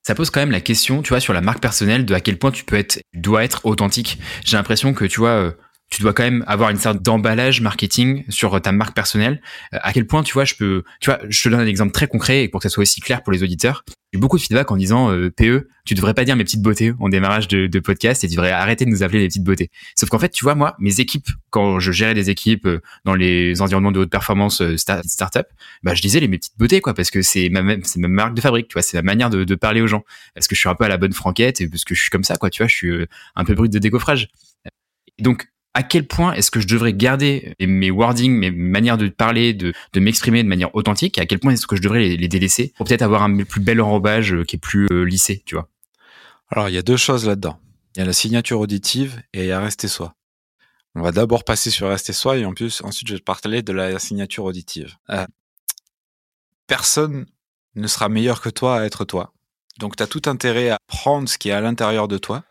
ça 0.06 0.14
pose 0.14 0.30
quand 0.30 0.40
même 0.40 0.50
la 0.50 0.60
question, 0.60 1.02
tu 1.02 1.08
vois, 1.08 1.20
sur 1.20 1.32
la 1.32 1.40
marque 1.40 1.60
personnelle, 1.60 2.04
de 2.04 2.14
à 2.14 2.20
quel 2.20 2.38
point 2.38 2.50
tu 2.50 2.64
peux 2.64 2.76
être, 2.76 3.02
dois 3.14 3.42
être 3.42 3.64
authentique. 3.64 4.18
J'ai 4.44 4.56
l'impression 4.58 4.92
que, 4.92 5.06
tu 5.06 5.18
vois, 5.18 5.30
euh, 5.30 5.52
tu 5.90 6.02
dois 6.02 6.12
quand 6.12 6.24
même 6.24 6.44
avoir 6.46 6.70
une 6.70 6.76
sorte 6.76 7.02
d'emballage 7.02 7.60
marketing 7.60 8.24
sur 8.28 8.60
ta 8.60 8.72
marque 8.72 8.94
personnelle. 8.94 9.40
Euh, 9.72 9.78
à 9.82 9.92
quel 9.92 10.06
point, 10.06 10.22
tu 10.22 10.32
vois, 10.32 10.44
je 10.44 10.54
peux, 10.54 10.82
tu 11.00 11.10
vois, 11.10 11.20
je 11.28 11.42
te 11.42 11.48
donne 11.48 11.60
un 11.60 11.66
exemple 11.66 11.92
très 11.92 12.08
concret 12.08 12.44
et 12.44 12.48
pour 12.48 12.60
que 12.60 12.68
ça 12.68 12.72
soit 12.72 12.82
aussi 12.82 13.00
clair 13.00 13.22
pour 13.22 13.32
les 13.32 13.42
auditeurs. 13.42 13.84
J'ai 14.12 14.18
beaucoup 14.18 14.36
de 14.36 14.42
feedback 14.42 14.70
en 14.70 14.76
disant, 14.76 15.10
euh, 15.12 15.30
PE, 15.30 15.68
tu 15.84 15.94
devrais 15.94 16.14
pas 16.14 16.24
dire 16.24 16.36
mes 16.36 16.44
petites 16.44 16.62
beautés 16.62 16.92
en 17.00 17.08
démarrage 17.08 17.48
de, 17.48 17.78
podcast 17.80 18.24
et 18.24 18.28
tu 18.28 18.34
devrais 18.34 18.50
arrêter 18.50 18.84
de 18.84 18.90
nous 18.90 19.02
appeler 19.02 19.20
les 19.20 19.28
petites 19.28 19.44
beautés. 19.44 19.70
Sauf 19.96 20.08
qu'en 20.08 20.18
fait, 20.18 20.30
tu 20.30 20.44
vois, 20.44 20.54
moi, 20.54 20.74
mes 20.78 21.00
équipes, 21.00 21.28
quand 21.50 21.78
je 21.80 21.92
gérais 21.92 22.14
des 22.14 22.30
équipes 22.30 22.66
euh, 22.66 22.80
dans 23.04 23.14
les 23.14 23.60
environnements 23.60 23.92
de 23.92 24.00
haute 24.00 24.10
performance 24.10 24.62
start 24.76 25.04
startup, 25.04 25.46
bah, 25.82 25.94
je 25.94 26.02
disais 26.02 26.20
les 26.20 26.28
mes 26.28 26.38
petites 26.38 26.58
beautés, 26.58 26.80
quoi, 26.80 26.94
parce 26.94 27.10
que 27.10 27.22
c'est 27.22 27.48
ma, 27.50 27.62
c'est 27.82 28.00
ma 28.00 28.08
marque 28.08 28.34
de 28.34 28.40
fabrique, 28.40 28.68
tu 28.68 28.74
vois, 28.74 28.82
c'est 28.82 28.96
ma 28.96 29.02
manière 29.02 29.30
de, 29.30 29.44
de 29.44 29.54
parler 29.54 29.80
aux 29.80 29.86
gens. 29.86 30.04
Parce 30.34 30.48
que 30.48 30.54
je 30.54 30.60
suis 30.60 30.68
un 30.68 30.74
peu 30.74 30.84
à 30.84 30.88
la 30.88 30.96
bonne 30.96 31.12
franquette 31.12 31.60
et 31.60 31.68
parce 31.68 31.84
que 31.84 31.94
je 31.94 32.00
suis 32.00 32.10
comme 32.10 32.24
ça, 32.24 32.36
quoi, 32.36 32.50
tu 32.50 32.62
vois, 32.62 32.68
je 32.68 32.74
suis 32.74 33.06
un 33.36 33.44
peu 33.44 33.54
brut 33.54 33.72
de 33.72 33.78
décoffrage. 33.78 34.28
Donc, 35.20 35.46
à 35.74 35.82
quel 35.82 36.06
point 36.06 36.32
est-ce 36.32 36.52
que 36.52 36.60
je 36.60 36.68
devrais 36.68 36.94
garder 36.94 37.54
mes 37.60 37.90
wordings, 37.90 38.32
mes 38.32 38.52
manières 38.52 38.96
de 38.96 39.08
parler, 39.08 39.52
de, 39.52 39.74
m'exprimer 39.96 40.42
de 40.42 40.48
manière 40.48 40.74
authentique, 40.74 41.18
à 41.18 41.26
quel 41.26 41.40
point 41.40 41.52
est-ce 41.52 41.66
que 41.66 41.74
je 41.76 41.82
devrais 41.82 42.16
les, 42.16 42.28
délaisser 42.28 42.72
pour 42.76 42.86
peut-être 42.86 43.02
avoir 43.02 43.24
un 43.24 43.42
plus 43.42 43.60
bel 43.60 43.80
enrobage 43.80 44.32
euh, 44.32 44.44
qui 44.44 44.56
est 44.56 44.58
plus 44.60 44.86
euh, 44.92 45.02
lissé, 45.02 45.42
tu 45.44 45.56
vois 45.56 45.68
Alors, 46.48 46.68
il 46.68 46.74
y 46.74 46.78
a 46.78 46.82
deux 46.82 46.96
choses 46.96 47.26
là-dedans. 47.26 47.58
Il 47.94 48.00
y 48.00 48.02
a 48.02 48.06
la 48.06 48.12
signature 48.12 48.60
auditive 48.60 49.20
et 49.32 49.42
il 49.42 49.46
y 49.46 49.52
a 49.52 49.60
rester 49.60 49.88
soi. 49.88 50.14
On 50.94 51.02
va 51.02 51.10
d'abord 51.10 51.42
passer 51.42 51.70
sur 51.70 51.88
rester 51.88 52.12
soi 52.12 52.38
et 52.38 52.44
en 52.44 52.54
plus, 52.54 52.80
ensuite, 52.82 53.08
je 53.08 53.14
vais 53.14 53.18
te 53.18 53.24
parler 53.24 53.62
de 53.62 53.72
la 53.72 53.98
signature 53.98 54.44
auditive. 54.44 54.94
Euh, 55.10 55.26
personne 56.68 57.26
ne 57.74 57.88
sera 57.88 58.08
meilleur 58.08 58.40
que 58.40 58.48
toi 58.48 58.78
à 58.78 58.84
être 58.84 59.04
toi. 59.04 59.32
Donc, 59.80 59.96
tu 59.96 60.04
as 60.04 60.06
tout 60.06 60.22
intérêt 60.26 60.70
à 60.70 60.78
prendre 60.86 61.28
ce 61.28 61.36
qui 61.36 61.48
est 61.48 61.52
à 61.52 61.60
l'intérieur 61.60 62.06
de 62.06 62.16
toi 62.16 62.44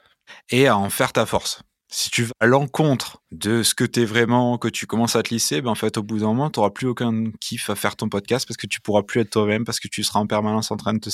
et 0.49 0.67
à 0.67 0.77
en 0.77 0.89
faire 0.89 1.13
ta 1.13 1.25
force 1.25 1.61
si 1.93 2.09
tu 2.09 2.23
vas 2.23 2.33
à 2.39 2.47
l'encontre 2.47 3.21
de 3.31 3.61
ce 3.61 3.75
que 3.75 3.83
tu 3.83 4.01
es 4.01 4.05
vraiment, 4.05 4.57
que 4.57 4.67
tu 4.67 4.87
commences 4.87 5.15
à 5.15 5.21
te 5.21 5.31
lisser, 5.31 5.61
ben 5.61 5.69
en 5.69 5.75
fait, 5.75 5.95
au 5.97 6.03
bout 6.03 6.17
d'un 6.17 6.25
moment, 6.25 6.49
tu 6.49 6.59
n'auras 6.59 6.71
plus 6.71 6.87
aucun 6.87 7.31
kiff 7.39 7.69
à 7.69 7.75
faire 7.75 7.95
ton 7.95 8.09
podcast 8.09 8.47
parce 8.47 8.57
que 8.57 8.65
tu 8.65 8.81
pourras 8.81 9.03
plus 9.03 9.21
être 9.21 9.29
toi-même, 9.29 9.63
parce 9.63 9.79
que 9.79 9.87
tu 9.87 10.03
seras 10.03 10.19
en 10.19 10.25
permanence 10.25 10.71
en 10.71 10.77
train 10.77 10.95
de 10.95 10.99
te 10.99 11.11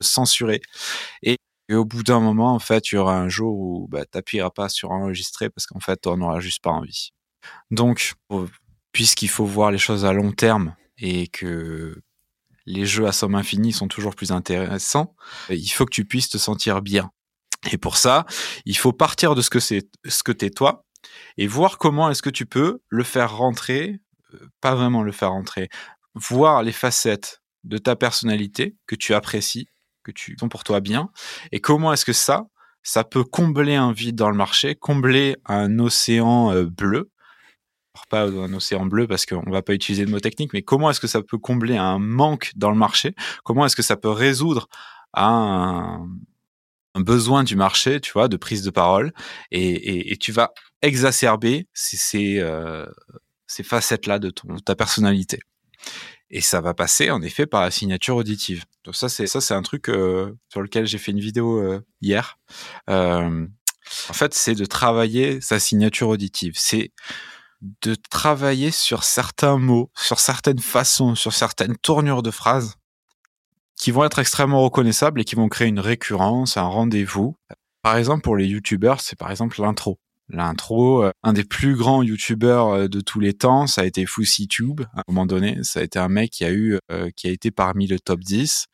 censurer. 0.00 0.60
Et, 1.22 1.36
au 1.70 1.84
bout 1.84 2.02
d'un 2.02 2.18
moment, 2.18 2.52
en 2.54 2.58
fait, 2.58 2.90
il 2.90 2.96
y 2.96 2.98
aura 2.98 3.16
un 3.16 3.28
jour 3.28 3.56
où 3.56 3.88
bah, 3.88 4.04
tu 4.06 4.40
pas 4.56 4.68
sur 4.68 4.90
enregistrer 4.90 5.50
parce 5.50 5.66
qu'en 5.66 5.80
fait, 5.80 6.00
tu 6.02 6.08
n'en 6.08 6.40
juste 6.40 6.62
pas 6.62 6.70
envie. 6.70 7.10
Donc, 7.70 8.14
puisqu'il 8.92 9.28
faut 9.28 9.44
voir 9.44 9.70
les 9.70 9.78
choses 9.78 10.04
à 10.04 10.12
long 10.12 10.32
terme 10.32 10.74
et 10.96 11.28
que 11.28 12.00
les 12.66 12.86
jeux 12.86 13.06
à 13.06 13.12
somme 13.12 13.34
infinie 13.34 13.72
sont 13.72 13.88
toujours 13.88 14.16
plus 14.16 14.32
intéressants, 14.32 15.14
il 15.50 15.68
faut 15.68 15.84
que 15.84 15.94
tu 15.94 16.04
puisses 16.04 16.30
te 16.30 16.38
sentir 16.38 16.82
bien. 16.82 17.12
Et 17.72 17.78
pour 17.78 17.96
ça, 17.96 18.24
il 18.64 18.76
faut 18.76 18.92
partir 18.92 19.34
de 19.34 19.42
ce 19.42 19.50
que 19.50 19.60
c'est, 19.60 19.88
ce 20.06 20.22
t'es 20.30 20.50
toi, 20.50 20.84
et 21.36 21.46
voir 21.46 21.78
comment 21.78 22.10
est-ce 22.10 22.22
que 22.22 22.30
tu 22.30 22.46
peux 22.46 22.80
le 22.88 23.04
faire 23.04 23.36
rentrer, 23.36 24.00
euh, 24.34 24.48
pas 24.60 24.74
vraiment 24.74 25.02
le 25.02 25.12
faire 25.12 25.30
rentrer, 25.30 25.68
voir 26.14 26.62
les 26.62 26.72
facettes 26.72 27.42
de 27.64 27.78
ta 27.78 27.96
personnalité 27.96 28.76
que 28.86 28.94
tu 28.94 29.14
apprécies, 29.14 29.68
que 30.04 30.12
tu 30.12 30.36
sont 30.38 30.48
pour 30.48 30.64
toi 30.64 30.80
bien, 30.80 31.10
et 31.52 31.60
comment 31.60 31.92
est-ce 31.92 32.04
que 32.04 32.12
ça, 32.12 32.46
ça 32.82 33.04
peut 33.04 33.24
combler 33.24 33.74
un 33.74 33.92
vide 33.92 34.16
dans 34.16 34.30
le 34.30 34.36
marché, 34.36 34.74
combler 34.74 35.36
un 35.44 35.78
océan 35.78 36.52
euh, 36.52 36.64
bleu, 36.64 37.10
pas 38.08 38.26
un 38.26 38.52
océan 38.54 38.86
bleu 38.86 39.06
parce 39.06 39.26
qu'on 39.26 39.50
va 39.50 39.62
pas 39.62 39.74
utiliser 39.74 40.04
de 40.04 40.10
mots 40.10 40.20
techniques, 40.20 40.52
mais 40.52 40.62
comment 40.62 40.90
est-ce 40.90 41.00
que 41.00 41.06
ça 41.06 41.22
peut 41.22 41.38
combler 41.38 41.76
un 41.76 41.98
manque 41.98 42.52
dans 42.56 42.70
le 42.70 42.76
marché? 42.76 43.14
Comment 43.44 43.66
est-ce 43.66 43.76
que 43.76 43.82
ça 43.82 43.96
peut 43.96 44.10
résoudre 44.10 44.68
un, 45.14 46.06
un 46.94 47.00
besoin 47.00 47.44
du 47.44 47.56
marché, 47.56 48.00
tu 48.00 48.12
vois, 48.12 48.28
de 48.28 48.36
prise 48.36 48.62
de 48.62 48.70
parole, 48.70 49.12
et, 49.50 50.16
tu 50.18 50.32
vas 50.32 50.52
exacerber 50.82 51.68
ces, 51.72 52.38
euh, 52.40 52.86
facettes-là 53.46 54.18
de 54.18 54.32
ta 54.64 54.74
personnalité. 54.74 55.40
Et 56.30 56.42
ça 56.42 56.60
va 56.60 56.74
passer 56.74 57.10
en 57.10 57.22
effet 57.22 57.46
par 57.46 57.62
la 57.62 57.70
signature 57.70 58.16
auditive. 58.16 58.64
Donc 58.84 58.94
ça 58.94 59.08
c'est 59.08 59.54
un 59.54 59.62
truc 59.62 59.88
euh, 59.88 60.34
sur 60.50 60.60
lequel 60.60 60.86
j'ai 60.86 60.98
fait 60.98 61.12
une 61.12 61.20
vidéo 61.20 61.58
euh, 61.58 61.80
hier. 62.02 62.38
En 64.10 64.12
fait, 64.12 64.34
c'est 64.34 64.54
de 64.54 64.64
travailler 64.64 65.40
sa 65.40 65.58
signature 65.58 66.08
auditive. 66.08 66.52
C'est 66.56 66.92
de 67.82 67.96
travailler 68.10 68.70
sur 68.70 69.02
certains 69.02 69.58
mots, 69.58 69.90
sur 69.96 70.20
certaines 70.20 70.60
façons, 70.60 71.14
sur 71.14 71.32
certaines 71.32 71.76
tournures 71.76 72.22
de 72.22 72.30
phrases 72.30 72.74
qui 73.78 73.90
vont 73.90 74.04
être 74.04 74.18
extrêmement 74.18 74.62
reconnaissables 74.62 75.20
et 75.20 75.24
qui 75.24 75.36
vont 75.36 75.48
créer 75.48 75.68
une 75.68 75.80
récurrence, 75.80 76.56
un 76.56 76.62
rendez-vous. 76.62 77.36
Par 77.82 77.96
exemple, 77.96 78.22
pour 78.22 78.36
les 78.36 78.46
youtubeurs, 78.46 79.00
c'est 79.00 79.16
par 79.16 79.30
exemple 79.30 79.60
l'intro. 79.60 79.98
L'intro, 80.30 81.04
euh, 81.04 81.10
un 81.22 81.32
des 81.32 81.44
plus 81.44 81.74
grands 81.74 82.02
youtubeurs 82.02 82.68
euh, 82.68 82.88
de 82.88 83.00
tous 83.00 83.20
les 83.20 83.32
temps, 83.32 83.66
ça 83.66 83.82
a 83.82 83.84
été 83.84 84.04
FoussyTube. 84.04 84.82
À 84.94 85.00
un 85.00 85.02
moment 85.08 85.24
donné, 85.24 85.58
ça 85.62 85.80
a 85.80 85.82
été 85.82 85.98
un 85.98 86.08
mec 86.08 86.30
qui 86.30 86.44
a 86.44 86.52
eu, 86.52 86.78
euh, 86.90 87.08
qui 87.16 87.28
a 87.28 87.30
été 87.30 87.50
parmi 87.50 87.86
le 87.86 87.98
top 87.98 88.20
10 88.20 88.66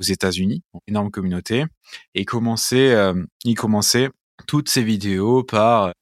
aux 0.00 0.04
États-Unis, 0.04 0.62
énorme 0.86 1.10
communauté. 1.10 1.64
Et 2.14 2.24
commençait, 2.24 2.96
il 3.44 3.54
commençait 3.54 4.10
toutes 4.48 4.68
ses 4.68 4.82
vidéos 4.82 5.44
par 5.44 5.92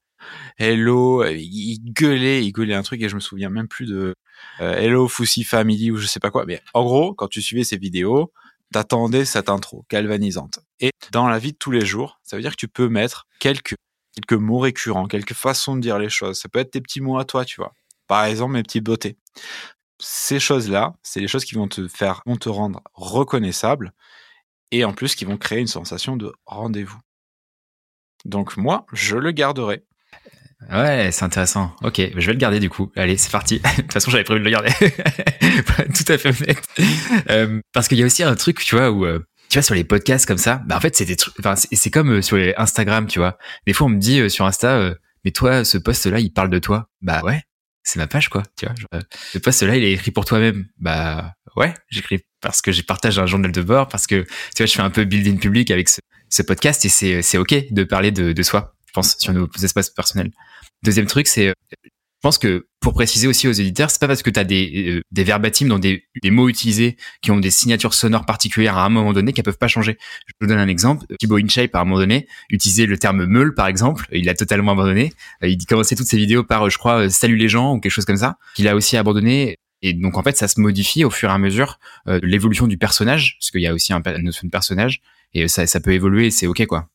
Hello, 0.56 1.24
il 1.26 1.78
gueulait, 1.92 2.44
il 2.44 2.52
gueulait 2.52 2.74
un 2.74 2.82
truc 2.82 3.02
et 3.02 3.08
je 3.10 3.14
me 3.14 3.20
souviens 3.20 3.50
même 3.50 3.68
plus 3.68 3.86
de 3.86 4.14
Hello 4.58 5.08
Foussy 5.08 5.44
Family 5.44 5.90
ou 5.90 5.96
je 5.96 6.06
sais 6.06 6.20
pas 6.20 6.30
quoi. 6.30 6.44
Mais 6.46 6.62
en 6.74 6.84
gros, 6.84 7.14
quand 7.14 7.28
tu 7.28 7.42
suivais 7.42 7.64
ses 7.64 7.76
vidéos, 7.76 8.32
t'attendais 8.72 9.24
cette 9.24 9.48
intro 9.48 9.84
galvanisante. 9.90 10.60
Et 10.80 10.90
dans 11.10 11.28
la 11.28 11.38
vie 11.38 11.52
de 11.52 11.56
tous 11.58 11.70
les 11.70 11.84
jours, 11.84 12.20
ça 12.22 12.36
veut 12.36 12.42
dire 12.42 12.52
que 12.52 12.56
tu 12.56 12.68
peux 12.68 12.88
mettre 12.88 13.26
quelques 13.38 13.74
quelques 14.14 14.40
mots 14.40 14.58
récurrents, 14.58 15.06
quelques 15.06 15.34
façons 15.34 15.76
de 15.76 15.80
dire 15.80 15.98
les 15.98 16.08
choses. 16.08 16.38
Ça 16.38 16.48
peut 16.48 16.58
être 16.58 16.70
tes 16.70 16.80
petits 16.80 17.00
mots 17.00 17.18
à 17.18 17.24
toi, 17.24 17.44
tu 17.44 17.56
vois. 17.60 17.72
Par 18.06 18.24
exemple, 18.24 18.52
mes 18.52 18.62
petites 18.62 18.84
beautés. 18.84 19.16
Ces 19.98 20.40
choses-là, 20.40 20.94
c'est 21.02 21.20
les 21.20 21.28
choses 21.28 21.44
qui 21.44 21.54
vont 21.54 21.68
te 21.68 21.88
faire, 21.88 22.22
vont 22.26 22.36
te 22.36 22.48
rendre 22.48 22.82
reconnaissable 22.92 23.92
et 24.70 24.84
en 24.84 24.92
plus 24.92 25.14
qui 25.14 25.24
vont 25.24 25.36
créer 25.36 25.60
une 25.60 25.66
sensation 25.66 26.16
de 26.16 26.32
rendez-vous. 26.44 26.98
Donc 28.24 28.56
moi, 28.56 28.86
je 28.92 29.16
le 29.16 29.32
garderai. 29.32 29.84
Ouais, 30.70 31.10
c'est 31.12 31.24
intéressant. 31.24 31.74
Ok, 31.82 31.96
je 31.98 32.26
vais 32.26 32.32
le 32.32 32.38
garder 32.38 32.60
du 32.60 32.70
coup. 32.70 32.92
Allez, 32.96 33.16
c'est 33.16 33.30
parti. 33.30 33.60
de 33.76 33.82
toute 33.82 33.92
façon, 33.92 34.10
j'avais 34.10 34.24
prévu 34.24 34.40
de 34.40 34.44
le 34.44 34.50
garder. 34.50 34.70
tout 35.94 36.12
à 36.12 36.18
fait 36.18 36.28
honnête. 36.28 36.62
Euh, 37.30 37.60
parce 37.72 37.88
qu'il 37.88 37.98
y 37.98 38.02
a 38.02 38.06
aussi 38.06 38.22
un 38.22 38.34
truc, 38.34 38.58
tu 38.64 38.76
vois, 38.76 38.90
où 38.90 39.04
euh, 39.04 39.20
tu 39.48 39.58
vois 39.58 39.62
sur 39.62 39.74
les 39.74 39.84
podcasts 39.84 40.24
comme 40.24 40.38
ça, 40.38 40.62
bah 40.66 40.76
en 40.76 40.80
fait 40.80 40.96
c'est 40.96 41.04
des 41.04 41.16
trucs. 41.16 41.34
Enfin, 41.38 41.54
c'est 41.56 41.90
comme 41.90 42.10
euh, 42.10 42.22
sur 42.22 42.36
les 42.38 42.54
Instagram, 42.56 43.06
tu 43.06 43.18
vois. 43.18 43.36
Des 43.66 43.74
fois, 43.74 43.86
on 43.86 43.90
me 43.90 43.98
dit 43.98 44.20
euh, 44.20 44.28
sur 44.28 44.46
Insta, 44.46 44.94
mais 45.24 45.30
toi, 45.30 45.64
ce 45.64 45.76
post-là, 45.76 46.20
il 46.20 46.32
parle 46.32 46.48
de 46.48 46.58
toi? 46.58 46.88
Bah 47.02 47.20
ouais, 47.22 47.42
c'est 47.82 47.98
ma 47.98 48.06
page, 48.06 48.30
quoi. 48.30 48.42
Tu 48.56 48.64
vois, 48.64 48.74
ce 49.32 49.38
post-là, 49.38 49.76
il 49.76 49.84
est 49.84 49.92
écrit 49.92 50.10
pour 50.10 50.24
toi-même. 50.24 50.66
Bah 50.78 51.34
ouais, 51.56 51.74
j'écris 51.90 52.20
parce 52.40 52.62
que 52.62 52.72
j'ai 52.72 52.82
partagé 52.82 53.20
un 53.20 53.26
journal 53.26 53.52
de 53.52 53.62
bord, 53.62 53.88
parce 53.88 54.06
que 54.06 54.22
tu 54.24 54.62
vois, 54.62 54.66
je 54.66 54.72
fais 54.72 54.80
un 54.80 54.90
peu 54.90 55.04
building 55.04 55.38
public 55.38 55.70
avec 55.70 55.90
ce, 55.90 56.42
podcast 56.42 56.84
et 56.86 56.88
c'est 56.88 57.20
c'est 57.20 57.36
ok 57.36 57.54
de 57.70 57.84
parler 57.84 58.10
de, 58.10 58.32
de 58.32 58.42
soi. 58.42 58.74
Je 58.92 59.00
pense 59.00 59.16
sur 59.18 59.32
nos 59.32 59.48
espaces 59.62 59.90
personnels. 59.90 60.30
Deuxième 60.82 61.06
truc, 61.06 61.26
c'est 61.26 61.54
je 62.22 62.28
pense 62.28 62.38
que 62.38 62.68
pour 62.78 62.92
préciser 62.94 63.26
aussi 63.26 63.48
aux 63.48 63.52
éditeurs, 63.52 63.90
c'est 63.90 63.98
pas 63.98 64.06
parce 64.06 64.22
que 64.22 64.30
tu 64.30 64.38
as 64.38 64.44
des, 64.44 64.90
euh, 64.90 65.02
des 65.10 65.24
verbatims 65.24 65.66
dans 65.66 65.80
des, 65.80 66.04
des, 66.22 66.30
mots 66.30 66.48
utilisés 66.48 66.96
qui 67.20 67.32
ont 67.32 67.40
des 67.40 67.50
signatures 67.50 67.94
sonores 67.94 68.26
particulières 68.26 68.78
à 68.78 68.86
un 68.86 68.90
moment 68.90 69.12
donné 69.12 69.32
qu'elles 69.32 69.44
peuvent 69.44 69.58
pas 69.58 69.66
changer. 69.66 69.98
Je 70.28 70.32
vous 70.40 70.46
donne 70.46 70.60
un 70.60 70.68
exemple. 70.68 71.04
Thibaut 71.18 71.38
InShape, 71.38 71.74
à 71.74 71.80
un 71.80 71.84
moment 71.84 71.98
donné, 71.98 72.28
utilisait 72.48 72.86
le 72.86 72.96
terme 72.96 73.26
meule, 73.26 73.54
par 73.54 73.66
exemple. 73.66 74.06
Il 74.12 74.28
a 74.28 74.34
totalement 74.34 74.70
abandonné. 74.70 75.12
Euh, 75.42 75.48
il 75.48 75.66
commençait 75.66 75.96
toutes 75.96 76.06
ses 76.06 76.16
vidéos 76.16 76.44
par, 76.44 76.70
je 76.70 76.78
crois, 76.78 77.06
euh, 77.06 77.08
salut 77.08 77.34
les 77.34 77.48
gens 77.48 77.74
ou 77.74 77.80
quelque 77.80 77.90
chose 77.90 78.04
comme 78.04 78.16
ça. 78.16 78.36
Qu'il 78.54 78.68
a 78.68 78.76
aussi 78.76 78.96
abandonné. 78.96 79.56
Et 79.82 79.92
donc, 79.92 80.16
en 80.16 80.22
fait, 80.22 80.36
ça 80.36 80.46
se 80.46 80.60
modifie 80.60 81.04
au 81.04 81.10
fur 81.10 81.28
et 81.28 81.32
à 81.32 81.38
mesure 81.38 81.80
de 82.06 82.24
l'évolution 82.24 82.68
du 82.68 82.78
personnage, 82.78 83.36
parce 83.40 83.50
qu'il 83.50 83.62
y 83.62 83.66
a 83.66 83.74
aussi 83.74 83.92
un, 83.92 84.00
une 84.00 84.26
notion 84.26 84.46
de 84.46 84.52
personnage. 84.52 85.02
Et 85.34 85.48
ça, 85.48 85.66
ça 85.66 85.80
peut 85.80 85.92
évoluer 85.92 86.30
c'est 86.30 86.46
OK, 86.46 86.64
quoi. 86.66 86.88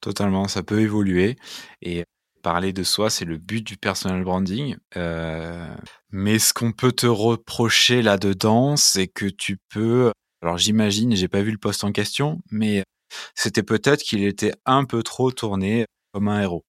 Totalement, 0.00 0.48
ça 0.48 0.62
peut 0.62 0.80
évoluer. 0.80 1.36
Et 1.82 2.04
parler 2.42 2.72
de 2.72 2.84
soi, 2.84 3.10
c'est 3.10 3.24
le 3.24 3.38
but 3.38 3.66
du 3.66 3.76
personal 3.76 4.22
branding. 4.22 4.76
Euh, 4.96 5.74
mais 6.10 6.38
ce 6.38 6.54
qu'on 6.54 6.72
peut 6.72 6.92
te 6.92 7.06
reprocher 7.06 8.02
là-dedans, 8.02 8.76
c'est 8.76 9.08
que 9.08 9.26
tu 9.26 9.58
peux. 9.68 10.12
Alors 10.42 10.56
j'imagine, 10.58 11.16
j'ai 11.16 11.28
pas 11.28 11.42
vu 11.42 11.50
le 11.50 11.58
poste 11.58 11.82
en 11.82 11.90
question, 11.90 12.40
mais 12.50 12.84
c'était 13.34 13.62
peut-être 13.62 14.02
qu'il 14.02 14.22
était 14.24 14.52
un 14.64 14.84
peu 14.84 15.02
trop 15.02 15.32
tourné 15.32 15.86
comme 16.12 16.28
un 16.28 16.40
héros. 16.40 16.64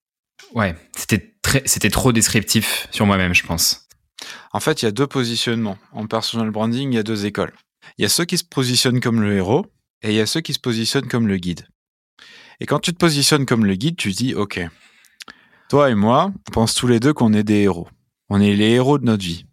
Ouais, 0.53 0.75
c'était 0.95 1.35
très, 1.41 1.61
c'était 1.65 1.89
trop 1.89 2.11
descriptif 2.11 2.87
sur 2.91 3.05
moi-même, 3.05 3.33
je 3.33 3.45
pense. 3.45 3.87
En 4.53 4.59
fait, 4.59 4.81
il 4.81 4.85
y 4.85 4.87
a 4.87 4.91
deux 4.91 5.07
positionnements. 5.07 5.77
En 5.91 6.07
personal 6.07 6.49
branding, 6.49 6.91
il 6.91 6.95
y 6.95 6.99
a 6.99 7.03
deux 7.03 7.25
écoles. 7.25 7.53
Il 7.97 8.01
y 8.01 8.05
a 8.05 8.09
ceux 8.09 8.25
qui 8.25 8.37
se 8.37 8.43
positionnent 8.43 8.99
comme 8.99 9.21
le 9.21 9.35
héros 9.35 9.65
et 10.01 10.09
il 10.09 10.15
y 10.15 10.19
a 10.19 10.25
ceux 10.25 10.41
qui 10.41 10.53
se 10.53 10.59
positionnent 10.59 11.07
comme 11.07 11.27
le 11.27 11.37
guide. 11.37 11.67
Et 12.59 12.65
quand 12.65 12.79
tu 12.79 12.93
te 12.93 12.97
positionnes 12.97 13.45
comme 13.45 13.65
le 13.65 13.75
guide, 13.75 13.97
tu 13.97 14.11
dis, 14.11 14.33
OK, 14.33 14.59
toi 15.69 15.89
et 15.89 15.95
moi, 15.95 16.31
on 16.47 16.51
pense 16.51 16.75
tous 16.75 16.87
les 16.87 16.99
deux 16.99 17.13
qu'on 17.13 17.33
est 17.33 17.43
des 17.43 17.61
héros. 17.61 17.87
On 18.29 18.41
est 18.41 18.55
les 18.55 18.71
héros 18.71 18.97
de 18.97 19.05
notre 19.05 19.23
vie. 19.23 19.45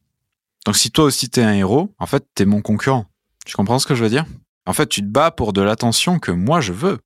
Donc 0.65 0.77
si 0.77 0.91
toi 0.91 1.05
aussi 1.05 1.29
t'es 1.29 1.43
un 1.43 1.53
héros, 1.53 1.95
en 1.99 2.07
fait 2.07 2.25
t'es 2.35 2.47
mon 2.47 2.63
concurrent. 2.63 3.07
Tu 3.45 3.55
comprends 3.55 3.79
ce 3.79 3.87
que 3.87 3.95
je 3.95 4.03
veux 4.03 4.11
dire? 4.11 4.25
En 4.67 4.73
fait 4.73 4.89
tu 4.89 5.03
te 5.03 5.07
bats 5.07 5.31
pour 5.31 5.53
de 5.53 5.61
l'attention 5.61 6.19
que 6.19 6.31
moi 6.31 6.61
je 6.61 6.73
veux. 6.73 6.99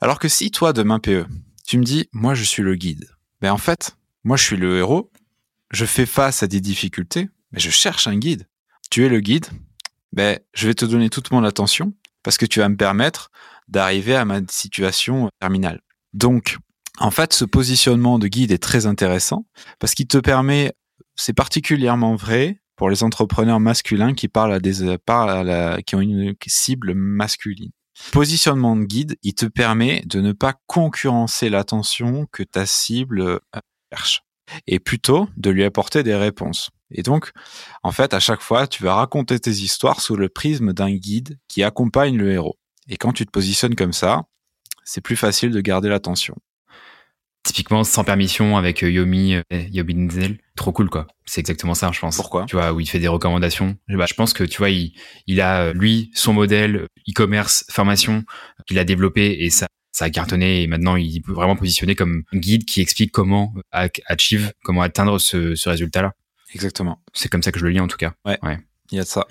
Alors 0.00 0.18
que 0.18 0.28
si 0.28 0.50
toi 0.50 0.72
demain 0.72 1.00
PE, 1.00 1.26
tu 1.66 1.78
me 1.78 1.84
dis 1.84 2.08
moi 2.12 2.34
je 2.34 2.44
suis 2.44 2.62
le 2.62 2.76
guide. 2.76 3.08
Ben 3.40 3.52
en 3.52 3.58
fait, 3.58 3.96
moi 4.22 4.36
je 4.36 4.44
suis 4.44 4.56
le 4.56 4.78
héros, 4.78 5.10
je 5.70 5.84
fais 5.84 6.06
face 6.06 6.42
à 6.42 6.46
des 6.46 6.60
difficultés, 6.60 7.28
mais 7.52 7.60
je 7.60 7.70
cherche 7.70 8.06
un 8.06 8.16
guide. 8.16 8.48
Tu 8.90 9.04
es 9.04 9.08
le 9.08 9.20
guide, 9.20 9.46
ben 10.12 10.38
je 10.54 10.66
vais 10.66 10.74
te 10.74 10.84
donner 10.84 11.10
toute 11.10 11.30
mon 11.30 11.44
attention 11.44 11.92
parce 12.22 12.38
que 12.38 12.46
tu 12.46 12.60
vas 12.60 12.68
me 12.68 12.76
permettre 12.76 13.30
d'arriver 13.68 14.14
à 14.14 14.24
ma 14.24 14.40
situation 14.48 15.30
terminale. 15.40 15.80
Donc 16.12 16.58
en 16.98 17.10
fait, 17.10 17.32
ce 17.32 17.44
positionnement 17.44 18.18
de 18.18 18.28
guide 18.28 18.52
est 18.52 18.62
très 18.62 18.86
intéressant 18.86 19.46
parce 19.80 19.94
qu'il 19.94 20.06
te 20.06 20.18
permet, 20.18 20.72
c'est 21.16 21.32
particulièrement 21.32 22.14
vrai 22.14 22.60
pour 22.76 22.88
les 22.88 23.02
entrepreneurs 23.02 23.60
masculins 23.60 24.14
qui 24.14 24.28
parlent 24.28 24.52
à 24.52 24.60
des, 24.60 24.96
qui 25.86 25.94
ont 25.96 26.00
une 26.00 26.34
cible 26.46 26.94
masculine. 26.94 27.70
Positionnement 28.12 28.76
de 28.76 28.84
guide, 28.84 29.16
il 29.22 29.34
te 29.34 29.46
permet 29.46 30.02
de 30.06 30.20
ne 30.20 30.32
pas 30.32 30.54
concurrencer 30.66 31.48
l'attention 31.48 32.26
que 32.32 32.42
ta 32.42 32.66
cible 32.66 33.20
euh, 33.20 33.38
cherche 33.92 34.22
et 34.66 34.80
plutôt 34.80 35.28
de 35.36 35.50
lui 35.50 35.64
apporter 35.64 36.02
des 36.02 36.14
réponses. 36.14 36.70
Et 36.90 37.02
donc, 37.02 37.30
en 37.82 37.92
fait, 37.92 38.12
à 38.12 38.20
chaque 38.20 38.40
fois, 38.40 38.66
tu 38.66 38.82
vas 38.82 38.94
raconter 38.94 39.38
tes 39.38 39.50
histoires 39.50 40.00
sous 40.00 40.16
le 40.16 40.28
prisme 40.28 40.72
d'un 40.72 40.92
guide 40.92 41.38
qui 41.48 41.62
accompagne 41.62 42.16
le 42.16 42.32
héros. 42.32 42.58
Et 42.88 42.96
quand 42.96 43.12
tu 43.12 43.24
te 43.26 43.30
positionnes 43.30 43.74
comme 43.74 43.92
ça, 43.92 44.24
c'est 44.84 45.00
plus 45.00 45.16
facile 45.16 45.50
de 45.50 45.60
garder 45.60 45.88
l'attention. 45.88 46.36
Typiquement, 47.42 47.84
sans 47.84 48.04
permission 48.04 48.56
avec 48.56 48.82
euh, 48.82 48.90
Yomi, 48.90 49.34
euh, 49.34 49.42
Yomi 49.50 49.94
Denzel. 49.94 50.38
Trop 50.56 50.72
cool, 50.72 50.88
quoi. 50.88 51.06
C'est 51.26 51.40
exactement 51.40 51.74
ça, 51.74 51.90
je 51.92 52.00
pense. 52.00 52.16
Pourquoi? 52.16 52.46
Tu 52.46 52.56
vois, 52.56 52.72
où 52.72 52.80
il 52.80 52.88
fait 52.88 52.98
des 52.98 53.08
recommandations. 53.08 53.76
Bah, 53.88 54.06
je 54.08 54.14
pense 54.14 54.32
que, 54.32 54.44
tu 54.44 54.58
vois, 54.58 54.70
il, 54.70 54.94
il 55.26 55.42
a, 55.42 55.64
euh, 55.64 55.72
lui, 55.74 56.10
son 56.14 56.32
modèle 56.32 56.86
e-commerce, 57.08 57.66
formation, 57.70 58.24
qu'il 58.66 58.78
a 58.78 58.84
développé 58.84 59.44
et 59.44 59.50
ça, 59.50 59.66
ça 59.92 60.06
a 60.06 60.10
cartonné 60.10 60.62
et 60.62 60.66
maintenant 60.66 60.96
il 60.96 61.18
est 61.18 61.26
vraiment 61.26 61.54
positionné 61.54 61.94
comme 61.94 62.24
un 62.32 62.38
guide 62.38 62.64
qui 62.64 62.80
explique 62.80 63.12
comment 63.12 63.54
achieve, 63.70 64.52
comment 64.64 64.82
atteindre 64.82 65.18
ce, 65.18 65.54
ce 65.54 65.68
résultat-là. 65.68 66.14
Exactement. 66.54 67.00
C'est 67.12 67.28
comme 67.28 67.42
ça 67.42 67.52
que 67.52 67.58
je 67.58 67.64
le 67.64 67.70
lis 67.70 67.80
en 67.80 67.88
tout 67.88 67.96
cas. 67.96 68.14
Ouais. 68.24 68.38
ouais. 68.42 68.58
Il 68.90 68.96
y 68.96 69.00
a 69.00 69.04
de 69.04 69.08
ça. 69.08 69.26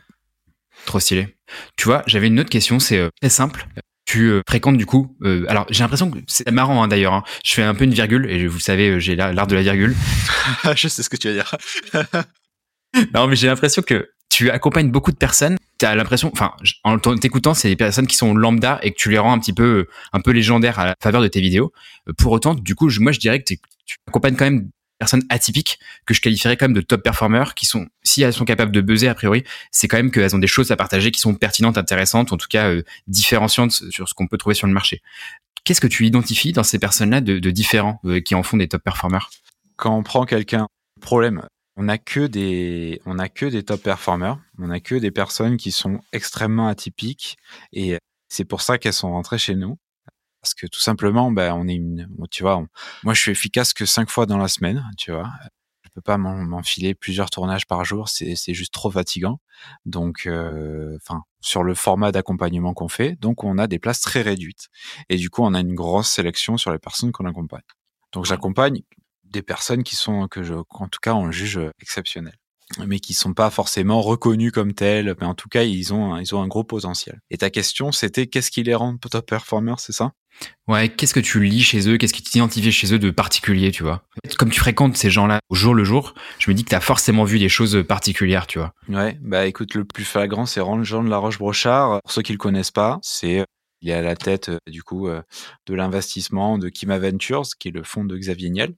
Trop 0.86 1.00
stylé. 1.00 1.36
Tu 1.78 1.86
vois, 1.86 2.04
j'avais 2.08 2.28
une 2.28 2.40
autre 2.40 2.50
question, 2.50 2.80
c'est 2.80 3.10
très 3.22 3.30
simple. 3.30 3.68
Tu 4.06 4.30
euh, 4.30 4.42
fréquentes 4.48 4.78
du 4.78 4.86
coup 4.86 5.16
euh, 5.24 5.46
alors 5.48 5.66
j'ai 5.70 5.80
l'impression 5.80 6.12
que 6.12 6.20
c'est 6.28 6.52
marrant 6.52 6.84
hein, 6.84 6.90
d'ailleurs 6.90 7.14
hein. 7.14 7.24
je 7.46 7.54
fais 7.54 7.64
un 7.64 7.74
peu 7.74 7.86
une 7.86 7.94
virgule 7.94 8.30
et 8.30 8.48
vous 8.48 8.60
savez 8.60 8.90
euh, 8.90 9.00
j'ai 9.00 9.16
l'art 9.16 9.48
de 9.48 9.56
la 9.56 9.62
virgule. 9.62 9.96
Je 10.76 10.90
sais 10.90 11.04
ce 11.04 11.10
que 11.10 11.18
tu 11.18 11.30
vas 11.30 11.34
dire. 11.34 11.56
Non 13.16 13.26
mais 13.26 13.36
j'ai 13.36 13.48
l'impression 13.48 13.82
que 13.82 14.12
tu 14.30 14.52
accompagnes 14.52 14.92
beaucoup 14.92 15.12
de 15.12 15.18
personnes. 15.18 15.58
Tu 15.80 15.86
as 15.86 15.96
l'impression 15.96 16.30
enfin 16.32 16.54
en 16.84 17.00
t'écoutant 17.00 17.56
c'est 17.56 17.68
des 17.68 17.76
personnes 17.76 18.06
qui 18.06 18.16
sont 18.16 18.36
lambda 18.36 18.80
et 18.84 18.92
que 18.92 18.98
tu 18.98 19.10
les 19.10 19.18
rends 19.18 19.34
un 19.34 19.40
petit 19.40 19.54
peu 19.54 19.88
un 20.12 20.20
peu 20.20 20.30
légendaires 20.30 20.78
à 20.78 20.86
la 20.86 20.96
faveur 21.02 21.24
de 21.24 21.28
tes 21.28 21.42
vidéos. 21.42 21.74
Pour 22.20 22.34
autant 22.34 22.54
du 22.54 22.76
coup 22.76 22.90
moi 23.00 23.12
je 23.12 23.20
dirais 23.20 23.40
que 23.40 23.46
tu 23.46 23.58
accompagnes 24.08 24.36
quand 24.36 24.46
même 24.46 24.70
personnes 25.04 25.26
atypiques 25.28 25.80
que 26.06 26.14
je 26.14 26.22
qualifierais 26.22 26.56
quand 26.56 26.64
même 26.64 26.74
de 26.74 26.80
top 26.80 27.04
performers 27.04 27.56
qui 27.56 27.66
sont, 27.66 27.90
si 28.04 28.22
elles 28.22 28.32
sont 28.32 28.46
capables 28.46 28.72
de 28.72 28.80
buzzer 28.80 29.10
a 29.10 29.16
priori, 29.16 29.44
c'est 29.70 29.90
quand 29.90 29.98
même 29.98 30.12
qu'elles 30.12 30.34
ont 30.34 30.40
des 30.40 30.48
choses 30.48 30.72
à 30.72 30.78
partager 30.78 31.12
qui 31.12 31.20
sont 31.20 31.36
pertinentes, 31.36 31.78
intéressantes, 31.78 32.32
en 32.32 32.38
tout 32.38 32.48
cas 32.50 32.70
euh, 32.70 32.84
différenciantes 33.08 33.72
sur 33.72 34.08
ce 34.08 34.14
qu'on 34.14 34.28
peut 34.28 34.38
trouver 34.38 34.56
sur 34.56 34.66
le 34.66 34.72
marché. 34.72 35.02
Qu'est-ce 35.66 35.82
que 35.82 35.88
tu 35.88 36.06
identifies 36.06 36.54
dans 36.54 36.64
ces 36.64 36.80
personnes-là 36.80 37.20
de, 37.20 37.40
de 37.40 37.52
différents 37.52 38.00
euh, 38.06 38.22
qui 38.22 38.34
en 38.34 38.44
font 38.44 38.56
des 38.56 38.70
top 38.70 38.82
performers 38.82 39.30
Quand 39.76 39.94
on 39.98 40.04
prend 40.04 40.24
quelqu'un, 40.24 40.68
problème, 41.02 41.46
on 41.76 41.84
n'a 41.84 41.98
que 41.98 42.26
des, 42.26 43.02
on 43.06 43.20
a 43.20 43.28
que 43.28 43.48
des 43.48 43.64
top 43.64 43.84
performers, 43.84 44.40
on 44.58 44.68
n'a 44.68 44.80
que 44.80 44.96
des 44.96 45.12
personnes 45.12 45.58
qui 45.58 45.74
sont 45.74 46.00
extrêmement 46.14 46.70
atypiques 46.70 47.36
et 47.74 47.98
c'est 48.30 48.46
pour 48.46 48.62
ça 48.62 48.78
qu'elles 48.78 48.94
sont 48.94 49.12
rentrées 49.12 49.38
chez 49.38 49.56
nous 49.56 49.78
parce 50.44 50.54
que 50.54 50.68
tout 50.68 50.82
simplement, 50.82 51.32
ben, 51.32 51.54
on 51.54 51.68
est 51.70 51.74
une, 51.76 52.08
tu 52.30 52.44
vois, 52.44 52.64
moi 53.04 53.14
je 53.14 53.22
suis 53.22 53.32
efficace 53.32 53.74
que 53.74 53.86
cinq 53.86 54.10
fois 54.10 54.26
dans 54.26 54.38
la 54.38 54.50
semaine, 54.50 54.86
tu 54.98 55.12
vois. 55.12 55.30
peux 55.94 56.02
pas 56.02 56.18
m'enfiler 56.18 56.96
plusieurs 56.96 57.30
tournages 57.30 57.68
par 57.68 57.86
jour, 57.86 58.10
c'est 58.10 58.36
juste 58.54 58.74
trop 58.74 58.92
fatigant. 58.92 59.40
Donc, 59.86 60.28
enfin, 60.98 61.24
sur 61.42 61.64
le 61.64 61.76
format 61.76 62.12
d'accompagnement 62.12 62.74
qu'on 62.74 62.90
fait, 62.90 63.16
donc 63.20 63.44
on 63.44 63.58
a 63.58 63.68
des 63.68 63.80
places 63.80 64.02
très 64.02 64.22
réduites. 64.22 64.68
Et 65.10 65.18
du 65.18 65.30
coup, 65.30 65.44
on 65.44 65.54
a 65.54 65.62
une 65.62 65.76
grosse 65.76 66.10
sélection 66.10 66.58
sur 66.58 66.72
les 66.72 66.80
personnes 66.80 67.12
qu'on 67.12 67.26
accompagne. 67.26 67.62
Donc, 68.12 68.26
j'accompagne 68.26 68.82
des 69.24 69.44
personnes 69.44 69.84
qui 69.84 69.96
sont 69.96 70.28
que 70.28 70.44
je, 70.44 70.56
en 70.56 70.88
tout 70.90 71.00
cas, 71.02 71.14
on 71.14 71.32
juge 71.32 71.60
exceptionnelles 71.80 72.38
mais 72.86 73.00
qui 73.00 73.14
sont 73.14 73.34
pas 73.34 73.50
forcément 73.50 74.02
reconnus 74.02 74.52
comme 74.52 74.74
tels. 74.74 75.16
Mais 75.20 75.28
en 75.28 75.36
tout 75.36 75.50
cas, 75.50 75.64
ils 75.64 75.94
ont, 75.94 76.18
ils 76.18 76.34
ont 76.36 76.42
un 76.42 76.48
gros 76.48 76.64
potentiel. 76.64 77.20
Et 77.30 77.38
ta 77.38 77.50
question, 77.50 77.92
c'était 77.92 78.28
qu'est-ce 78.28 78.52
qui 78.52 78.64
les 78.64 78.76
rend 78.76 78.98
top 78.98 79.30
performers, 79.30 79.80
c'est 79.80 79.94
ça? 79.94 80.12
Ouais, 80.68 80.90
qu'est-ce 80.90 81.14
que 81.14 81.20
tu 81.20 81.44
lis 81.44 81.62
chez 81.62 81.88
eux? 81.88 81.98
Qu'est-ce 81.98 82.14
qui 82.14 82.24
t'identifie 82.24 82.72
chez 82.72 82.92
eux 82.94 83.00
de 83.00 83.12
particulier, 83.12 83.72
tu 83.72 83.84
vois? 83.84 84.04
Comme 84.38 84.50
tu 84.50 84.60
fréquentes 84.60 84.98
ces 84.98 85.12
gens-là 85.12 85.40
au 85.50 85.56
jour 85.56 85.76
le 85.76 85.84
jour, 85.84 86.16
je 86.40 86.50
me 86.50 86.56
dis 86.56 86.64
que 86.64 86.70
tu 86.70 86.76
as 86.76 86.82
forcément 86.82 87.24
vu 87.24 87.38
des 87.38 87.50
choses 87.50 87.84
particulières, 87.88 88.48
tu 88.48 88.58
vois. 88.58 88.74
Ouais, 88.90 89.18
bah 89.22 89.46
écoute, 89.46 89.76
le 89.76 89.86
plus 89.86 90.06
flagrant, 90.06 90.48
c'est 90.48 90.62
Jean 90.84 91.04
de 91.04 91.10
la 91.10 91.18
Roche-Brochard. 91.18 92.02
Pour 92.04 92.12
ceux 92.12 92.24
qui 92.24 92.32
le 92.32 92.40
connaissent 92.40 92.72
pas, 92.72 93.00
c'est 93.04 93.46
il 93.82 93.90
est 93.90 93.94
à 93.94 94.02
la 94.02 94.16
tête 94.16 94.50
du 94.68 94.82
coup 94.82 95.08
de 95.08 95.74
l'investissement 95.74 96.58
de 96.58 96.70
Kima 96.70 96.98
Ventures, 96.98 97.44
qui 97.60 97.68
est 97.68 97.72
le 97.72 97.84
fonds 97.84 98.06
de 98.06 98.18
Xavier 98.18 98.50
Niel. 98.50 98.74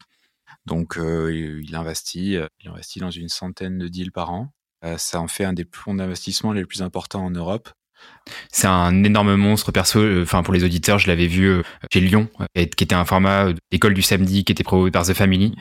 Donc, 0.65 0.97
il 0.97 1.75
investit, 1.75 2.37
il 2.59 2.69
investit 2.69 2.99
dans 2.99 3.11
une 3.11 3.29
centaine 3.29 3.77
de 3.77 3.87
deals 3.87 4.11
par 4.11 4.31
an. 4.31 4.51
ça 4.97 5.21
en 5.21 5.27
fait 5.27 5.45
un 5.45 5.53
des 5.53 5.65
fonds 5.71 5.95
d'investissement 5.95 6.53
les 6.53 6.65
plus 6.65 6.81
importants 6.81 7.25
en 7.25 7.31
Europe. 7.31 7.69
C'est 8.51 8.67
un 8.67 9.03
énorme 9.03 9.35
monstre 9.35 9.71
perso. 9.71 10.21
Enfin, 10.21 10.43
pour 10.43 10.53
les 10.53 10.63
auditeurs, 10.63 10.99
je 10.99 11.07
l'avais 11.07 11.27
vu 11.27 11.61
chez 11.91 12.01
Lyon, 12.01 12.29
qui 12.55 12.83
était 12.83 12.95
un 12.95 13.05
format 13.05 13.53
d'école 13.71 13.93
du 13.93 14.01
samedi 14.01 14.43
qui 14.43 14.51
était 14.51 14.63
proposé 14.63 14.91
par 14.91 15.05
The 15.05 15.13
Family, 15.13 15.55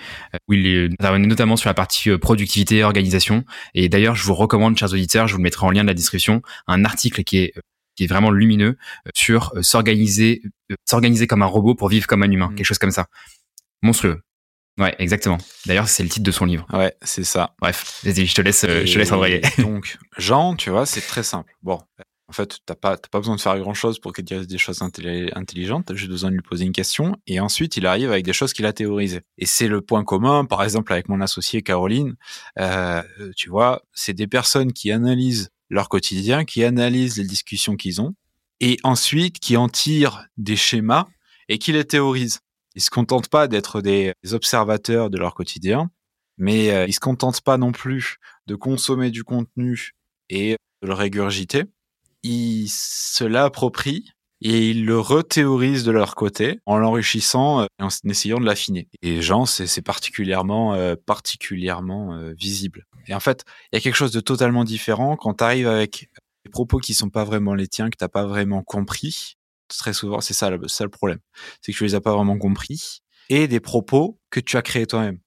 où 0.49 0.55
il 0.55 0.91
intervenait 0.93 1.27
notamment 1.27 1.57
sur 1.57 1.69
la 1.69 1.75
partie 1.75 2.17
productivité, 2.19 2.83
organisation. 2.83 3.45
Et 3.75 3.89
d'ailleurs, 3.89 4.15
je 4.15 4.25
vous 4.25 4.35
recommande, 4.35 4.77
chers 4.79 4.93
auditeurs, 4.93 5.29
je 5.29 5.35
vous 5.35 5.39
le 5.39 5.45
mettrai 5.45 5.67
en 5.67 5.71
lien 5.71 5.85
dans 5.85 5.89
la 5.89 5.95
description, 5.95 6.43
un 6.67 6.85
article 6.85 7.25
qui 7.25 7.39
est 7.39 7.55
qui 7.97 8.05
est 8.05 8.07
vraiment 8.09 8.31
lumineux 8.31 8.77
sur 9.15 9.53
s'organiser, 9.63 10.43
s'organiser 10.85 11.29
comme 11.29 11.43
un 11.43 11.47
robot 11.47 11.77
pour 11.77 11.89
vivre 11.89 12.09
comme 12.09 12.25
un 12.25 12.31
humain, 12.31 12.49
mmh. 12.49 12.57
quelque 12.57 12.67
chose 12.67 12.79
comme 12.79 12.91
ça. 12.91 13.07
Monstrueux. 13.83 14.21
Ouais, 14.79 14.95
exactement. 14.99 15.39
D'ailleurs, 15.67 15.89
c'est 15.89 16.03
le 16.03 16.09
titre 16.09 16.25
de 16.25 16.31
son 16.33 16.47
livre. 16.47 16.67
Ouais, 16.73 16.95
c'est 17.03 17.25
ça. 17.25 17.55
Bref, 17.61 18.01
vas-y, 18.03 18.27
je 18.27 18.35
te 18.35 18.43
laisse, 18.43 18.65
euh, 18.65 18.85
je 18.85 18.93
te 18.93 18.99
laisse 18.99 19.13
envoyer. 19.13 19.41
Donc, 19.59 19.99
Jean, 20.19 20.57
tu 20.57 20.71
vois, 20.71 20.85
c'est 20.85 21.01
très 21.01 21.23
simple. 21.23 21.53
Bon, 21.63 21.81
en 22.29 22.33
fait, 22.33 22.59
t'as 22.67 22.75
pas, 22.75 22.97
t'as 22.97 23.09
pas 23.09 23.21
besoin 23.21 23.37
de 23.37 23.41
faire 23.41 23.57
grand 23.59 23.75
chose 23.75 24.01
pour 24.01 24.13
qu'il 24.13 24.25
dise 24.25 24.49
des 24.49 24.59
choses 24.59 24.83
intelligentes. 24.83 25.87
T'as 25.87 25.95
juste 25.95 26.11
besoin 26.11 26.31
de 26.31 26.35
lui 26.35 26.43
poser 26.43 26.65
une 26.65 26.73
question. 26.73 27.17
Et 27.27 27.39
ensuite, 27.39 27.77
il 27.77 27.87
arrive 27.87 28.11
avec 28.11 28.25
des 28.25 28.33
choses 28.33 28.53
qu'il 28.53 28.67
a 28.67 28.73
théorisées. 28.73 29.23
Et 29.39 29.47
c'est 29.47 29.69
le 29.69 29.81
point 29.81 30.03
commun, 30.03 30.45
par 30.45 30.65
exemple, 30.65 30.93
avec 30.93 31.09
mon 31.09 31.21
associé 31.21 31.63
Caroline. 31.63 32.17
Euh, 32.59 33.03
tu 33.37 33.51
vois, 33.51 33.83
c'est 33.93 34.15
des 34.15 34.27
personnes 34.27 34.73
qui 34.73 34.91
analysent 34.91 35.51
leur 35.71 35.89
quotidien, 35.89 36.45
qui 36.45 36.65
analysent 36.65 37.19
les 37.19 37.27
discussions 37.27 37.77
qu'ils 37.77 38.01
ont, 38.01 38.15
et 38.61 38.79
ensuite 38.83 39.39
qui 39.39 39.57
en 39.57 39.69
tirent 39.69 40.25
des 40.37 40.57
schémas 40.57 41.07
et 41.49 41.59
qui 41.59 41.73
les 41.73 41.85
théorisent. 41.85 42.41
Ils 42.75 42.83
se 42.83 42.91
contentent 42.91 43.29
pas 43.29 43.49
d'être 43.49 43.81
des 43.81 44.15
observateurs 44.33 45.11
de 45.11 45.19
leur 45.19 45.35
quotidien, 45.35 45.91
mais 46.39 46.71
euh, 46.71 46.87
ils 46.87 46.93
se 46.93 47.01
contentent 47.01 47.41
pas 47.41 47.57
non 47.57 47.73
plus 47.73 48.19
de 48.47 48.55
consommer 48.55 49.11
du 49.11 49.25
contenu 49.25 49.93
et 50.29 50.57
de 50.83 50.89
le 50.89 50.95
régurgiter. 50.95 51.65
Ils 52.23 52.69
se 52.69 53.25
l'approprient 53.25 54.11
et 54.41 54.71
ils 54.71 54.85
le 54.85 54.99
rethéorisent 54.99 55.85
de 55.85 55.93
leur 55.93 56.17
côté 56.17 56.61
en 56.67 56.77
l'enrichissant 56.77 57.61
euh, 57.61 57.67
et 57.79 57.85
en 57.85 57.89
essayant 58.05 58.41
de 58.41 58.45
l'affiner. 58.45 58.89
Et 59.03 59.23
Jean, 59.23 59.47
c'est 59.47 59.83
particulièrement 59.83 60.75
euh, 60.75 60.97
particulièrement 60.97 62.19
visible. 62.33 62.87
Et 63.07 63.15
en 63.15 63.21
fait, 63.21 63.45
il 63.73 63.77
y 63.77 63.79
a 63.79 63.81
quelque 63.81 63.95
chose 63.95 64.13
de 64.13 64.21
totalement 64.21 64.65
différent 64.65 65.17
quand 65.17 65.35
tu 65.35 65.45
arrives 65.45 65.69
avec 65.69 66.09
des 66.45 66.51
propos 66.51 66.79
qui 66.79 66.95
sont 66.95 67.11
pas 67.11 67.25
vraiment 67.25 67.55
les 67.55 67.69
tiens, 67.69 67.91
que 67.91 67.97
t'as 67.97 68.09
pas 68.09 68.27
vraiment 68.27 68.63
compris, 68.63 69.37
très 69.79 69.93
souvent, 69.93 70.21
c'est 70.21 70.35
ça, 70.35 70.51
ça 70.67 70.85
le 70.85 70.91
problème. 70.91 71.19
C'est 71.61 71.73
que 71.73 71.79
tu 71.79 71.85
les 71.85 71.95
as 71.95 72.01
pas 72.01 72.15
vraiment 72.15 72.39
compris 72.39 73.01
et 73.29 73.49
des 73.49 73.61
propos 73.61 74.21
que 74.31 74.41
tu 74.41 74.57
as 74.57 74.63
créés 74.63 74.87
toi-même. 74.87 75.19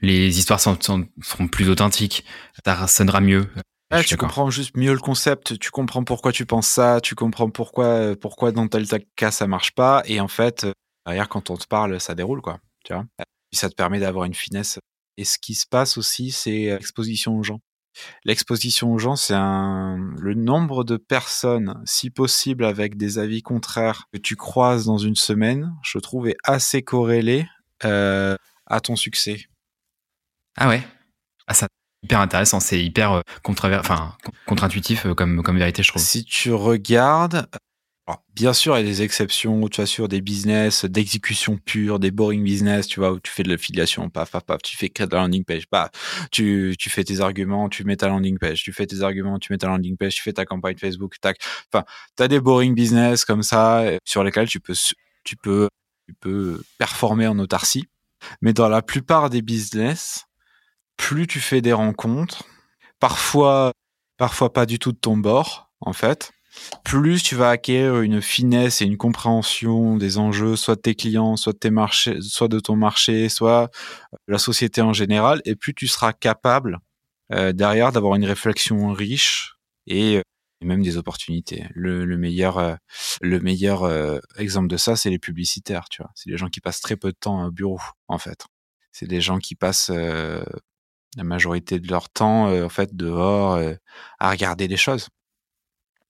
Les 0.00 0.38
histoires 0.38 0.60
sont, 0.60 0.78
seront 0.78 1.48
plus 1.48 1.68
authentiques, 1.68 2.24
ça 2.64 2.86
sonnera 2.86 3.20
mieux. 3.20 3.48
tu 4.06 4.16
comprends 4.16 4.50
juste 4.50 4.76
mieux 4.76 4.92
le 4.92 4.98
concept, 4.98 5.58
tu 5.58 5.70
comprends 5.70 6.04
pourquoi 6.04 6.32
tu 6.32 6.46
penses 6.46 6.66
ça, 6.66 7.00
tu 7.00 7.14
comprends 7.14 7.50
pourquoi, 7.50 8.16
pourquoi 8.16 8.52
dans 8.52 8.66
tel 8.68 8.86
cas 9.16 9.30
ça 9.30 9.46
marche 9.46 9.72
pas, 9.72 10.02
et 10.06 10.20
en 10.20 10.28
fait, 10.28 10.66
derrière, 11.06 11.28
quand 11.28 11.50
on 11.50 11.56
te 11.56 11.66
parle, 11.66 12.00
ça 12.00 12.14
déroule, 12.14 12.40
quoi. 12.40 12.60
Tu 12.84 12.92
vois? 12.92 13.06
ça 13.54 13.70
te 13.70 13.74
permet 13.74 14.00
d'avoir 14.00 14.24
une 14.24 14.34
finesse. 14.34 14.78
Et 15.16 15.24
ce 15.24 15.38
qui 15.38 15.54
se 15.54 15.66
passe 15.66 15.96
aussi, 15.96 16.30
c'est 16.30 16.70
l'exposition 16.70 17.38
aux 17.38 17.42
gens. 17.42 17.60
L'exposition 18.24 18.92
aux 18.92 18.98
gens, 18.98 19.16
c'est 19.16 19.34
un 19.34 19.96
le 20.18 20.34
nombre 20.34 20.84
de 20.84 20.96
personnes, 20.96 21.82
si 21.84 22.10
possible 22.10 22.64
avec 22.64 22.96
des 22.96 23.18
avis 23.18 23.42
contraires, 23.42 24.08
que 24.12 24.18
tu 24.18 24.36
croises 24.36 24.84
dans 24.86 24.98
une 24.98 25.16
semaine, 25.16 25.74
je 25.82 25.98
trouve 25.98 26.28
est 26.28 26.36
assez 26.44 26.82
corrélé 26.82 27.46
euh, 27.84 28.36
à 28.66 28.80
ton 28.80 28.96
succès. 28.96 29.44
Ah 30.56 30.68
ouais? 30.68 30.86
Ah 31.46 31.54
ça 31.54 31.68
hyper 32.04 32.20
intéressant, 32.20 32.60
c'est 32.60 32.82
hyper 32.82 33.12
euh, 33.12 33.22
enfin 33.78 34.14
contre-intuitif 34.46 35.06
euh, 35.06 35.14
comme 35.14 35.42
comme 35.42 35.58
vérité, 35.58 35.82
je 35.82 35.88
trouve. 35.88 36.02
Si 36.02 36.24
tu 36.24 36.52
regardes, 36.52 37.48
bien 38.34 38.52
sûr, 38.52 38.76
il 38.76 38.82
y 38.82 38.84
a 38.84 38.86
des 38.86 39.02
exceptions, 39.02 39.68
tu 39.68 39.80
as 39.80 39.86
sur 39.86 40.08
des 40.08 40.20
business 40.20 40.84
d'exécution 40.84 41.56
pure, 41.56 41.98
des 41.98 42.10
boring 42.10 42.42
business, 42.42 42.86
tu 42.86 43.00
vois, 43.00 43.12
où 43.12 43.20
tu 43.20 43.30
fais 43.30 43.42
de 43.42 43.48
l'affiliation, 43.48 44.10
paf, 44.10 44.30
paf, 44.32 44.44
paf, 44.44 44.62
tu 44.62 44.76
fais 44.76 44.90
créer 44.90 45.08
ta 45.08 45.16
landing 45.16 45.44
page, 45.44 45.66
paf, 45.66 45.90
tu, 46.30 46.74
tu 46.78 46.90
fais 46.90 47.04
tes 47.04 47.20
arguments, 47.20 47.68
tu 47.68 47.84
mets 47.84 47.96
ta 47.96 48.08
landing 48.08 48.38
page, 48.38 48.62
tu 48.62 48.72
fais 48.72 48.86
tes 48.86 49.02
arguments, 49.02 49.38
tu 49.38 49.52
mets 49.52 49.58
ta 49.58 49.68
landing 49.68 49.96
page, 49.96 50.14
tu 50.16 50.22
fais 50.22 50.32
ta 50.32 50.44
campagne 50.44 50.76
Facebook, 50.76 51.18
tac. 51.20 51.38
Enfin, 51.72 51.84
tu 52.16 52.22
as 52.22 52.28
des 52.28 52.40
boring 52.40 52.74
business 52.74 53.24
comme 53.24 53.42
ça, 53.42 53.80
euh, 53.80 53.98
sur 54.04 54.22
lesquels 54.24 54.48
tu 54.48 54.60
peux, 54.60 54.74
tu 55.24 55.36
peux, 55.36 55.68
tu 56.06 56.14
peux 56.14 56.62
performer 56.78 57.26
en 57.26 57.38
autarcie. 57.38 57.86
Mais 58.42 58.52
dans 58.52 58.68
la 58.68 58.82
plupart 58.82 59.30
des 59.30 59.42
business, 59.42 60.26
plus 60.96 61.26
tu 61.26 61.40
fais 61.40 61.60
des 61.62 61.72
rencontres, 61.72 62.44
parfois, 63.00 63.72
parfois 64.18 64.52
pas 64.52 64.66
du 64.66 64.78
tout 64.78 64.92
de 64.92 64.98
ton 64.98 65.16
bord, 65.16 65.70
en 65.80 65.92
fait, 65.92 66.32
plus 66.84 67.22
tu 67.22 67.34
vas 67.34 67.50
acquérir 67.50 68.00
une 68.00 68.20
finesse 68.22 68.82
et 68.82 68.84
une 68.84 68.96
compréhension 68.96 69.96
des 69.96 70.18
enjeux, 70.18 70.56
soit 70.56 70.76
de 70.76 70.80
tes 70.80 70.94
clients, 70.94 71.36
soit 71.36 71.52
de 71.52 71.58
tes 71.58 71.70
marchés, 71.70 72.20
soit 72.20 72.48
de 72.48 72.60
ton 72.60 72.76
marché, 72.76 73.28
soit 73.28 73.70
de 74.28 74.32
la 74.32 74.38
société 74.38 74.80
en 74.80 74.92
général, 74.92 75.40
et 75.44 75.56
plus 75.56 75.74
tu 75.74 75.86
seras 75.86 76.12
capable 76.12 76.78
euh, 77.32 77.52
derrière 77.52 77.90
d'avoir 77.90 78.16
une 78.16 78.24
réflexion 78.24 78.92
riche 78.92 79.56
et, 79.86 80.18
euh, 80.18 80.22
même 80.62 80.82
des 80.82 80.96
opportunités. 80.96 81.66
Le, 81.74 82.04
meilleur, 82.16 82.58
euh, 82.58 82.74
le 83.20 83.40
meilleur 83.40 83.84
exemple 84.38 84.68
de 84.68 84.76
ça, 84.76 84.96
c'est 84.96 85.10
les 85.10 85.18
publicitaires. 85.18 85.88
Tu 85.90 86.02
vois, 86.02 86.10
c'est 86.14 86.30
les 86.30 86.38
gens 86.38 86.48
qui 86.48 86.60
passent 86.60 86.80
très 86.80 86.96
peu 86.96 87.08
de 87.12 87.16
temps 87.18 87.44
au 87.46 87.50
bureau, 87.50 87.80
en 88.08 88.18
fait. 88.18 88.46
C'est 88.92 89.06
des 89.06 89.20
gens 89.20 89.38
qui 89.38 89.56
passent 89.56 89.90
la 89.90 91.24
majorité 91.24 91.80
de 91.80 91.88
leur 91.90 92.08
temps, 92.08 92.50
en 92.50 92.68
fait, 92.70 92.96
dehors 92.96 93.60
à 94.18 94.30
regarder 94.30 94.68
des 94.68 94.78
choses. 94.78 95.08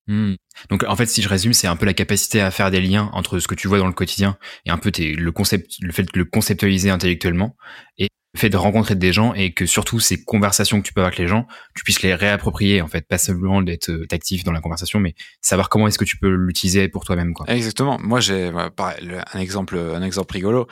Hmm. 0.06 0.34
Donc 0.70 0.84
en 0.86 0.96
fait, 0.96 1.06
si 1.06 1.22
je 1.22 1.28
résume, 1.28 1.52
c'est 1.52 1.66
un 1.66 1.76
peu 1.76 1.86
la 1.86 1.94
capacité 1.94 2.40
à 2.40 2.50
faire 2.50 2.70
des 2.70 2.80
liens 2.80 3.10
entre 3.12 3.38
ce 3.38 3.48
que 3.48 3.54
tu 3.54 3.68
vois 3.68 3.78
dans 3.78 3.86
le 3.86 3.92
quotidien 3.92 4.36
et 4.66 4.70
un 4.70 4.78
peu 4.78 4.90
le 4.98 5.30
concept, 5.30 5.76
le 5.80 5.92
fait 5.92 6.02
de 6.02 6.10
le 6.14 6.24
conceptualiser 6.24 6.90
intellectuellement 6.90 7.56
et 7.98 8.08
le 8.34 8.40
fait 8.40 8.50
de 8.50 8.56
rencontrer 8.56 8.96
des 8.96 9.12
gens 9.12 9.32
et 9.32 9.52
que 9.52 9.64
surtout 9.64 10.00
ces 10.00 10.22
conversations 10.22 10.80
que 10.80 10.86
tu 10.86 10.92
peux 10.92 11.00
avoir 11.00 11.08
avec 11.08 11.18
les 11.18 11.28
gens, 11.28 11.46
tu 11.74 11.84
puisses 11.84 12.02
les 12.02 12.14
réapproprier 12.14 12.82
en 12.82 12.88
fait, 12.88 13.06
pas 13.06 13.18
simplement 13.18 13.62
d'être 13.62 13.90
euh, 13.90 14.06
actif 14.10 14.44
dans 14.44 14.52
la 14.52 14.60
conversation, 14.60 14.98
mais 14.98 15.14
savoir 15.40 15.68
comment 15.68 15.86
est-ce 15.86 15.98
que 15.98 16.04
tu 16.04 16.18
peux 16.18 16.34
l'utiliser 16.34 16.88
pour 16.88 17.04
toi-même 17.04 17.32
quoi. 17.32 17.46
Exactement. 17.48 17.98
Moi 18.00 18.20
j'ai 18.20 18.50
un 18.50 19.38
exemple, 19.40 19.78
un 19.78 20.02
exemple 20.02 20.34
rigolo. 20.34 20.66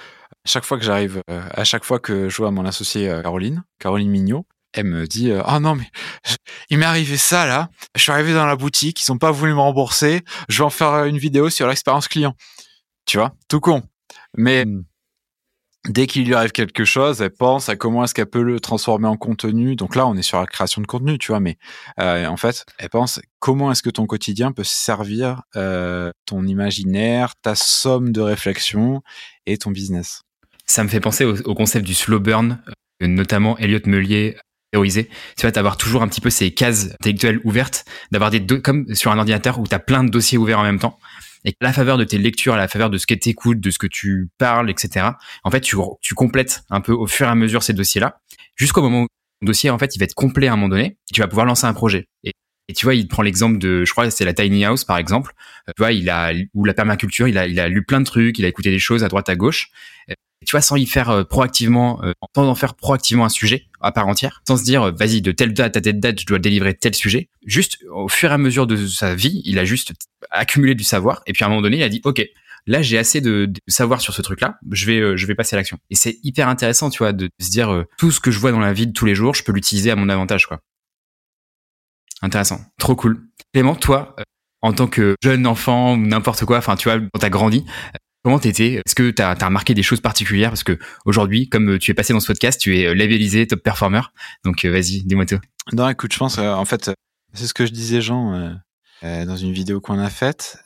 Chaque 0.45 0.65
fois 0.65 0.77
que 0.77 0.85
j'arrive, 0.85 1.23
euh, 1.31 1.41
à 1.53 1.63
chaque 1.63 1.85
fois 1.85 2.01
que 2.01 2.29
je 2.29 2.37
vois 2.37 2.51
mon 2.51 2.65
associé 2.65 3.09
euh, 3.09 3.23
Caroline, 3.23 3.63
Caroline 3.79 4.11
Mignot, 4.11 4.45
elle 4.73 4.85
me 4.85 5.07
dit 5.07 5.31
euh, 5.31 5.43
oh 5.47 5.59
non 5.59 5.75
mais 5.75 5.89
il 6.71 6.79
m'est 6.79 6.87
arrivé 6.87 7.17
ça 7.17 7.47
là. 7.47 7.69
Je 7.95 8.03
suis 8.03 8.13
arrivé 8.13 8.33
dans 8.33 8.47
la 8.47 8.57
boutique 8.57 9.01
ils 9.03 9.13
ont 9.13 9.19
pas 9.19 9.31
voulu 9.31 9.53
me 9.53 9.59
rembourser. 9.59 10.23
Je 10.49 10.59
vais 10.59 10.65
en 10.65 10.71
faire 10.71 11.05
une 11.05 11.19
vidéo 11.19 11.51
sur 11.51 11.69
l'expérience 11.69 12.09
client 12.09 12.35
tu 13.07 13.19
vois 13.19 13.33
tout 13.49 13.61
con. 13.61 13.83
Mais 14.37 14.65
dès 15.89 16.07
qu'il 16.07 16.27
lui 16.27 16.35
arrive 16.35 16.53
quelque 16.53 16.85
chose 16.85 17.21
elle 17.21 17.33
pense 17.33 17.69
à 17.69 17.77
comment 17.77 18.05
est-ce 18.05 18.15
qu'elle 18.15 18.31
peut 18.31 18.43
le 18.43 18.61
transformer 18.61 19.09
en 19.09 19.17
contenu. 19.17 19.77
Donc 19.77 19.95
là 19.95 20.07
on 20.07 20.17
est 20.17 20.23
sur 20.23 20.41
la 20.41 20.47
création 20.47 20.81
de 20.81 20.87
contenu 20.87 21.19
tu 21.19 21.33
vois 21.33 21.41
mais 21.41 21.59
euh, 22.01 22.27
en 22.27 22.37
fait 22.37 22.65
elle 22.79 22.89
pense 22.89 23.21
comment 23.41 23.71
est-ce 23.73 23.83
que 23.83 23.91
ton 23.91 24.07
quotidien 24.07 24.53
peut 24.53 24.65
servir 24.65 25.43
euh, 25.57 26.11
ton 26.25 26.47
imaginaire 26.47 27.35
ta 27.43 27.55
somme 27.55 28.13
de 28.13 28.21
réflexion 28.21 29.03
et 29.47 29.59
ton 29.59 29.71
business? 29.71 30.23
Ça 30.65 30.85
me 30.85 30.89
fait 30.89 31.01
penser 31.01 31.25
au, 31.25 31.37
au 31.43 31.55
concept 31.55 31.85
du 31.85 31.95
slow 31.95 32.21
burn 32.21 32.59
notamment 33.09 33.59
Elliot 33.59 33.81
Melier 33.87 34.37
théoriser, 34.73 35.09
tu 35.37 35.47
vas 35.47 35.53
avoir 35.55 35.77
toujours 35.77 36.03
un 36.03 36.09
petit 36.09 36.21
peu 36.21 36.31
ces 36.31 36.53
cases 36.53 36.93
intellectuelles 36.95 37.41
ouvertes, 37.45 37.85
d'avoir 38.11 38.31
des 38.31 38.45
comme 38.63 38.93
sur 38.95 39.13
un 39.13 39.19
ordinateur 39.19 39.59
où 39.59 39.67
tu 39.67 39.75
as 39.75 39.79
plein 39.79 40.03
de 40.03 40.11
dossiers 40.11 40.39
ouverts 40.39 40.59
en 40.59 40.65
même 40.65 40.79
temps. 40.79 40.99
et 41.45 41.51
à 41.61 41.65
la 41.65 41.73
faveur 41.73 41.99
de 41.99 42.05
tes 42.05 42.19
lectures, 42.19 42.55
à 42.55 42.57
la 42.57 42.69
faveur 42.69 42.89
de 42.89 42.99
ce 42.99 43.07
que 43.07 43.15
tu 43.15 43.29
écoutes, 43.29 43.61
de 43.61 43.71
ce 43.71 43.79
que 43.79 43.87
tu 43.87 44.29
parles, 44.39 44.71
etc. 44.71 45.07
En 45.45 45.51
fait, 45.51 45.61
tu, 45.61 45.77
tu 46.01 46.15
complètes 46.15 46.63
un 46.71 46.81
peu 46.81 46.93
au 46.93 47.07
fur 47.07 47.27
et 47.27 47.31
à 47.31 47.35
mesure 47.35 47.63
ces 47.63 47.75
dossiers-là, 47.75 48.21
jusqu'au 48.57 48.83
moment 48.83 49.03
où 49.03 49.07
ton 49.41 49.47
dossier, 49.47 49.71
en 49.71 49.79
fait, 49.79 49.95
il 49.95 49.99
va 49.99 50.05
être 50.05 50.15
complet 50.15 50.49
à 50.49 50.55
un 50.55 50.57
moment 50.57 50.71
donné, 50.71 50.97
tu 51.13 51.21
vas 51.21 51.29
pouvoir 51.29 51.47
lancer 51.47 51.67
un 51.67 51.75
projet. 51.75 52.09
Et, 52.25 52.33
et 52.69 52.73
tu 52.73 52.87
vois, 52.87 52.95
il 52.95 53.09
prend 53.09 53.23
l'exemple 53.23 53.59
de, 53.59 53.85
je 53.85 53.91
crois, 53.93 54.11
c'est 54.11 54.25
la 54.25 54.33
tiny 54.33 54.65
house 54.65 54.85
par 54.85 54.97
exemple. 54.97 55.35
Tu 55.67 55.75
vois, 55.79 55.93
il 55.93 56.09
a 56.09 56.33
ou 56.55 56.65
la 56.65 56.73
permaculture, 56.75 57.29
il 57.29 57.37
a, 57.37 57.47
il 57.47 57.61
a 57.61 57.69
lu 57.69 57.85
plein 57.85 58.01
de 58.01 58.07
trucs, 58.07 58.39
il 58.39 58.45
a 58.45 58.49
écouté 58.49 58.71
des 58.71 58.79
choses 58.79 59.05
à 59.05 59.09
droite 59.09 59.29
à 59.29 59.37
gauche 59.37 59.69
tu 60.47 60.53
vois, 60.53 60.61
sans 60.61 60.77
y 60.77 60.87
faire 60.87 61.11
euh, 61.11 61.25
proactivement, 61.25 62.03
euh, 62.03 62.13
sans 62.35 62.49
en 62.49 62.55
faire 62.55 62.75
proactivement 62.75 63.25
un 63.25 63.29
sujet 63.29 63.67
à 63.81 63.93
part 63.93 64.07
entière, 64.07 64.43
sans 64.47 64.57
se 64.57 64.65
dire, 64.65 64.83
euh, 64.85 64.91
vas-y, 64.93 65.23
de 65.23 65.33
telle 65.33 65.55
date 65.55 65.77
à 65.77 65.81
telle 65.81 66.01
date, 66.01 66.21
je 66.21 66.27
dois 66.27 66.39
délivrer 66.39 66.75
tel 66.75 66.95
sujet. 66.95 67.29
Juste, 67.45 67.79
au 67.91 68.09
fur 68.09 68.31
et 68.31 68.35
à 68.35 68.39
mesure 68.39 68.67
de 68.67 68.87
sa 68.87 69.15
vie, 69.15 69.43
il 69.45 69.59
a 69.59 69.65
juste 69.65 69.93
accumulé 70.31 70.75
du 70.75 70.85
savoir. 70.85 71.23
Et 71.27 71.33
puis 71.33 71.45
à 71.45 71.47
un 71.47 71.51
moment 71.51 71.63
donné, 71.63 71.79
il 71.79 71.83
a 71.83 71.89
dit, 71.89 72.01
OK, 72.05 72.25
là, 72.67 72.83
j'ai 72.83 72.99
assez 72.99 73.21
de, 73.21 73.53
savoir 73.69 74.01
sur 74.01 74.15
ce 74.15 74.23
truc-là, 74.23 74.59
je 74.71 74.87
vais, 74.87 75.17
je 75.17 75.27
vais 75.27 75.35
passer 75.35 75.57
à 75.57 75.59
l'action. 75.59 75.79
Et 75.91 75.95
c'est 75.95 76.19
hyper 76.23 76.49
intéressant, 76.49 76.91
tu 76.91 76.99
vois, 76.99 77.13
de 77.13 77.29
se 77.41 77.51
dire, 77.51 77.85
tout 77.99 78.11
ce 78.11 78.21
que 78.21 78.31
je 78.31 78.39
vois 78.39 78.53
dans 78.53 78.61
la 78.61 78.73
vie 78.73 78.87
de 78.87 78.93
tous 78.93 79.07
les 79.07 79.15
jours, 79.15 79.35
je 79.35 79.43
peux 79.43 79.53
l'utiliser 79.53 79.91
à 79.91 79.97
mon 79.97 80.09
avantage, 80.09 80.47
quoi. 80.47 80.61
Intéressant. 82.23 82.61
Trop 82.79 82.95
cool. 82.95 83.21
Clément, 83.53 83.75
toi, 83.75 84.15
en 84.63 84.73
tant 84.73 84.87
que 84.87 85.17
jeune 85.23 85.47
enfant 85.47 85.95
ou 85.95 85.97
n'importe 85.97 86.45
quoi, 86.45 86.59
enfin, 86.59 86.77
tu 86.77 86.89
vois, 86.89 87.01
quand 87.01 87.19
t'as 87.19 87.31
grandi, 87.31 87.65
Comment 88.25 88.39
t'étais? 88.39 88.75
Est-ce 88.75 88.95
que 88.95 89.11
t'as 89.11 89.33
as 89.33 89.47
remarqué 89.47 89.75
des 89.75 89.83
choses 89.83 90.01
particulières? 90.01 90.51
Parce 90.51 90.63
que 90.63 90.79
aujourd'hui, 91.05 91.49
comme 91.49 91.79
tu 91.81 91.91
es 91.91 91.95
passé 91.95 92.13
dans 92.13 92.21
ce 92.21 92.29
podcast, 92.29 92.61
tu 92.61 92.79
es 92.79 92.87
euh, 92.87 92.95
labellisé 92.95 93.49
top 93.49 93.61
performer. 93.63 94.03
Donc 94.45 94.65
euh, 94.65 94.71
vas-y, 94.71 95.03
dis-moi 95.03 95.27
tout. 95.27 95.41
Non, 95.73 95.89
écoute, 95.89 96.13
je 96.13 96.19
pense, 96.19 96.39
euh, 96.39 96.53
en 96.53 96.65
fait, 96.65 96.93
c'est 97.35 97.47
ce 97.49 97.55
que 97.55 97.67
je 97.67 97.73
disais, 97.73 98.01
Jean, 98.01 98.57
dans 99.03 99.37
une 99.37 99.53
vidéo 99.53 99.81
qu'on 99.81 99.99
a 99.99 100.11
faite. 100.11 100.59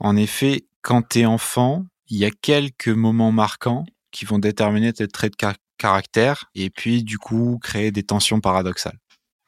en 0.00 0.16
effet, 0.16 0.64
quand 0.80 1.02
t'es 1.02 1.26
enfant, 1.26 1.84
il 2.08 2.16
y 2.16 2.24
a 2.24 2.30
quelques 2.30 2.88
moments 2.88 3.32
marquants 3.32 3.84
qui 4.10 4.24
vont 4.24 4.38
déterminer 4.38 4.92
tes 4.94 5.08
traits 5.08 5.34
de 5.38 5.54
caractère 5.76 6.46
et 6.54 6.70
puis 6.70 7.02
du 7.02 7.18
coup 7.18 7.58
créer 7.62 7.90
des 7.90 8.02
tensions 8.02 8.40
paradoxales. 8.40 8.98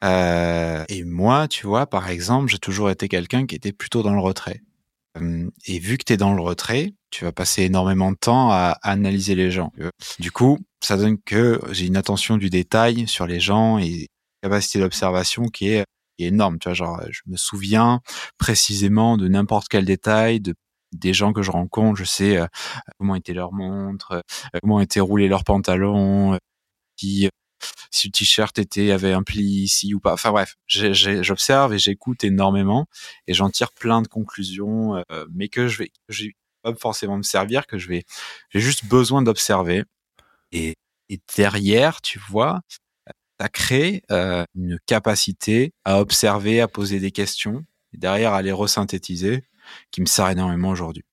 et 0.03 1.03
moi, 1.03 1.47
tu 1.47 1.65
vois, 1.65 1.87
par 1.87 2.09
exemple, 2.09 2.51
j'ai 2.51 2.59
toujours 2.59 2.91
été 2.91 3.07
quelqu'un 3.07 3.47
qui 3.47 3.55
était 3.55 3.73
plutôt 3.73 4.03
dans 4.03 4.13
le 4.13 4.21
retrait. 4.21 4.61
Et 5.65 5.79
vu 5.79 5.97
que 5.97 6.03
tu 6.05 6.13
es 6.13 6.17
dans 6.17 6.33
le 6.33 6.41
retrait, 6.41 6.93
tu 7.09 7.23
vas 7.25 7.31
passer 7.31 7.63
énormément 7.63 8.11
de 8.11 8.17
temps 8.17 8.51
à 8.51 8.77
analyser 8.81 9.35
les 9.35 9.51
gens. 9.51 9.71
Du 10.19 10.31
coup, 10.31 10.59
ça 10.81 10.97
donne 10.97 11.17
que 11.21 11.61
j'ai 11.71 11.85
une 11.85 11.97
attention 11.97 12.37
du 12.37 12.49
détail 12.49 13.07
sur 13.07 13.25
les 13.25 13.39
gens 13.39 13.79
et 13.79 13.87
une 13.87 14.07
capacité 14.43 14.79
d'observation 14.79 15.45
qui 15.45 15.69
est, 15.69 15.85
énorme. 16.17 16.59
Tu 16.59 16.69
vois, 16.69 16.73
genre, 16.73 17.01
je 17.09 17.21
me 17.27 17.35
souviens 17.35 17.99
précisément 18.37 19.17
de 19.17 19.27
n'importe 19.27 19.67
quel 19.67 19.83
détail, 19.85 20.39
de 20.39 20.55
des 20.93 21.13
gens 21.13 21.33
que 21.33 21.41
je 21.41 21.51
rencontre, 21.51 21.97
je 21.97 22.05
sais 22.05 22.39
comment 22.97 23.15
était 23.15 23.33
leur 23.33 23.51
montre, 23.51 24.23
comment 24.61 24.79
étaient 24.79 25.01
roulés 25.01 25.27
leurs 25.27 25.43
pantalons, 25.43 26.37
si 27.91 28.07
le 28.07 28.11
t-shirt 28.11 28.57
était 28.59 28.91
avait 28.91 29.13
un 29.13 29.23
pli 29.23 29.43
ici 29.43 29.93
ou 29.93 29.99
pas. 29.99 30.13
Enfin 30.13 30.31
bref, 30.31 30.55
j'observe 30.67 31.73
et 31.73 31.79
j'écoute 31.79 32.23
énormément 32.23 32.87
et 33.27 33.33
j'en 33.33 33.49
tire 33.49 33.71
plein 33.71 34.01
de 34.01 34.07
conclusions, 34.07 34.95
euh, 35.11 35.25
mais 35.33 35.47
que 35.47 35.67
je 35.67 35.79
vais, 35.79 35.91
je 36.09 36.25
vais 36.25 36.35
pas 36.61 36.73
forcément 36.75 37.17
me 37.17 37.23
servir, 37.23 37.67
que 37.67 37.77
je 37.77 37.87
vais, 37.87 38.03
j'ai 38.49 38.59
juste 38.59 38.85
besoin 38.85 39.21
d'observer 39.21 39.83
et, 40.51 40.75
et, 41.09 41.19
derrière, 41.35 42.01
tu 42.01 42.19
vois, 42.29 42.61
ça 43.39 43.49
crée 43.49 44.03
euh, 44.11 44.45
une 44.55 44.79
capacité 44.85 45.73
à 45.83 45.99
observer, 45.99 46.61
à 46.61 46.67
poser 46.67 46.99
des 46.99 47.11
questions 47.11 47.65
et 47.93 47.97
derrière 47.97 48.33
à 48.33 48.41
les 48.41 48.51
resynthétiser, 48.51 49.43
qui 49.91 50.01
me 50.01 50.05
sert 50.05 50.29
énormément 50.29 50.69
aujourd'hui. 50.69 51.03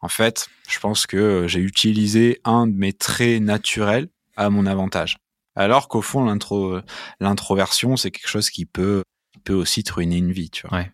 En 0.00 0.08
fait, 0.08 0.48
je 0.68 0.78
pense 0.78 1.06
que 1.06 1.46
j'ai 1.48 1.60
utilisé 1.60 2.40
un 2.44 2.66
de 2.66 2.74
mes 2.74 2.92
traits 2.92 3.42
naturels 3.42 4.08
à 4.36 4.50
mon 4.50 4.66
avantage. 4.66 5.16
Alors 5.56 5.88
qu'au 5.88 6.02
fond, 6.02 6.24
l'intro, 6.24 6.80
l'introversion, 7.20 7.96
c'est 7.96 8.10
quelque 8.10 8.28
chose 8.28 8.50
qui 8.50 8.66
peut, 8.66 9.02
peut 9.44 9.54
aussi 9.54 9.84
te 9.84 9.92
ruiner 9.92 10.16
une 10.16 10.32
vie, 10.32 10.50
tu 10.50 10.66
vois. 10.66 10.78
Ouais. 10.78 10.90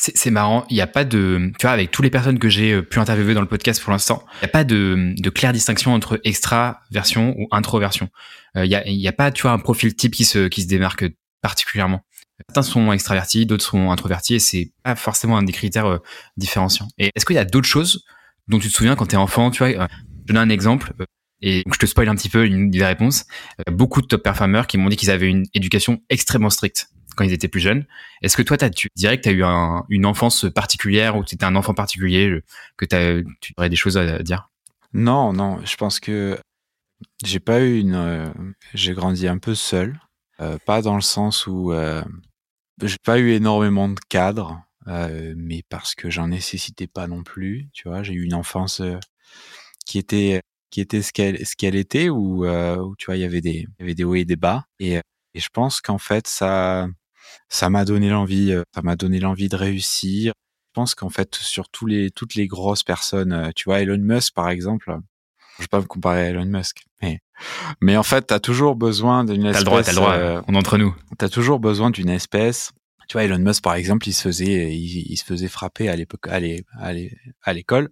C'est 0.00 0.30
marrant, 0.30 0.64
il 0.70 0.74
n'y 0.74 0.80
a 0.80 0.86
pas 0.86 1.04
de, 1.04 1.50
tu 1.58 1.62
vois, 1.66 1.72
avec 1.72 1.90
toutes 1.90 2.04
les 2.04 2.10
personnes 2.10 2.38
que 2.38 2.48
j'ai 2.48 2.72
euh, 2.72 2.82
pu 2.82 3.00
interviewer 3.00 3.34
dans 3.34 3.40
le 3.40 3.48
podcast 3.48 3.82
pour 3.82 3.90
l'instant, 3.90 4.24
il 4.34 4.44
n'y 4.44 4.44
a 4.44 4.52
pas 4.52 4.62
de, 4.62 5.12
de 5.16 5.30
claire 5.30 5.52
distinction 5.52 5.92
entre 5.92 6.20
extraversion 6.22 7.34
ou 7.36 7.48
introversion. 7.50 8.08
Euh, 8.56 8.64
il 8.64 8.68
n'y 8.68 8.76
a, 8.76 8.88
y 8.88 9.08
a 9.08 9.12
pas, 9.12 9.32
tu 9.32 9.42
vois, 9.42 9.50
un 9.50 9.58
profil 9.58 9.96
type 9.96 10.14
qui 10.14 10.24
se, 10.24 10.46
qui 10.46 10.62
se 10.62 10.68
démarque 10.68 11.04
particulièrement. 11.42 12.04
Certains 12.48 12.62
sont 12.62 12.92
extravertis, 12.92 13.44
d'autres 13.44 13.64
sont 13.64 13.90
introvertis, 13.90 14.34
et 14.34 14.38
c'est 14.38 14.70
pas 14.84 14.94
forcément 14.94 15.36
un 15.36 15.42
des 15.42 15.52
critères 15.52 15.86
euh, 15.86 15.98
différenciants. 16.36 16.86
Et 16.98 17.10
est-ce 17.16 17.26
qu'il 17.26 17.34
y 17.34 17.40
a 17.40 17.44
d'autres 17.44 17.66
choses 17.66 18.04
dont 18.46 18.60
tu 18.60 18.68
te 18.68 18.74
souviens 18.74 18.94
quand 18.94 19.06
tu 19.06 19.16
es 19.16 19.18
enfant, 19.18 19.50
tu 19.50 19.64
vois, 19.64 19.72
je 19.72 20.32
donne 20.32 20.36
un 20.36 20.48
exemple, 20.48 20.92
et 21.42 21.62
je 21.70 21.78
te 21.78 21.86
spoil 21.86 22.08
un 22.08 22.14
petit 22.14 22.28
peu 22.28 22.46
une 22.46 22.70
des 22.70 22.84
réponses. 22.84 23.26
Euh, 23.60 23.72
beaucoup 23.72 24.02
de 24.02 24.06
top 24.06 24.22
performers 24.22 24.66
qui 24.66 24.78
m'ont 24.78 24.88
dit 24.88 24.96
qu'ils 24.96 25.10
avaient 25.10 25.28
une 25.28 25.46
éducation 25.54 26.02
extrêmement 26.08 26.50
stricte 26.50 26.88
quand 27.16 27.24
ils 27.24 27.32
étaient 27.32 27.48
plus 27.48 27.60
jeunes. 27.60 27.84
Est-ce 28.22 28.36
que 28.36 28.42
toi, 28.42 28.56
as, 28.62 28.70
tu 28.70 28.88
que 28.88 29.14
tu 29.16 29.28
as 29.28 29.32
eu 29.32 29.44
un, 29.44 29.84
une 29.88 30.06
enfance 30.06 30.46
particulière 30.54 31.16
ou 31.16 31.24
tu 31.24 31.34
étais 31.34 31.44
un 31.44 31.56
enfant 31.56 31.74
particulier, 31.74 32.40
que 32.76 32.84
as, 32.94 33.22
tu 33.40 33.52
aurais 33.56 33.68
des 33.68 33.76
choses 33.76 33.98
à 33.98 34.20
dire? 34.20 34.48
Non, 34.92 35.32
non. 35.32 35.58
Je 35.64 35.76
pense 35.76 36.00
que 36.00 36.38
j'ai 37.24 37.40
pas 37.40 37.60
eu 37.60 37.78
une. 37.80 37.94
Euh, 37.94 38.28
j'ai 38.74 38.94
grandi 38.94 39.28
un 39.28 39.38
peu 39.38 39.54
seul, 39.54 40.00
euh, 40.40 40.58
pas 40.64 40.82
dans 40.82 40.94
le 40.94 41.02
sens 41.02 41.46
où 41.46 41.72
euh, 41.72 42.02
j'ai 42.82 42.96
pas 43.04 43.18
eu 43.18 43.30
énormément 43.32 43.88
de 43.88 44.00
cadres, 44.08 44.62
mais 45.36 45.62
parce 45.68 45.94
que 45.94 46.08
j'en 46.08 46.28
nécessitais 46.28 46.86
pas 46.86 47.06
non 47.06 47.22
plus. 47.22 47.68
Tu 47.72 47.88
vois, 47.88 48.02
j'ai 48.02 48.14
eu 48.14 48.24
une 48.24 48.34
enfance 48.34 48.80
qui 49.84 49.98
était 49.98 50.40
qui 50.70 50.80
était 50.80 51.02
ce 51.02 51.12
qu'elle 51.12 51.44
ce 51.46 51.56
qu'elle 51.56 51.76
était 51.76 52.08
ou 52.08 52.44
euh, 52.44 52.76
tu 52.98 53.06
vois 53.06 53.16
il 53.16 53.20
y 53.20 53.24
avait 53.24 53.40
des 53.40 53.66
il 53.66 53.80
y 53.80 53.82
avait 53.82 53.94
des 53.94 54.04
hauts 54.04 54.14
et 54.14 54.24
des 54.24 54.36
bas 54.36 54.64
et, 54.78 54.94
et 54.94 55.40
je 55.40 55.48
pense 55.52 55.80
qu'en 55.80 55.98
fait 55.98 56.26
ça 56.26 56.88
ça 57.48 57.70
m'a 57.70 57.84
donné 57.84 58.10
l'envie 58.10 58.52
euh, 58.52 58.62
ça 58.74 58.82
m'a 58.82 58.96
donné 58.96 59.20
l'envie 59.20 59.48
de 59.48 59.56
réussir. 59.56 60.32
Je 60.68 60.80
pense 60.80 60.94
qu'en 60.94 61.08
fait 61.08 61.34
sur 61.34 61.68
tous 61.70 61.86
les 61.86 62.10
toutes 62.10 62.34
les 62.34 62.46
grosses 62.46 62.82
personnes 62.82 63.32
euh, 63.32 63.50
tu 63.54 63.64
vois 63.64 63.80
Elon 63.80 63.98
Musk 63.98 64.34
par 64.34 64.48
exemple 64.48 64.96
je 65.56 65.64
vais 65.64 65.68
pas 65.68 65.80
me 65.80 65.86
comparer 65.86 66.20
à 66.20 66.24
Elon 66.26 66.44
Musk 66.44 66.84
mais 67.02 67.20
mais 67.80 67.96
en 67.96 68.02
fait 68.02 68.22
t'as 68.22 68.38
toujours 68.38 68.76
besoin 68.76 69.24
d'une 69.24 69.46
espèce 69.46 69.52
t'as 69.52 69.58
le 69.60 69.64
droit 69.64 69.82
t'as 69.82 69.90
le 69.92 69.96
droit 69.96 70.12
euh, 70.12 70.42
on 70.46 70.54
entre 70.54 70.78
nous. 70.78 70.94
t'as 71.16 71.28
toujours 71.28 71.58
besoin 71.58 71.90
d'une 71.90 72.10
espèce 72.10 72.72
tu 73.08 73.14
vois, 73.14 73.24
Elon 73.24 73.38
Musk, 73.38 73.62
par 73.62 73.74
exemple, 73.74 74.06
il 74.06 74.12
se 74.12 74.22
faisait, 74.22 74.76
il, 74.76 75.16
se 75.16 75.24
faisait 75.24 75.48
frapper 75.48 75.88
à 75.88 75.96
l'époque, 75.96 76.28
à 76.28 77.52
l'école, 77.54 77.88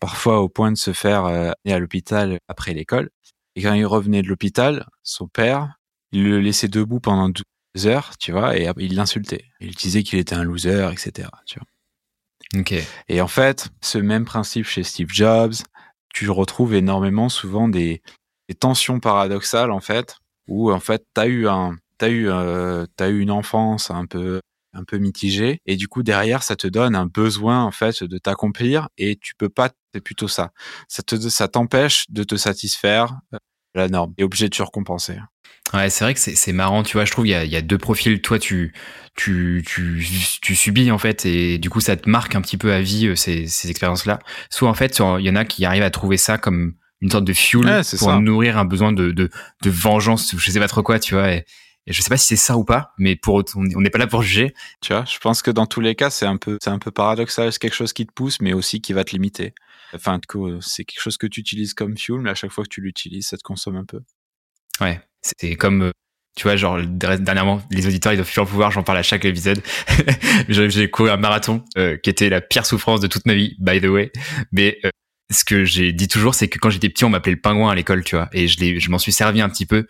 parfois 0.00 0.40
au 0.40 0.48
point 0.48 0.72
de 0.72 0.76
se 0.76 0.92
faire 0.92 1.24
euh, 1.24 1.52
aller 1.64 1.74
à 1.74 1.78
l'hôpital 1.78 2.38
après 2.48 2.74
l'école. 2.74 3.10
Et 3.54 3.62
quand 3.62 3.74
il 3.74 3.86
revenait 3.86 4.22
de 4.22 4.28
l'hôpital, 4.28 4.86
son 5.04 5.28
père, 5.28 5.76
il 6.10 6.24
le 6.24 6.40
laissait 6.40 6.68
debout 6.68 6.98
pendant 6.98 7.28
deux 7.28 7.86
heures, 7.86 8.18
tu 8.18 8.32
vois, 8.32 8.58
et 8.58 8.68
il 8.78 8.96
l'insultait. 8.96 9.44
Il 9.60 9.74
disait 9.76 10.02
qu'il 10.02 10.18
était 10.18 10.34
un 10.34 10.42
loser, 10.42 10.90
etc. 10.92 11.28
Tu 11.46 11.60
vois. 11.60 12.60
Ok. 12.60 12.74
Et 13.08 13.20
en 13.20 13.28
fait, 13.28 13.68
ce 13.80 13.98
même 13.98 14.24
principe 14.24 14.66
chez 14.66 14.82
Steve 14.82 15.08
Jobs, 15.10 15.54
tu 16.12 16.28
retrouves 16.28 16.74
énormément 16.74 17.28
souvent 17.28 17.68
des, 17.68 18.02
des 18.48 18.54
tensions 18.54 18.98
paradoxales 18.98 19.70
en 19.70 19.80
fait, 19.80 20.16
où 20.48 20.72
en 20.72 20.80
fait 20.80 21.04
t'as 21.14 21.26
eu 21.26 21.46
un, 21.46 21.76
t'as 21.98 22.08
eu, 22.08 22.28
euh, 22.28 22.86
t'as 22.96 23.10
eu 23.10 23.20
une 23.20 23.30
enfance 23.30 23.90
un 23.90 24.06
peu 24.06 24.40
un 24.76 24.84
peu 24.84 24.98
mitigé 24.98 25.60
et 25.66 25.76
du 25.76 25.88
coup 25.88 26.02
derrière 26.02 26.42
ça 26.42 26.56
te 26.56 26.66
donne 26.66 26.94
un 26.94 27.06
besoin 27.06 27.64
en 27.64 27.70
fait 27.70 28.04
de 28.04 28.18
t'accomplir 28.18 28.88
et 28.98 29.16
tu 29.16 29.34
peux 29.34 29.48
pas 29.48 29.70
c'est 29.94 30.00
plutôt 30.00 30.28
ça 30.28 30.52
ça 30.88 31.02
te 31.02 31.16
ça 31.16 31.48
t'empêche 31.48 32.06
de 32.10 32.22
te 32.22 32.36
satisfaire 32.36 33.18
euh, 33.34 33.38
la 33.74 33.88
norme 33.88 34.12
et 34.18 34.24
obligé 34.24 34.48
de 34.48 34.56
te 34.56 34.62
récompenser 34.62 35.18
Ouais, 35.74 35.90
c'est 35.90 36.04
vrai 36.04 36.14
que 36.14 36.20
c'est 36.20 36.52
marrant, 36.52 36.84
tu 36.84 36.96
vois. 36.96 37.04
Je 37.04 37.10
trouve 37.10 37.26
il 37.26 37.30
y 37.30 37.34
a, 37.34 37.44
y 37.44 37.56
a 37.56 37.60
deux 37.60 37.76
profils. 37.76 38.22
Toi, 38.22 38.38
tu, 38.38 38.72
tu, 39.16 39.64
tu, 39.66 40.06
tu 40.40 40.54
subis 40.54 40.92
en 40.92 40.98
fait, 40.98 41.26
et 41.26 41.58
du 41.58 41.70
coup, 41.70 41.80
ça 41.80 41.96
te 41.96 42.08
marque 42.08 42.36
un 42.36 42.40
petit 42.40 42.56
peu 42.56 42.72
à 42.72 42.80
vie 42.80 43.08
euh, 43.08 43.16
ces, 43.16 43.48
ces 43.48 43.68
expériences-là. 43.68 44.20
Soit 44.48 44.68
en 44.68 44.74
fait, 44.74 45.00
il 45.18 45.24
y 45.24 45.30
en 45.30 45.34
a 45.34 45.44
qui 45.44 45.64
arrivent 45.64 45.82
à 45.82 45.90
trouver 45.90 46.18
ça 46.18 46.38
comme 46.38 46.74
une 47.00 47.10
sorte 47.10 47.24
de 47.24 47.32
fuel 47.32 47.82
pour 47.98 48.20
nourrir 48.20 48.58
un 48.58 48.64
besoin 48.64 48.92
de, 48.92 49.10
de, 49.10 49.28
de 49.62 49.70
vengeance, 49.70 50.34
je 50.36 50.50
sais 50.50 50.60
pas 50.60 50.68
trop 50.68 50.82
quoi, 50.82 50.98
tu 50.98 51.14
vois. 51.14 51.32
Et, 51.32 51.44
et 51.86 51.92
je 51.92 52.02
sais 52.02 52.08
pas 52.08 52.16
si 52.16 52.26
c'est 52.26 52.36
ça 52.36 52.56
ou 52.56 52.64
pas, 52.64 52.92
mais 52.98 53.14
pour 53.14 53.44
on 53.54 53.80
n'est 53.80 53.90
pas 53.90 53.98
là 53.98 54.08
pour 54.08 54.22
juger. 54.22 54.54
Tu 54.80 54.92
vois, 54.92 55.04
je 55.04 55.18
pense 55.18 55.40
que 55.40 55.52
dans 55.52 55.66
tous 55.66 55.80
les 55.80 55.94
cas, 55.94 56.10
c'est 56.10 56.26
un 56.26 56.36
peu, 56.36 56.58
c'est 56.62 56.70
un 56.70 56.80
peu 56.80 56.90
paradoxal. 56.90 57.52
C'est 57.52 57.60
quelque 57.60 57.74
chose 57.74 57.92
qui 57.92 58.06
te 58.06 58.12
pousse, 58.12 58.40
mais 58.40 58.52
aussi 58.52 58.80
qui 58.80 58.92
va 58.92 59.04
te 59.04 59.12
limiter. 59.12 59.54
Enfin, 59.94 60.20
c'est 60.60 60.84
quelque 60.84 61.00
chose 61.00 61.16
que 61.16 61.28
tu 61.28 61.40
utilises 61.40 61.74
comme 61.74 61.96
fuel, 61.96 62.20
mais 62.20 62.30
à 62.30 62.34
chaque 62.34 62.50
fois 62.50 62.64
que 62.64 62.68
tu 62.68 62.80
l'utilises, 62.80 63.28
ça 63.28 63.36
te 63.36 63.42
consomme 63.42 63.76
un 63.76 63.84
peu. 63.84 64.00
Ouais, 64.80 65.00
c'est 65.22 65.54
comme, 65.54 65.82
euh, 65.82 65.90
tu 66.36 66.42
vois, 66.42 66.56
genre 66.56 66.80
dernièrement, 66.84 67.62
les 67.70 67.86
auditeurs 67.86 68.12
ils 68.12 68.16
doivent 68.16 68.30
plus 68.30 68.40
en 68.40 68.46
pouvoir. 68.46 68.72
J'en 68.72 68.82
parle 68.82 68.98
à 68.98 69.04
chaque 69.04 69.24
épisode. 69.24 69.62
j'ai 70.48 70.90
couru 70.90 71.10
un 71.10 71.16
marathon 71.16 71.64
euh, 71.78 71.96
qui 71.96 72.10
était 72.10 72.28
la 72.28 72.40
pire 72.40 72.66
souffrance 72.66 73.00
de 73.00 73.06
toute 73.06 73.26
ma 73.26 73.34
vie, 73.34 73.54
by 73.60 73.80
the 73.80 73.86
way. 73.86 74.10
Mais 74.50 74.78
euh, 74.84 74.90
ce 75.30 75.44
que 75.44 75.64
j'ai 75.64 75.92
dit 75.92 76.08
toujours, 76.08 76.34
c'est 76.34 76.48
que 76.48 76.58
quand 76.58 76.70
j'étais 76.70 76.88
petit, 76.88 77.04
on 77.04 77.10
m'appelait 77.10 77.32
le 77.34 77.40
pingouin 77.40 77.70
à 77.70 77.74
l'école, 77.76 78.02
tu 78.02 78.16
vois, 78.16 78.28
et 78.32 78.48
je, 78.48 78.78
je 78.78 78.90
m'en 78.90 78.98
suis 78.98 79.12
servi 79.12 79.40
un 79.40 79.48
petit 79.48 79.66
peu 79.66 79.86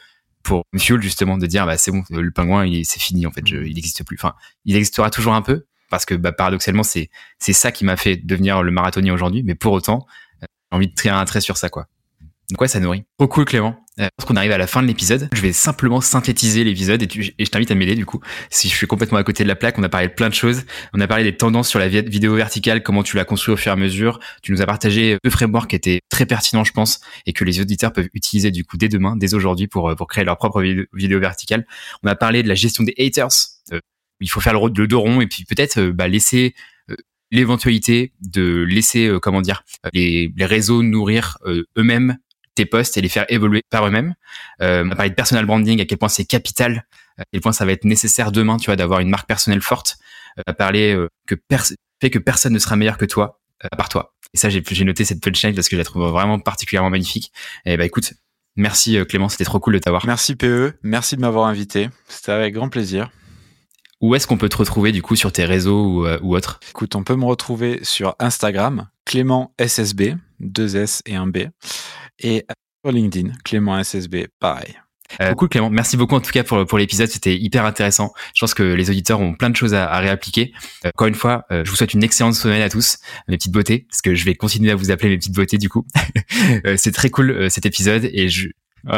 pour 0.46 0.62
fuel 0.78 1.02
justement 1.02 1.36
de 1.36 1.46
dire 1.46 1.66
bah 1.66 1.76
c'est 1.76 1.90
bon 1.90 2.02
le 2.10 2.30
pingouin 2.30 2.66
c'est 2.84 3.00
fini 3.00 3.26
en 3.26 3.32
fait 3.32 3.46
je, 3.46 3.56
il 3.56 3.74
n'existe 3.74 4.04
plus 4.04 4.16
enfin 4.16 4.34
il 4.64 4.76
existera 4.76 5.10
toujours 5.10 5.34
un 5.34 5.42
peu 5.42 5.66
parce 5.90 6.04
que 6.04 6.14
bah, 6.14 6.32
paradoxalement, 6.32 6.82
c'est 6.82 7.10
c'est 7.38 7.52
ça 7.52 7.72
qui 7.72 7.84
m'a 7.84 7.96
fait 7.96 8.16
devenir 8.16 8.62
le 8.62 8.70
marathonien 8.70 9.12
aujourd'hui. 9.14 9.42
Mais 9.42 9.54
pour 9.54 9.72
autant, 9.72 10.06
euh, 10.42 10.46
j'ai 10.70 10.76
envie 10.76 10.88
de 10.88 10.94
tirer 10.94 11.14
un 11.14 11.24
trait 11.24 11.40
sur 11.40 11.56
ça, 11.56 11.68
quoi. 11.68 11.86
Donc 12.50 12.60
ouais, 12.60 12.68
ça 12.68 12.80
nourrit. 12.80 13.04
Trop 13.18 13.28
cool, 13.28 13.44
Clément. 13.44 13.76
Euh, 13.98 14.08
qu'on 14.26 14.36
arrive 14.36 14.52
à 14.52 14.58
la 14.58 14.66
fin 14.66 14.82
de 14.82 14.86
l'épisode, 14.86 15.28
je 15.32 15.40
vais 15.40 15.52
simplement 15.52 16.02
synthétiser 16.02 16.64
l'épisode 16.64 17.02
et, 17.02 17.08
et, 17.38 17.44
je 17.44 17.50
t'invite 17.50 17.70
à 17.70 17.74
m'aider 17.74 17.94
du 17.94 18.04
coup. 18.04 18.20
Si 18.50 18.68
je 18.68 18.74
suis 18.74 18.86
complètement 18.86 19.16
à 19.16 19.24
côté 19.24 19.42
de 19.42 19.48
la 19.48 19.56
plaque, 19.56 19.78
on 19.78 19.82
a 19.84 19.88
parlé 19.88 20.08
de 20.08 20.12
plein 20.12 20.28
de 20.28 20.34
choses. 20.34 20.64
On 20.92 21.00
a 21.00 21.06
parlé 21.06 21.24
des 21.24 21.34
tendances 21.34 21.68
sur 21.68 21.78
la 21.78 21.88
vidéo 21.88 22.34
verticale, 22.34 22.82
comment 22.82 23.02
tu 23.02 23.16
l'as 23.16 23.24
construit 23.24 23.54
au 23.54 23.56
fur 23.56 23.70
et 23.70 23.72
à 23.72 23.76
mesure. 23.76 24.20
Tu 24.42 24.52
nous 24.52 24.60
as 24.60 24.66
partagé 24.66 25.16
deux 25.24 25.30
frameworks 25.30 25.70
qui 25.70 25.76
étaient 25.76 26.00
très 26.10 26.26
pertinents, 26.26 26.64
je 26.64 26.72
pense, 26.72 27.00
et 27.24 27.32
que 27.32 27.44
les 27.44 27.60
auditeurs 27.60 27.92
peuvent 27.92 28.08
utiliser 28.12 28.50
du 28.50 28.64
coup 28.64 28.76
dès 28.76 28.88
demain, 28.88 29.16
dès 29.16 29.32
aujourd'hui 29.32 29.66
pour, 29.66 29.94
pour 29.96 30.08
créer 30.08 30.24
leur 30.24 30.36
propre 30.36 30.60
vidéo, 30.60 31.20
verticale. 31.20 31.66
On 32.02 32.08
a 32.08 32.16
parlé 32.16 32.42
de 32.42 32.48
la 32.48 32.54
gestion 32.54 32.84
des 32.84 32.94
haters. 32.98 33.28
Euh, 33.72 33.80
il 34.20 34.28
faut 34.28 34.40
faire 34.40 34.52
le, 34.52 34.60
le 34.76 34.86
dos 34.86 35.00
rond 35.00 35.22
et 35.22 35.26
puis 35.26 35.44
peut-être 35.44 35.78
euh, 35.78 35.92
bah, 35.92 36.08
laisser 36.08 36.54
euh, 36.90 36.96
l'éventualité 37.30 38.12
de 38.20 38.62
laisser 38.68 39.10
comment 39.22 39.40
dire 39.40 39.62
les, 39.94 40.32
les 40.36 40.46
réseaux 40.46 40.82
nourrir 40.82 41.38
eux-mêmes 41.76 42.18
tes 42.56 42.66
posts 42.66 42.96
et 42.96 43.00
les 43.00 43.08
faire 43.08 43.26
évoluer 43.28 43.62
par 43.70 43.86
eux-mêmes. 43.86 44.14
Euh, 44.60 44.84
on 44.84 44.90
a 44.90 44.96
parlé 44.96 45.10
de 45.10 45.14
personal 45.14 45.46
branding, 45.46 45.80
à 45.80 45.84
quel 45.84 45.98
point 45.98 46.08
c'est 46.08 46.24
capital, 46.24 46.86
à 47.18 47.22
quel 47.30 47.40
point 47.40 47.52
ça 47.52 47.64
va 47.64 47.72
être 47.72 47.84
nécessaire 47.84 48.32
demain, 48.32 48.56
tu 48.56 48.66
vois, 48.66 48.76
d'avoir 48.76 49.00
une 49.00 49.08
marque 49.08 49.28
personnelle 49.28 49.60
forte. 49.60 49.98
Euh, 50.38 50.42
on 50.46 50.50
a 50.50 50.54
parlé 50.54 50.92
euh, 50.92 51.08
que 51.26 51.36
fait 52.00 52.10
que 52.10 52.18
personne 52.18 52.52
ne 52.52 52.58
sera 52.58 52.76
meilleur 52.76 52.98
que 52.98 53.04
toi, 53.04 53.40
euh, 53.64 53.68
à 53.70 53.76
part 53.76 53.88
toi. 53.88 54.14
Et 54.34 54.38
ça, 54.38 54.48
j'ai 54.50 54.84
noté 54.84 55.04
cette 55.04 55.22
punchline 55.22 55.54
parce 55.54 55.68
que 55.68 55.76
je 55.76 55.78
la 55.80 55.84
trouve 55.84 56.08
vraiment 56.10 56.38
particulièrement 56.38 56.90
magnifique. 56.90 57.32
Et 57.64 57.76
bah 57.76 57.84
écoute, 57.84 58.14
merci 58.56 58.98
Clément, 59.08 59.28
c'était 59.28 59.44
trop 59.44 59.60
cool 59.60 59.74
de 59.74 59.78
t'avoir. 59.78 60.04
Merci 60.04 60.34
PE, 60.34 60.74
merci 60.82 61.16
de 61.16 61.20
m'avoir 61.20 61.46
invité. 61.46 61.88
C'était 62.08 62.32
avec 62.32 62.52
grand 62.52 62.68
plaisir. 62.68 63.10
Où 64.02 64.14
est-ce 64.14 64.26
qu'on 64.26 64.36
peut 64.36 64.50
te 64.50 64.56
retrouver 64.58 64.92
du 64.92 65.00
coup 65.00 65.16
sur 65.16 65.32
tes 65.32 65.44
réseaux 65.44 65.86
ou, 65.86 66.06
euh, 66.06 66.18
ou 66.22 66.36
autres? 66.36 66.60
Écoute, 66.68 66.94
on 66.96 67.02
peut 67.02 67.16
me 67.16 67.24
retrouver 67.24 67.80
sur 67.82 68.14
Instagram, 68.18 68.88
Clément 69.06 69.54
SSB, 69.58 70.16
deux 70.38 70.76
S 70.76 71.02
et 71.06 71.16
un 71.16 71.26
B, 71.26 71.48
et 72.20 72.44
sur 72.84 72.92
LinkedIn, 72.92 73.32
Clément 73.44 73.82
SSB, 73.82 74.26
pareil. 74.38 74.76
Euh, 75.20 75.34
cool 75.34 75.48
Clément, 75.48 75.70
merci 75.70 75.96
beaucoup 75.96 76.14
en 76.14 76.20
tout 76.20 76.32
cas 76.32 76.44
pour, 76.44 76.64
pour 76.66 76.78
l'épisode, 76.78 77.08
c'était 77.08 77.36
hyper 77.36 77.64
intéressant. 77.64 78.12
Je 78.34 78.40
pense 78.40 78.54
que 78.54 78.62
les 78.62 78.90
auditeurs 78.90 79.20
ont 79.20 79.34
plein 79.34 79.50
de 79.50 79.56
choses 79.56 79.74
à, 79.74 79.88
à 79.88 79.98
réappliquer. 80.00 80.52
Euh, 80.84 80.90
encore 80.94 81.06
une 81.06 81.14
fois, 81.14 81.44
euh, 81.50 81.64
je 81.64 81.70
vous 81.70 81.76
souhaite 81.76 81.94
une 81.94 82.02
excellente 82.02 82.34
semaine 82.34 82.62
à 82.62 82.68
tous, 82.68 82.98
mes 83.28 83.36
petites 83.36 83.52
beautés, 83.52 83.86
parce 83.88 84.02
que 84.02 84.14
je 84.14 84.24
vais 84.24 84.34
continuer 84.34 84.70
à 84.70 84.74
vous 84.74 84.90
appeler 84.90 85.10
mes 85.10 85.18
petites 85.18 85.34
beautés 85.34 85.58
du 85.58 85.68
coup. 85.68 85.86
Euh, 86.64 86.74
c'est 86.76 86.92
très 86.92 87.10
cool 87.10 87.50
cet 87.50 87.66
épisode 87.66 88.08
et 88.12 88.28
je... 88.28 88.48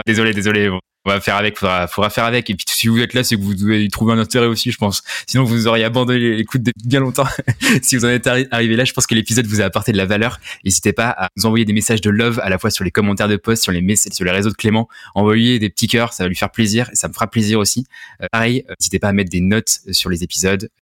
désolé, 0.07 0.33
désolé, 0.33 0.71
on 1.09 1.11
va 1.11 1.21
faire 1.21 1.37
avec, 1.37 1.59
faudra, 1.59 1.87
faudra 1.87 2.11
faire 2.11 2.25
avec. 2.25 2.51
Et 2.51 2.55
puis 2.55 2.65
si 2.69 2.89
vous 2.89 2.99
êtes 3.01 3.15
là, 3.15 3.25
c'est 3.25 3.37
que 3.37 3.41
vous 3.41 3.55
devez 3.55 3.85
y 3.85 3.89
trouver 3.89 4.13
un 4.13 4.19
intérêt 4.19 4.47
aussi, 4.47 4.71
je 4.71 4.79
pense. 4.79 5.03
Sinon, 5.27 5.45
vous 5.45 5.67
auriez 5.67 5.85
abandonné 5.85 6.19
l'écoute 6.19 6.63
depuis 6.63 6.87
bien 6.87 7.01
longtemps. 7.01 7.27
si 7.83 7.97
vous 7.97 8.05
en 8.05 8.09
êtes 8.09 8.27
arrivé 8.27 8.77
là, 8.77 8.85
je 8.85 8.93
pense 8.93 9.07
que 9.07 9.15
l'épisode 9.15 9.47
vous 9.47 9.61
a 9.61 9.65
apporté 9.65 9.93
de 9.93 9.97
la 9.97 10.07
valeur. 10.07 10.39
N'hésitez 10.65 10.93
pas 10.93 11.09
à 11.09 11.29
nous 11.37 11.47
envoyer 11.47 11.65
des 11.65 11.73
messages 11.73 12.01
de 12.01 12.11
love 12.11 12.41
à 12.43 12.51
la 12.51 12.59
fois 12.59 12.71
sur 12.71 12.85
les 12.85 12.91
commentaires 12.91 13.29
de 13.29 13.37
posts, 13.37 13.63
sur 13.63 13.73
les 13.73 13.81
messages, 13.81 14.13
sur 14.13 14.25
les 14.25 14.31
réseaux 14.31 14.51
de 14.51 14.55
Clément. 14.55 14.89
Envoyez 15.15 15.59
des 15.59 15.71
petits 15.71 15.89
cœurs, 15.89 16.13
ça 16.13 16.25
va 16.25 16.29
lui 16.29 16.37
faire 16.37 16.51
plaisir 16.51 16.91
et 16.93 16.97
ça 16.97 17.09
me 17.09 17.13
fera 17.13 17.27
plaisir 17.27 17.59
aussi. 17.59 17.85
Euh, 18.23 18.27
pareil, 18.31 18.65
euh, 18.69 18.75
n'hésitez 18.79 18.99
pas 18.99 19.09
à 19.09 19.13
mettre 19.13 19.31
des 19.31 19.41
notes 19.41 19.81
sur 19.93 20.11
les 20.11 20.23
épisodes. 20.25 20.69